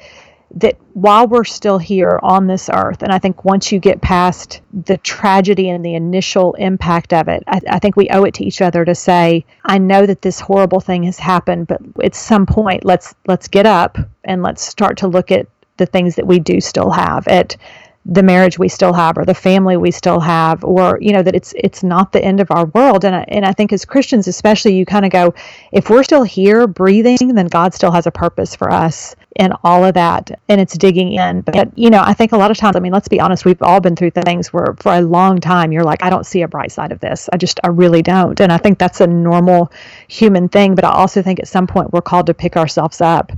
that 0.56 0.78
while 0.94 1.28
we're 1.28 1.46
still 1.46 1.78
here 1.78 2.20
on 2.22 2.48
this 2.48 2.70
earth, 2.72 3.04
and 3.04 3.12
I 3.12 3.20
think 3.20 3.46
once 3.46 3.72
you 3.72 3.80
get 3.80 4.02
past 4.02 4.62
the 4.74 4.98
tragedy 4.98 5.70
and 5.70 5.86
the 5.86 5.96
initial 5.96 6.54
impact 6.56 7.14
of 7.14 7.28
it, 7.28 7.44
I, 7.48 7.62
I, 7.70 7.80
think 7.80 7.96
we 7.96 8.10
owe 8.10 8.24
it 8.24 8.34
to 8.36 8.46
each 8.46 8.62
other 8.62 8.84
to 8.84 8.94
say, 8.94 9.46
I 9.64 9.78
know 9.78 10.06
that 10.06 10.22
this 10.22 10.42
horrible 10.42 10.82
thing 10.82 11.04
has 11.04 11.18
happened, 11.18 11.68
but 11.68 11.82
at 12.04 12.16
some 12.16 12.46
point, 12.46 12.84
let's 12.84 13.16
let's 13.28 13.48
get 13.48 13.66
up 13.66 13.98
and 14.26 14.44
let's 14.44 14.62
start 14.62 14.98
to 14.98 15.08
look 15.08 15.32
at 15.32 15.48
the 15.78 15.86
things 15.86 16.16
that 16.16 16.28
we 16.28 16.40
do 16.40 16.60
still 16.60 16.92
have 16.92 17.28
at 17.28 17.56
the 18.06 18.24
marriage 18.24 18.58
we 18.58 18.68
still 18.68 18.94
have 18.94 19.18
or 19.18 19.26
the 19.26 19.34
family 19.34 19.78
we 19.78 19.92
still 19.92 20.20
have 20.20 20.64
or 20.64 20.98
you 21.02 21.14
know 21.14 21.22
that 21.22 21.36
it's 21.36 21.54
it's 21.56 21.84
not 21.84 22.12
the 22.12 22.24
end 22.24 22.40
of 22.40 22.50
our 22.50 22.66
world. 22.66 23.06
And 23.06 23.16
I, 23.16 23.26
and 23.28 23.46
I 23.46 23.54
think 23.54 23.72
as 23.72 23.86
Christians 23.86 24.28
especially 24.28 24.76
you 24.76 24.86
kind 24.86 25.06
of 25.06 25.12
go 25.12 25.36
if 25.72 25.90
we're 25.90 26.04
still 26.04 26.24
here 26.24 26.66
breathing 26.66 27.36
then 27.36 27.48
God 27.48 27.76
still 27.76 27.92
has 27.92 28.08
a 28.08 28.12
purpose 28.12 28.56
for 28.56 28.72
us 28.72 29.16
in 29.36 29.54
all 29.64 29.86
of 29.86 29.94
that. 29.94 30.32
And 30.50 30.60
it's 30.60 30.76
digging 30.78 31.14
in. 31.14 31.42
But 31.42 31.78
you 31.78 31.92
know 31.92 32.02
I 32.02 32.14
think 32.14 32.32
a 32.32 32.38
lot 32.38 32.50
of 32.50 32.58
times 32.58 32.76
I 32.76 32.80
mean 32.80 32.92
let's 32.92 33.08
be 33.08 33.20
honest 33.20 33.46
we've 33.46 33.62
all 33.62 33.80
been 33.80 33.96
through 33.96 34.12
things 34.12 34.52
where 34.52 34.76
for 34.80 34.94
a 34.94 35.02
long 35.02 35.40
time 35.40 35.72
you're 35.72 35.84
like 35.84 36.02
I 36.02 36.10
don't 36.10 36.26
see 36.26 36.42
a 36.42 36.48
bright 36.48 36.72
side 36.72 36.92
of 36.92 37.00
this. 37.02 37.30
I 37.32 37.38
just 37.38 37.60
I 37.64 37.68
really 37.68 38.02
don't. 38.02 38.40
And 38.40 38.52
I 38.52 38.58
think 38.58 38.80
that's 38.80 39.02
a 39.02 39.08
normal 39.08 39.72
human 40.08 40.50
thing. 40.50 40.74
But 40.74 40.86
I 40.86 40.92
also 40.92 41.22
think 41.22 41.40
at 41.40 41.48
some 41.48 41.68
point 41.68 41.94
we're 41.94 42.02
called 42.02 42.26
to 42.28 42.34
pick 42.34 42.58
ourselves 42.58 43.00
up 43.00 43.32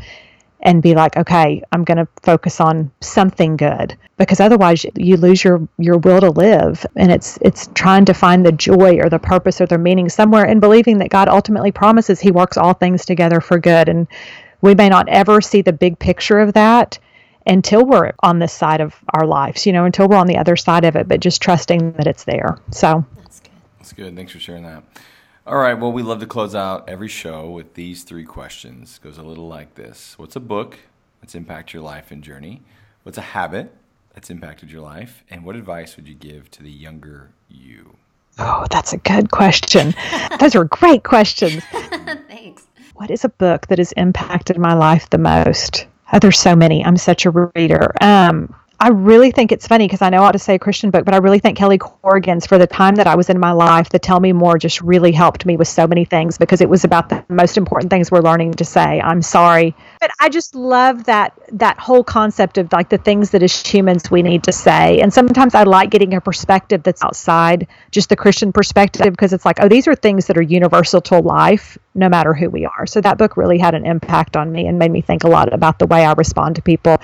and 0.63 0.82
be 0.82 0.95
like, 0.95 1.15
okay, 1.17 1.62
I'm 1.71 1.84
going 1.84 1.97
to 1.97 2.08
focus 2.23 2.60
on 2.60 2.91
something 3.02 3.58
good 3.58 3.95
because 4.17 4.39
otherwise 4.39 4.86
you 4.95 5.17
lose 5.17 5.43
your 5.43 5.67
your 5.78 5.97
will 5.97 6.21
to 6.21 6.30
live 6.30 6.86
and 6.95 7.12
it's 7.12 7.38
it's 7.41 7.69
trying 7.76 8.06
to 8.06 8.13
find 8.13 8.45
the 8.45 8.52
joy 8.52 8.97
or 8.97 9.10
the 9.10 9.19
purpose 9.19 9.60
or 9.60 9.65
the 9.65 9.78
meaning 9.78 10.08
somewhere 10.10 10.45
and 10.45 10.62
believing 10.62 10.97
that 10.99 11.10
God 11.10 11.28
ultimately 11.28 11.71
promises 11.71 12.19
he 12.19 12.32
works 12.32 12.58
all 12.58 12.73
things 12.73 13.06
together 13.06 13.41
for 13.41 13.60
good 13.60 13.89
and 13.89 14.08
we 14.62 14.73
may 14.73 14.88
not 14.88 15.10
ever 15.10 15.41
see 15.41 15.62
the 15.62 15.73
big 15.73 15.99
picture 15.99 16.39
of 16.39 16.54
that 16.54 16.97
until 17.45 17.86
we're 17.86 18.13
on 18.21 18.39
this 18.39 18.54
side 18.54 18.80
of 18.80 18.95
our 19.13 19.28
lives, 19.28 19.65
you 19.65 19.73
know, 19.73 19.84
until 19.84 20.08
we're 20.08 20.15
on 20.15 20.28
the 20.28 20.38
other 20.38 20.56
side 20.56 20.86
of 20.86 20.95
it, 20.95 21.10
but 21.10 21.19
just 21.19 21.41
trusting 21.41 21.91
that 21.93 22.08
it's 22.08 22.23
there. 22.23 22.58
So 22.71 23.06
That's 23.17 23.41
good. 23.41 23.52
That's 23.80 23.93
good. 23.93 24.15
Thanks 24.15 24.32
for 24.32 24.39
sharing 24.39 24.63
that. 24.63 24.84
All 25.46 25.58
right. 25.58 25.74
Well, 25.74 25.92
we 25.92 26.04
love 26.04 26.22
to 26.22 26.26
close 26.26 26.56
out 26.56 26.88
every 26.88 27.10
show 27.10 27.50
with 27.50 27.74
these 27.74 28.04
three 28.04 28.24
questions. 28.24 28.98
It 28.98 29.04
goes 29.04 29.18
a 29.18 29.24
little 29.24 29.50
like 29.50 29.76
this 29.76 30.18
What's 30.18 30.38
a 30.38 30.40
book 30.40 30.80
that's 31.20 31.36
impacted 31.36 31.74
your 31.74 31.84
life 31.84 32.12
and 32.12 32.24
journey? 32.24 32.62
What's 33.04 33.18
a 33.18 33.22
habit 33.22 33.74
that's 34.14 34.30
impacted 34.30 34.72
your 34.72 34.80
life? 34.82 35.22
And 35.30 35.44
what 35.44 35.58
advice 35.58 35.98
would 35.98 36.08
you 36.08 36.16
give 36.16 36.50
to 36.52 36.64
the 36.64 36.72
younger 36.72 37.32
you? 37.50 37.98
Oh, 38.40 38.66
that's 38.72 38.94
a 38.94 38.98
good 38.98 39.32
question. 39.32 39.94
Those 40.40 40.56
are 40.56 40.64
great 40.64 41.04
questions. 41.04 41.62
Thanks. 41.72 42.64
What 42.96 43.12
is 43.12 43.26
a 43.26 43.30
book 43.30 43.68
that 43.68 43.80
has 43.80 43.92
impacted 43.94 44.58
my 44.58 44.74
life 44.74 45.10
the 45.10 45.18
most? 45.18 45.88
Oh, 46.14 46.20
there's 46.20 46.40
so 46.40 46.56
many. 46.56 46.86
I'm 46.86 46.96
such 46.96 47.26
a 47.26 47.32
reader. 47.32 47.94
Um, 48.00 48.56
I 48.84 48.89
really 48.89 49.32
think 49.32 49.54
it's 49.54 49.65
funny 49.65 49.88
because 49.88 50.02
I 50.02 50.10
know 50.10 50.24
I 50.24 50.26
ought 50.26 50.34
to 50.34 50.39
say 50.39 50.56
a 50.56 50.60
Christian 50.60 50.91
book, 50.91 51.06
but 51.06 51.13
I 51.13 51.19
really 51.19 51.39
think 51.39 51.58
Kelly 51.58 51.78
Corrigan's 51.78 52.46
for 52.46 52.58
the 52.58 52.67
time 52.67 52.96
that 52.96 53.08
I 53.08 53.15
was 53.15 53.30
in 53.30 53.39
my 53.39 53.54
life, 53.54 53.88
the 53.88 53.98
Tell 53.98 54.19
Me 54.19 54.34
More 54.34 54.58
just 54.58 54.82
really 54.82 55.13
helped 55.13 55.46
me 55.46 55.56
with 55.56 55.69
so 55.69 55.88
many 55.88 56.04
things 56.04 56.38
because 56.38 56.60
it 56.60 56.67
was 56.67 56.84
about 56.84 57.08
the 57.08 57.24
most 57.30 57.56
important 57.56 57.89
things 57.89 58.12
we're 58.12 58.19
learning 58.19 58.56
to 58.56 58.65
say. 58.65 59.00
I'm 59.00 59.22
sorry. 59.22 59.74
But 60.02 60.12
I 60.19 60.28
just 60.28 60.54
love 60.54 61.06
that 61.06 61.32
that 61.54 61.80
whole 61.80 62.04
concept 62.04 62.58
of 62.58 62.74
like 62.74 62.89
the 62.89 62.98
things 62.98 63.30
that 63.30 63.41
as 63.41 63.65
humans 63.65 64.12
we 64.12 64.22
need 64.22 64.43
to 64.43 64.52
say. 64.52 65.00
And 65.00 65.13
sometimes 65.13 65.56
I 65.56 65.63
like 65.63 65.89
getting 65.89 66.13
a 66.13 66.19
perspective 66.19 66.84
that's 66.84 67.02
outside 67.06 67.69
just 67.89 68.10
the 68.10 68.17
Christian 68.17 68.52
perspective 68.52 69.12
because 69.12 69.32
it's 69.32 69.46
like, 69.46 69.60
oh, 69.62 69.69
these 69.69 69.88
are 69.88 69.96
things 69.96 70.28
that 70.28 70.38
are 70.38 70.41
universal 70.41 71.00
to 71.04 71.19
life 71.19 71.78
no 71.96 72.10
matter 72.10 72.34
who 72.34 72.50
we 72.50 72.65
are. 72.65 72.86
So 72.86 73.00
that 73.00 73.17
book 73.17 73.38
really 73.38 73.60
had 73.60 73.76
an 73.76 73.86
impact 73.86 74.36
on 74.36 74.52
me 74.52 74.67
and 74.67 74.78
made 74.78 74.91
me 74.91 75.00
think 75.00 75.24
a 75.24 75.30
lot 75.30 75.54
about 75.54 75.80
the 75.80 75.88
way 75.88 76.04
I 76.04 76.12
respond 76.12 76.58
to 76.58 76.62
people. 76.62 76.98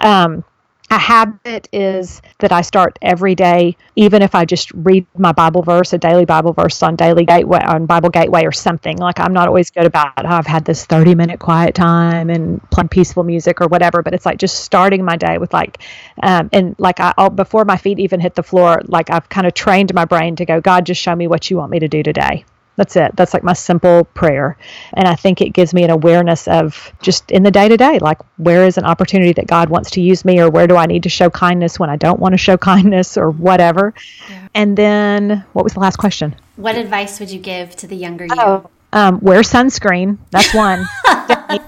Um, 0.00 0.44
a 0.90 0.98
habit 0.98 1.68
is 1.70 2.22
that 2.38 2.50
I 2.50 2.62
start 2.62 2.98
every 3.02 3.34
day, 3.34 3.76
even 3.94 4.22
if 4.22 4.34
I 4.34 4.46
just 4.46 4.72
read 4.72 5.06
my 5.16 5.32
Bible 5.32 5.62
verse, 5.62 5.92
a 5.92 5.98
daily 5.98 6.24
Bible 6.24 6.54
verse 6.54 6.82
on 6.82 6.96
Daily 6.96 7.26
Gateway, 7.26 7.60
on 7.60 7.84
Bible 7.84 8.08
Gateway 8.08 8.44
or 8.44 8.52
something. 8.52 8.96
Like 8.96 9.20
I'm 9.20 9.34
not 9.34 9.48
always 9.48 9.70
good 9.70 9.84
about, 9.84 10.12
oh, 10.18 10.28
I've 10.28 10.46
had 10.46 10.64
this 10.64 10.86
30 10.86 11.14
minute 11.14 11.40
quiet 11.40 11.74
time 11.74 12.30
and 12.30 12.62
playing 12.70 12.88
peaceful 12.88 13.22
music 13.22 13.60
or 13.60 13.68
whatever, 13.68 14.02
but 14.02 14.14
it's 14.14 14.24
like 14.24 14.38
just 14.38 14.60
starting 14.64 15.04
my 15.04 15.16
day 15.16 15.36
with 15.36 15.52
like, 15.52 15.78
um, 16.22 16.48
and 16.52 16.74
like 16.78 17.00
I, 17.00 17.12
I'll, 17.18 17.30
before 17.30 17.66
my 17.66 17.76
feet 17.76 17.98
even 17.98 18.20
hit 18.20 18.34
the 18.34 18.42
floor, 18.42 18.80
like 18.86 19.10
I've 19.10 19.28
kind 19.28 19.46
of 19.46 19.52
trained 19.52 19.92
my 19.92 20.06
brain 20.06 20.36
to 20.36 20.46
go, 20.46 20.60
God, 20.62 20.86
just 20.86 21.02
show 21.02 21.14
me 21.14 21.26
what 21.26 21.50
you 21.50 21.58
want 21.58 21.70
me 21.70 21.80
to 21.80 21.88
do 21.88 22.02
today. 22.02 22.44
That's 22.78 22.94
it. 22.94 23.16
That's 23.16 23.34
like 23.34 23.42
my 23.42 23.54
simple 23.54 24.04
prayer. 24.04 24.56
And 24.92 25.08
I 25.08 25.16
think 25.16 25.40
it 25.40 25.50
gives 25.50 25.74
me 25.74 25.82
an 25.82 25.90
awareness 25.90 26.46
of 26.46 26.92
just 27.02 27.32
in 27.32 27.42
the 27.42 27.50
day 27.50 27.68
to 27.68 27.76
day, 27.76 27.98
like 27.98 28.18
where 28.36 28.64
is 28.64 28.78
an 28.78 28.84
opportunity 28.84 29.32
that 29.32 29.48
God 29.48 29.68
wants 29.68 29.90
to 29.92 30.00
use 30.00 30.24
me, 30.24 30.40
or 30.40 30.48
where 30.48 30.68
do 30.68 30.76
I 30.76 30.86
need 30.86 31.02
to 31.02 31.08
show 31.08 31.28
kindness 31.28 31.80
when 31.80 31.90
I 31.90 31.96
don't 31.96 32.20
want 32.20 32.34
to 32.34 32.38
show 32.38 32.56
kindness, 32.72 33.18
or 33.18 33.32
whatever. 33.32 33.94
Yeah. 34.30 34.48
And 34.54 34.78
then 34.78 35.44
what 35.54 35.64
was 35.64 35.74
the 35.74 35.80
last 35.80 35.96
question? 35.96 36.36
What 36.54 36.76
advice 36.76 37.18
would 37.18 37.32
you 37.32 37.40
give 37.40 37.74
to 37.76 37.88
the 37.88 37.96
younger 37.96 38.26
you? 38.26 38.34
Oh, 38.36 38.70
um, 38.92 39.18
wear 39.22 39.40
sunscreen. 39.40 40.18
That's 40.30 40.54
one. 40.54 40.86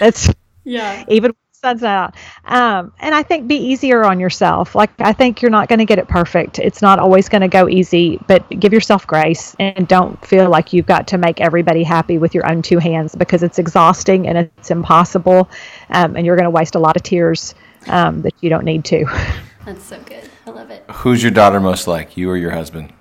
That's 0.00 0.32
yeah. 0.64 1.04
Even 1.08 1.32
sun's 1.64 1.82
not 1.82 2.14
out. 2.14 2.14
Um, 2.44 2.92
and 2.98 3.14
I 3.14 3.22
think 3.22 3.46
be 3.46 3.56
easier 3.56 4.04
on 4.04 4.18
yourself. 4.18 4.74
Like 4.74 4.90
I 4.98 5.12
think 5.12 5.42
you're 5.42 5.50
not 5.50 5.68
going 5.68 5.78
to 5.78 5.84
get 5.84 5.98
it 5.98 6.08
perfect. 6.08 6.58
It's 6.58 6.82
not 6.82 6.98
always 6.98 7.28
going 7.28 7.42
to 7.42 7.48
go 7.48 7.68
easy, 7.68 8.18
but 8.26 8.48
give 8.50 8.72
yourself 8.72 9.06
grace 9.06 9.54
and 9.60 9.86
don't 9.86 10.24
feel 10.26 10.50
like 10.50 10.72
you've 10.72 10.86
got 10.86 11.06
to 11.08 11.18
make 11.18 11.40
everybody 11.40 11.84
happy 11.84 12.18
with 12.18 12.34
your 12.34 12.50
own 12.50 12.62
two 12.62 12.78
hands 12.78 13.14
because 13.14 13.44
it's 13.44 13.60
exhausting 13.60 14.26
and 14.26 14.38
it's 14.38 14.70
impossible, 14.72 15.48
um, 15.90 16.16
and 16.16 16.26
you're 16.26 16.36
going 16.36 16.44
to 16.44 16.50
waste 16.50 16.74
a 16.74 16.80
lot 16.80 16.96
of 16.96 17.02
tears 17.04 17.54
um, 17.86 18.22
that 18.22 18.34
you 18.40 18.50
don't 18.50 18.64
need 18.64 18.84
to. 18.86 19.04
That's 19.64 19.84
so 19.84 20.00
good. 20.02 20.28
I 20.46 20.50
love 20.50 20.70
it. 20.70 20.84
Who's 20.90 21.22
your 21.22 21.30
daughter 21.30 21.60
most 21.60 21.86
like, 21.86 22.16
you 22.16 22.28
or 22.28 22.36
your 22.36 22.50
husband? 22.50 22.92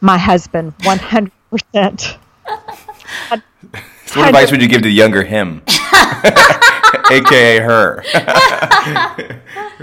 My 0.00 0.18
husband, 0.18 0.74
one 0.84 0.98
hundred 0.98 1.32
percent. 1.50 2.18
What 4.14 4.28
advice 4.28 4.52
would 4.52 4.62
you 4.62 4.68
give 4.68 4.82
to 4.82 4.88
the 4.88 4.94
younger 4.94 5.24
him? 5.24 5.62
aka 7.10 7.58
her. 7.60 8.02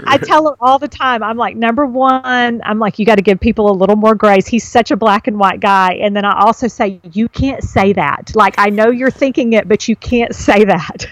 I 0.04 0.18
tell 0.22 0.48
her 0.48 0.56
all 0.60 0.78
the 0.78 0.88
time. 0.88 1.22
I'm 1.22 1.36
like, 1.36 1.56
number 1.56 1.86
one, 1.86 2.60
I'm 2.64 2.78
like, 2.78 2.98
you 2.98 3.06
got 3.06 3.16
to 3.16 3.22
give 3.22 3.40
people 3.40 3.70
a 3.70 3.72
little 3.72 3.96
more 3.96 4.14
grace. 4.14 4.46
He's 4.46 4.66
such 4.66 4.90
a 4.90 4.96
black 4.96 5.26
and 5.26 5.38
white 5.38 5.60
guy. 5.60 5.94
And 5.94 6.16
then 6.16 6.24
I 6.24 6.38
also 6.40 6.68
say, 6.68 7.00
you 7.12 7.28
can't 7.28 7.62
say 7.62 7.92
that. 7.92 8.32
Like, 8.34 8.54
I 8.58 8.70
know 8.70 8.90
you're 8.90 9.10
thinking 9.10 9.52
it, 9.52 9.68
but 9.68 9.88
you 9.88 9.96
can't 9.96 10.34
say 10.34 10.64
that. 10.64 11.06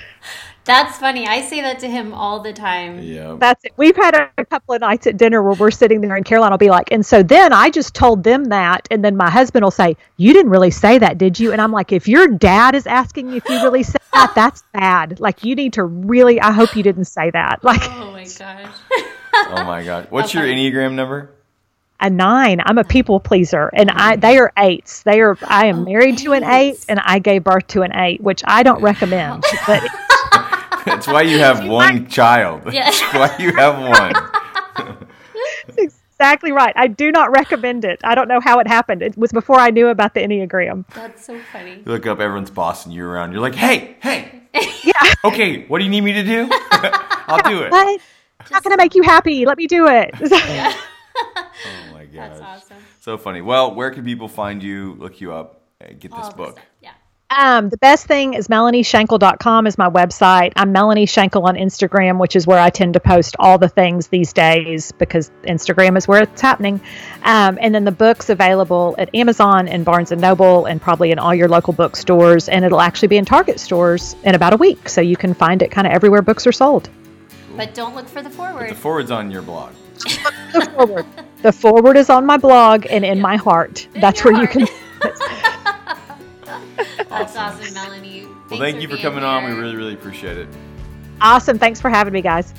That's 0.70 0.98
funny. 0.98 1.26
I 1.26 1.42
say 1.42 1.62
that 1.62 1.80
to 1.80 1.88
him 1.88 2.14
all 2.14 2.38
the 2.38 2.52
time. 2.52 3.02
Yeah. 3.02 3.35
That's 3.40 3.64
it. 3.64 3.72
We've 3.76 3.96
had 3.96 4.14
a, 4.14 4.30
a, 4.38 4.44
couple 4.44 4.72
of 4.72 4.80
nights 4.80 5.09
at 5.09 5.16
dinner 5.16 5.42
where 5.42 5.54
we're 5.54 5.72
sitting 5.72 6.00
there 6.00 6.14
and 6.14 6.24
Caroline 6.24 6.52
will 6.52 6.59
be 6.59 6.70
like, 6.70 6.92
and 6.92 7.04
so 7.04 7.24
then 7.24 7.52
I 7.52 7.70
just 7.70 7.92
told 7.92 8.22
them 8.22 8.44
that. 8.44 8.87
And 8.88 9.04
then 9.04 9.16
my 9.16 9.28
husband 9.28 9.64
will 9.64 9.72
say, 9.72 9.96
You 10.16 10.33
didn't 10.33 10.52
really 10.52 10.70
say 10.70 10.96
that, 10.98 11.18
did 11.18 11.40
you? 11.40 11.50
And 11.50 11.61
I'm 11.61 11.72
like, 11.72 11.90
If 11.90 12.06
your 12.06 12.28
dad 12.28 12.76
is 12.76 12.87
asking 12.87 13.33
if 13.33 13.48
you 13.48 13.56
really 13.56 13.83
said 13.83 14.00
that, 14.12 14.33
that's 14.37 14.62
bad. 14.72 15.18
Like, 15.18 15.42
you 15.42 15.56
need 15.56 15.72
to 15.72 15.83
really, 15.83 16.40
I 16.40 16.52
hope 16.52 16.76
you 16.76 16.85
didn't 16.85 17.06
say 17.06 17.33
that. 17.33 17.64
Like, 17.70 17.83
oh 17.83 18.12
my 18.12 18.24
gosh. 18.24 18.76
oh 19.35 19.64
my 19.64 19.85
God. 19.85 20.06
What's 20.11 20.35
your 20.35 20.44
Enneagram 20.44 20.94
number? 20.94 21.30
a 22.00 22.09
nine. 22.09 22.61
I'm 22.64 22.78
a 22.78 22.85
people 22.85 23.20
pleaser, 23.20 23.70
and 23.74 23.90
I 23.90 24.12
mm-hmm. 24.12 24.20
they 24.20 24.38
are 24.38 24.52
eights. 24.56 25.02
They 25.02 25.20
are. 25.20 25.37
I 25.46 25.66
am 25.66 25.80
oh, 25.80 25.85
married 25.85 26.18
to 26.18 26.33
an 26.33 26.44
eight, 26.44 26.85
and 26.88 26.98
I 26.98 27.18
gave 27.18 27.44
birth 27.44 27.66
to 27.68 27.83
an 27.83 27.94
eight, 27.94 28.22
which 28.22 28.42
I 28.46 28.62
don't 28.62 28.80
recommend. 28.80 29.44
But 29.66 29.83
that's 30.84 31.06
why 31.06 31.22
you 31.22 31.38
have 31.38 31.66
one 31.66 32.06
child. 32.08 32.72
Yeah. 32.72 32.84
That's 32.84 33.14
why 33.14 33.36
you 33.38 33.54
have 33.54 33.78
one. 33.78 35.08
exactly 36.20 36.52
right. 36.52 36.72
I 36.76 36.86
do 36.86 37.10
not 37.10 37.30
recommend 37.30 37.84
it. 37.84 38.00
I 38.04 38.14
don't 38.14 38.28
know 38.28 38.40
how 38.40 38.58
it 38.58 38.66
happened. 38.66 39.02
It 39.02 39.16
was 39.16 39.32
before 39.32 39.58
I 39.58 39.70
knew 39.70 39.88
about 39.88 40.14
the 40.14 40.20
Enneagram. 40.20 40.84
That's 40.94 41.24
so 41.24 41.38
funny. 41.52 41.76
You 41.76 41.82
look 41.86 42.06
up, 42.06 42.20
everyone's 42.20 42.50
boss 42.50 42.84
and 42.84 42.94
you're 42.94 43.08
around. 43.08 43.32
You're 43.32 43.40
like, 43.40 43.54
hey, 43.54 43.96
hey. 44.00 44.42
yeah. 44.84 44.92
Okay, 45.24 45.66
what 45.66 45.78
do 45.78 45.84
you 45.84 45.90
need 45.90 46.02
me 46.02 46.12
to 46.12 46.22
do? 46.22 46.48
I'll 46.70 47.48
do 47.48 47.62
it. 47.62 47.70
What? 47.70 48.00
It's 48.40 48.50
not 48.50 48.62
going 48.62 48.72
to 48.72 48.82
make 48.82 48.94
you 48.94 49.02
happy. 49.02 49.46
Let 49.46 49.58
me 49.58 49.66
do 49.66 49.86
it. 49.86 50.10
oh 50.20 50.78
my 51.92 52.04
god. 52.04 52.32
That's 52.32 52.40
awesome. 52.40 52.76
So 53.00 53.16
funny. 53.16 53.40
Well, 53.40 53.74
where 53.74 53.90
can 53.90 54.04
people 54.04 54.28
find 54.28 54.62
you, 54.62 54.94
look 54.98 55.20
you 55.20 55.32
up, 55.32 55.62
get 55.98 56.10
this 56.14 56.28
book? 56.30 56.60
Yeah. 57.30 57.58
Um, 57.58 57.68
the 57.68 57.76
best 57.76 58.06
thing 58.06 58.34
is 58.34 58.48
melanieshankle.com 58.48 59.66
is 59.66 59.78
my 59.78 59.88
website. 59.88 60.52
I'm 60.56 60.72
Melanie 60.72 61.06
Shankle 61.06 61.44
on 61.44 61.54
Instagram, 61.54 62.18
which 62.18 62.34
is 62.34 62.46
where 62.46 62.58
I 62.58 62.70
tend 62.70 62.94
to 62.94 63.00
post 63.00 63.36
all 63.38 63.56
the 63.56 63.68
things 63.68 64.08
these 64.08 64.32
days 64.32 64.90
because 64.92 65.30
Instagram 65.44 65.96
is 65.96 66.08
where 66.08 66.22
it's 66.22 66.40
happening. 66.40 66.80
Um, 67.22 67.56
and 67.60 67.74
then 67.74 67.84
the 67.84 67.92
book's 67.92 68.30
available 68.30 68.96
at 68.98 69.14
Amazon 69.14 69.68
and 69.68 69.84
Barnes 69.84 70.10
and 70.10 70.20
Noble 70.20 70.66
and 70.66 70.82
probably 70.82 71.12
in 71.12 71.18
all 71.18 71.34
your 71.34 71.48
local 71.48 71.72
bookstores. 71.72 72.48
And 72.48 72.64
it'll 72.64 72.80
actually 72.80 73.08
be 73.08 73.16
in 73.16 73.24
Target 73.24 73.60
stores 73.60 74.16
in 74.24 74.34
about 74.34 74.52
a 74.52 74.56
week. 74.56 74.88
So 74.88 75.00
you 75.00 75.16
can 75.16 75.34
find 75.34 75.62
it 75.62 75.70
kind 75.70 75.86
of 75.86 75.92
everywhere 75.92 76.22
books 76.22 76.46
are 76.46 76.52
sold. 76.52 76.90
But 77.56 77.74
don't 77.74 77.94
look 77.94 78.08
for 78.08 78.22
the 78.22 78.30
foreword. 78.30 78.68
But 78.68 78.74
the 78.74 78.80
foreword's 78.80 79.10
on 79.10 79.30
your 79.30 79.42
blog. 79.42 79.72
the 80.52 80.70
foreword. 80.74 81.06
The 81.42 81.52
foreword 81.52 81.96
is 81.96 82.10
on 82.10 82.26
my 82.26 82.38
blog 82.38 82.86
and 82.90 83.04
in 83.04 83.20
my 83.20 83.36
heart. 83.36 83.86
In 83.94 84.00
That's 84.00 84.24
where 84.24 84.34
heart. 84.34 84.54
you 84.54 84.66
can. 84.66 84.76
That's 87.10 87.36
awesome, 87.36 87.74
Melanie. 87.74 88.20
Thanks 88.20 88.50
well, 88.50 88.60
thank 88.60 88.80
you 88.80 88.88
for 88.88 88.96
coming 88.96 89.20
here. 89.20 89.28
on. 89.28 89.44
We 89.44 89.52
really, 89.52 89.76
really 89.76 89.94
appreciate 89.94 90.38
it. 90.38 90.48
Awesome. 91.20 91.58
Thanks 91.58 91.80
for 91.80 91.90
having 91.90 92.12
me, 92.12 92.22
guys. 92.22 92.54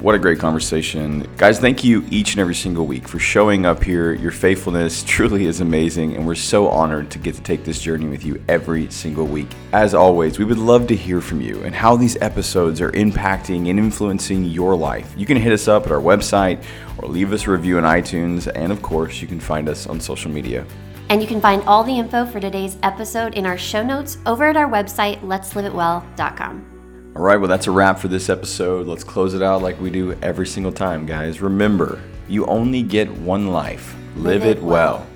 What 0.00 0.14
a 0.14 0.18
great 0.18 0.38
conversation. 0.38 1.28
Guys, 1.36 1.58
thank 1.58 1.82
you 1.82 2.04
each 2.08 2.34
and 2.34 2.40
every 2.40 2.54
single 2.54 2.86
week 2.86 3.08
for 3.08 3.18
showing 3.18 3.66
up 3.66 3.82
here. 3.82 4.12
Your 4.12 4.30
faithfulness 4.30 5.02
truly 5.06 5.46
is 5.46 5.60
amazing, 5.60 6.14
and 6.14 6.24
we're 6.24 6.36
so 6.36 6.68
honored 6.68 7.10
to 7.10 7.18
get 7.18 7.34
to 7.34 7.42
take 7.42 7.64
this 7.64 7.80
journey 7.80 8.06
with 8.06 8.24
you 8.24 8.40
every 8.46 8.88
single 8.92 9.26
week. 9.26 9.48
As 9.72 9.94
always, 9.94 10.38
we 10.38 10.44
would 10.44 10.58
love 10.58 10.86
to 10.88 10.94
hear 10.94 11.20
from 11.20 11.40
you 11.40 11.64
and 11.64 11.74
how 11.74 11.96
these 11.96 12.16
episodes 12.20 12.80
are 12.80 12.92
impacting 12.92 13.70
and 13.70 13.78
influencing 13.80 14.44
your 14.44 14.76
life. 14.76 15.12
You 15.16 15.26
can 15.26 15.36
hit 15.36 15.52
us 15.52 15.66
up 15.66 15.86
at 15.86 15.90
our 15.90 16.00
website 16.00 16.62
or 16.98 17.08
leave 17.08 17.32
us 17.32 17.48
a 17.48 17.50
review 17.50 17.78
on 17.78 17.82
iTunes, 17.82 18.48
and 18.54 18.70
of 18.70 18.82
course, 18.82 19.20
you 19.20 19.26
can 19.26 19.40
find 19.40 19.68
us 19.68 19.88
on 19.88 19.98
social 19.98 20.30
media. 20.30 20.64
And 21.10 21.22
you 21.22 21.28
can 21.28 21.40
find 21.40 21.62
all 21.62 21.82
the 21.82 21.98
info 21.98 22.26
for 22.26 22.38
today's 22.40 22.76
episode 22.82 23.34
in 23.34 23.46
our 23.46 23.56
show 23.56 23.82
notes 23.82 24.18
over 24.26 24.48
at 24.48 24.56
our 24.56 24.68
website, 24.68 25.20
let'sliveitwell.com. 25.20 27.12
All 27.16 27.22
right, 27.22 27.36
well, 27.36 27.48
that's 27.48 27.66
a 27.66 27.70
wrap 27.70 27.98
for 27.98 28.08
this 28.08 28.28
episode. 28.28 28.86
Let's 28.86 29.04
close 29.04 29.34
it 29.34 29.42
out 29.42 29.62
like 29.62 29.80
we 29.80 29.90
do 29.90 30.12
every 30.22 30.46
single 30.46 30.72
time, 30.72 31.06
guys. 31.06 31.40
Remember, 31.40 32.00
you 32.28 32.44
only 32.46 32.82
get 32.82 33.10
one 33.10 33.48
life. 33.48 33.96
Live, 34.14 34.42
Live 34.42 34.44
it 34.44 34.62
well. 34.62 34.98
well. 34.98 35.06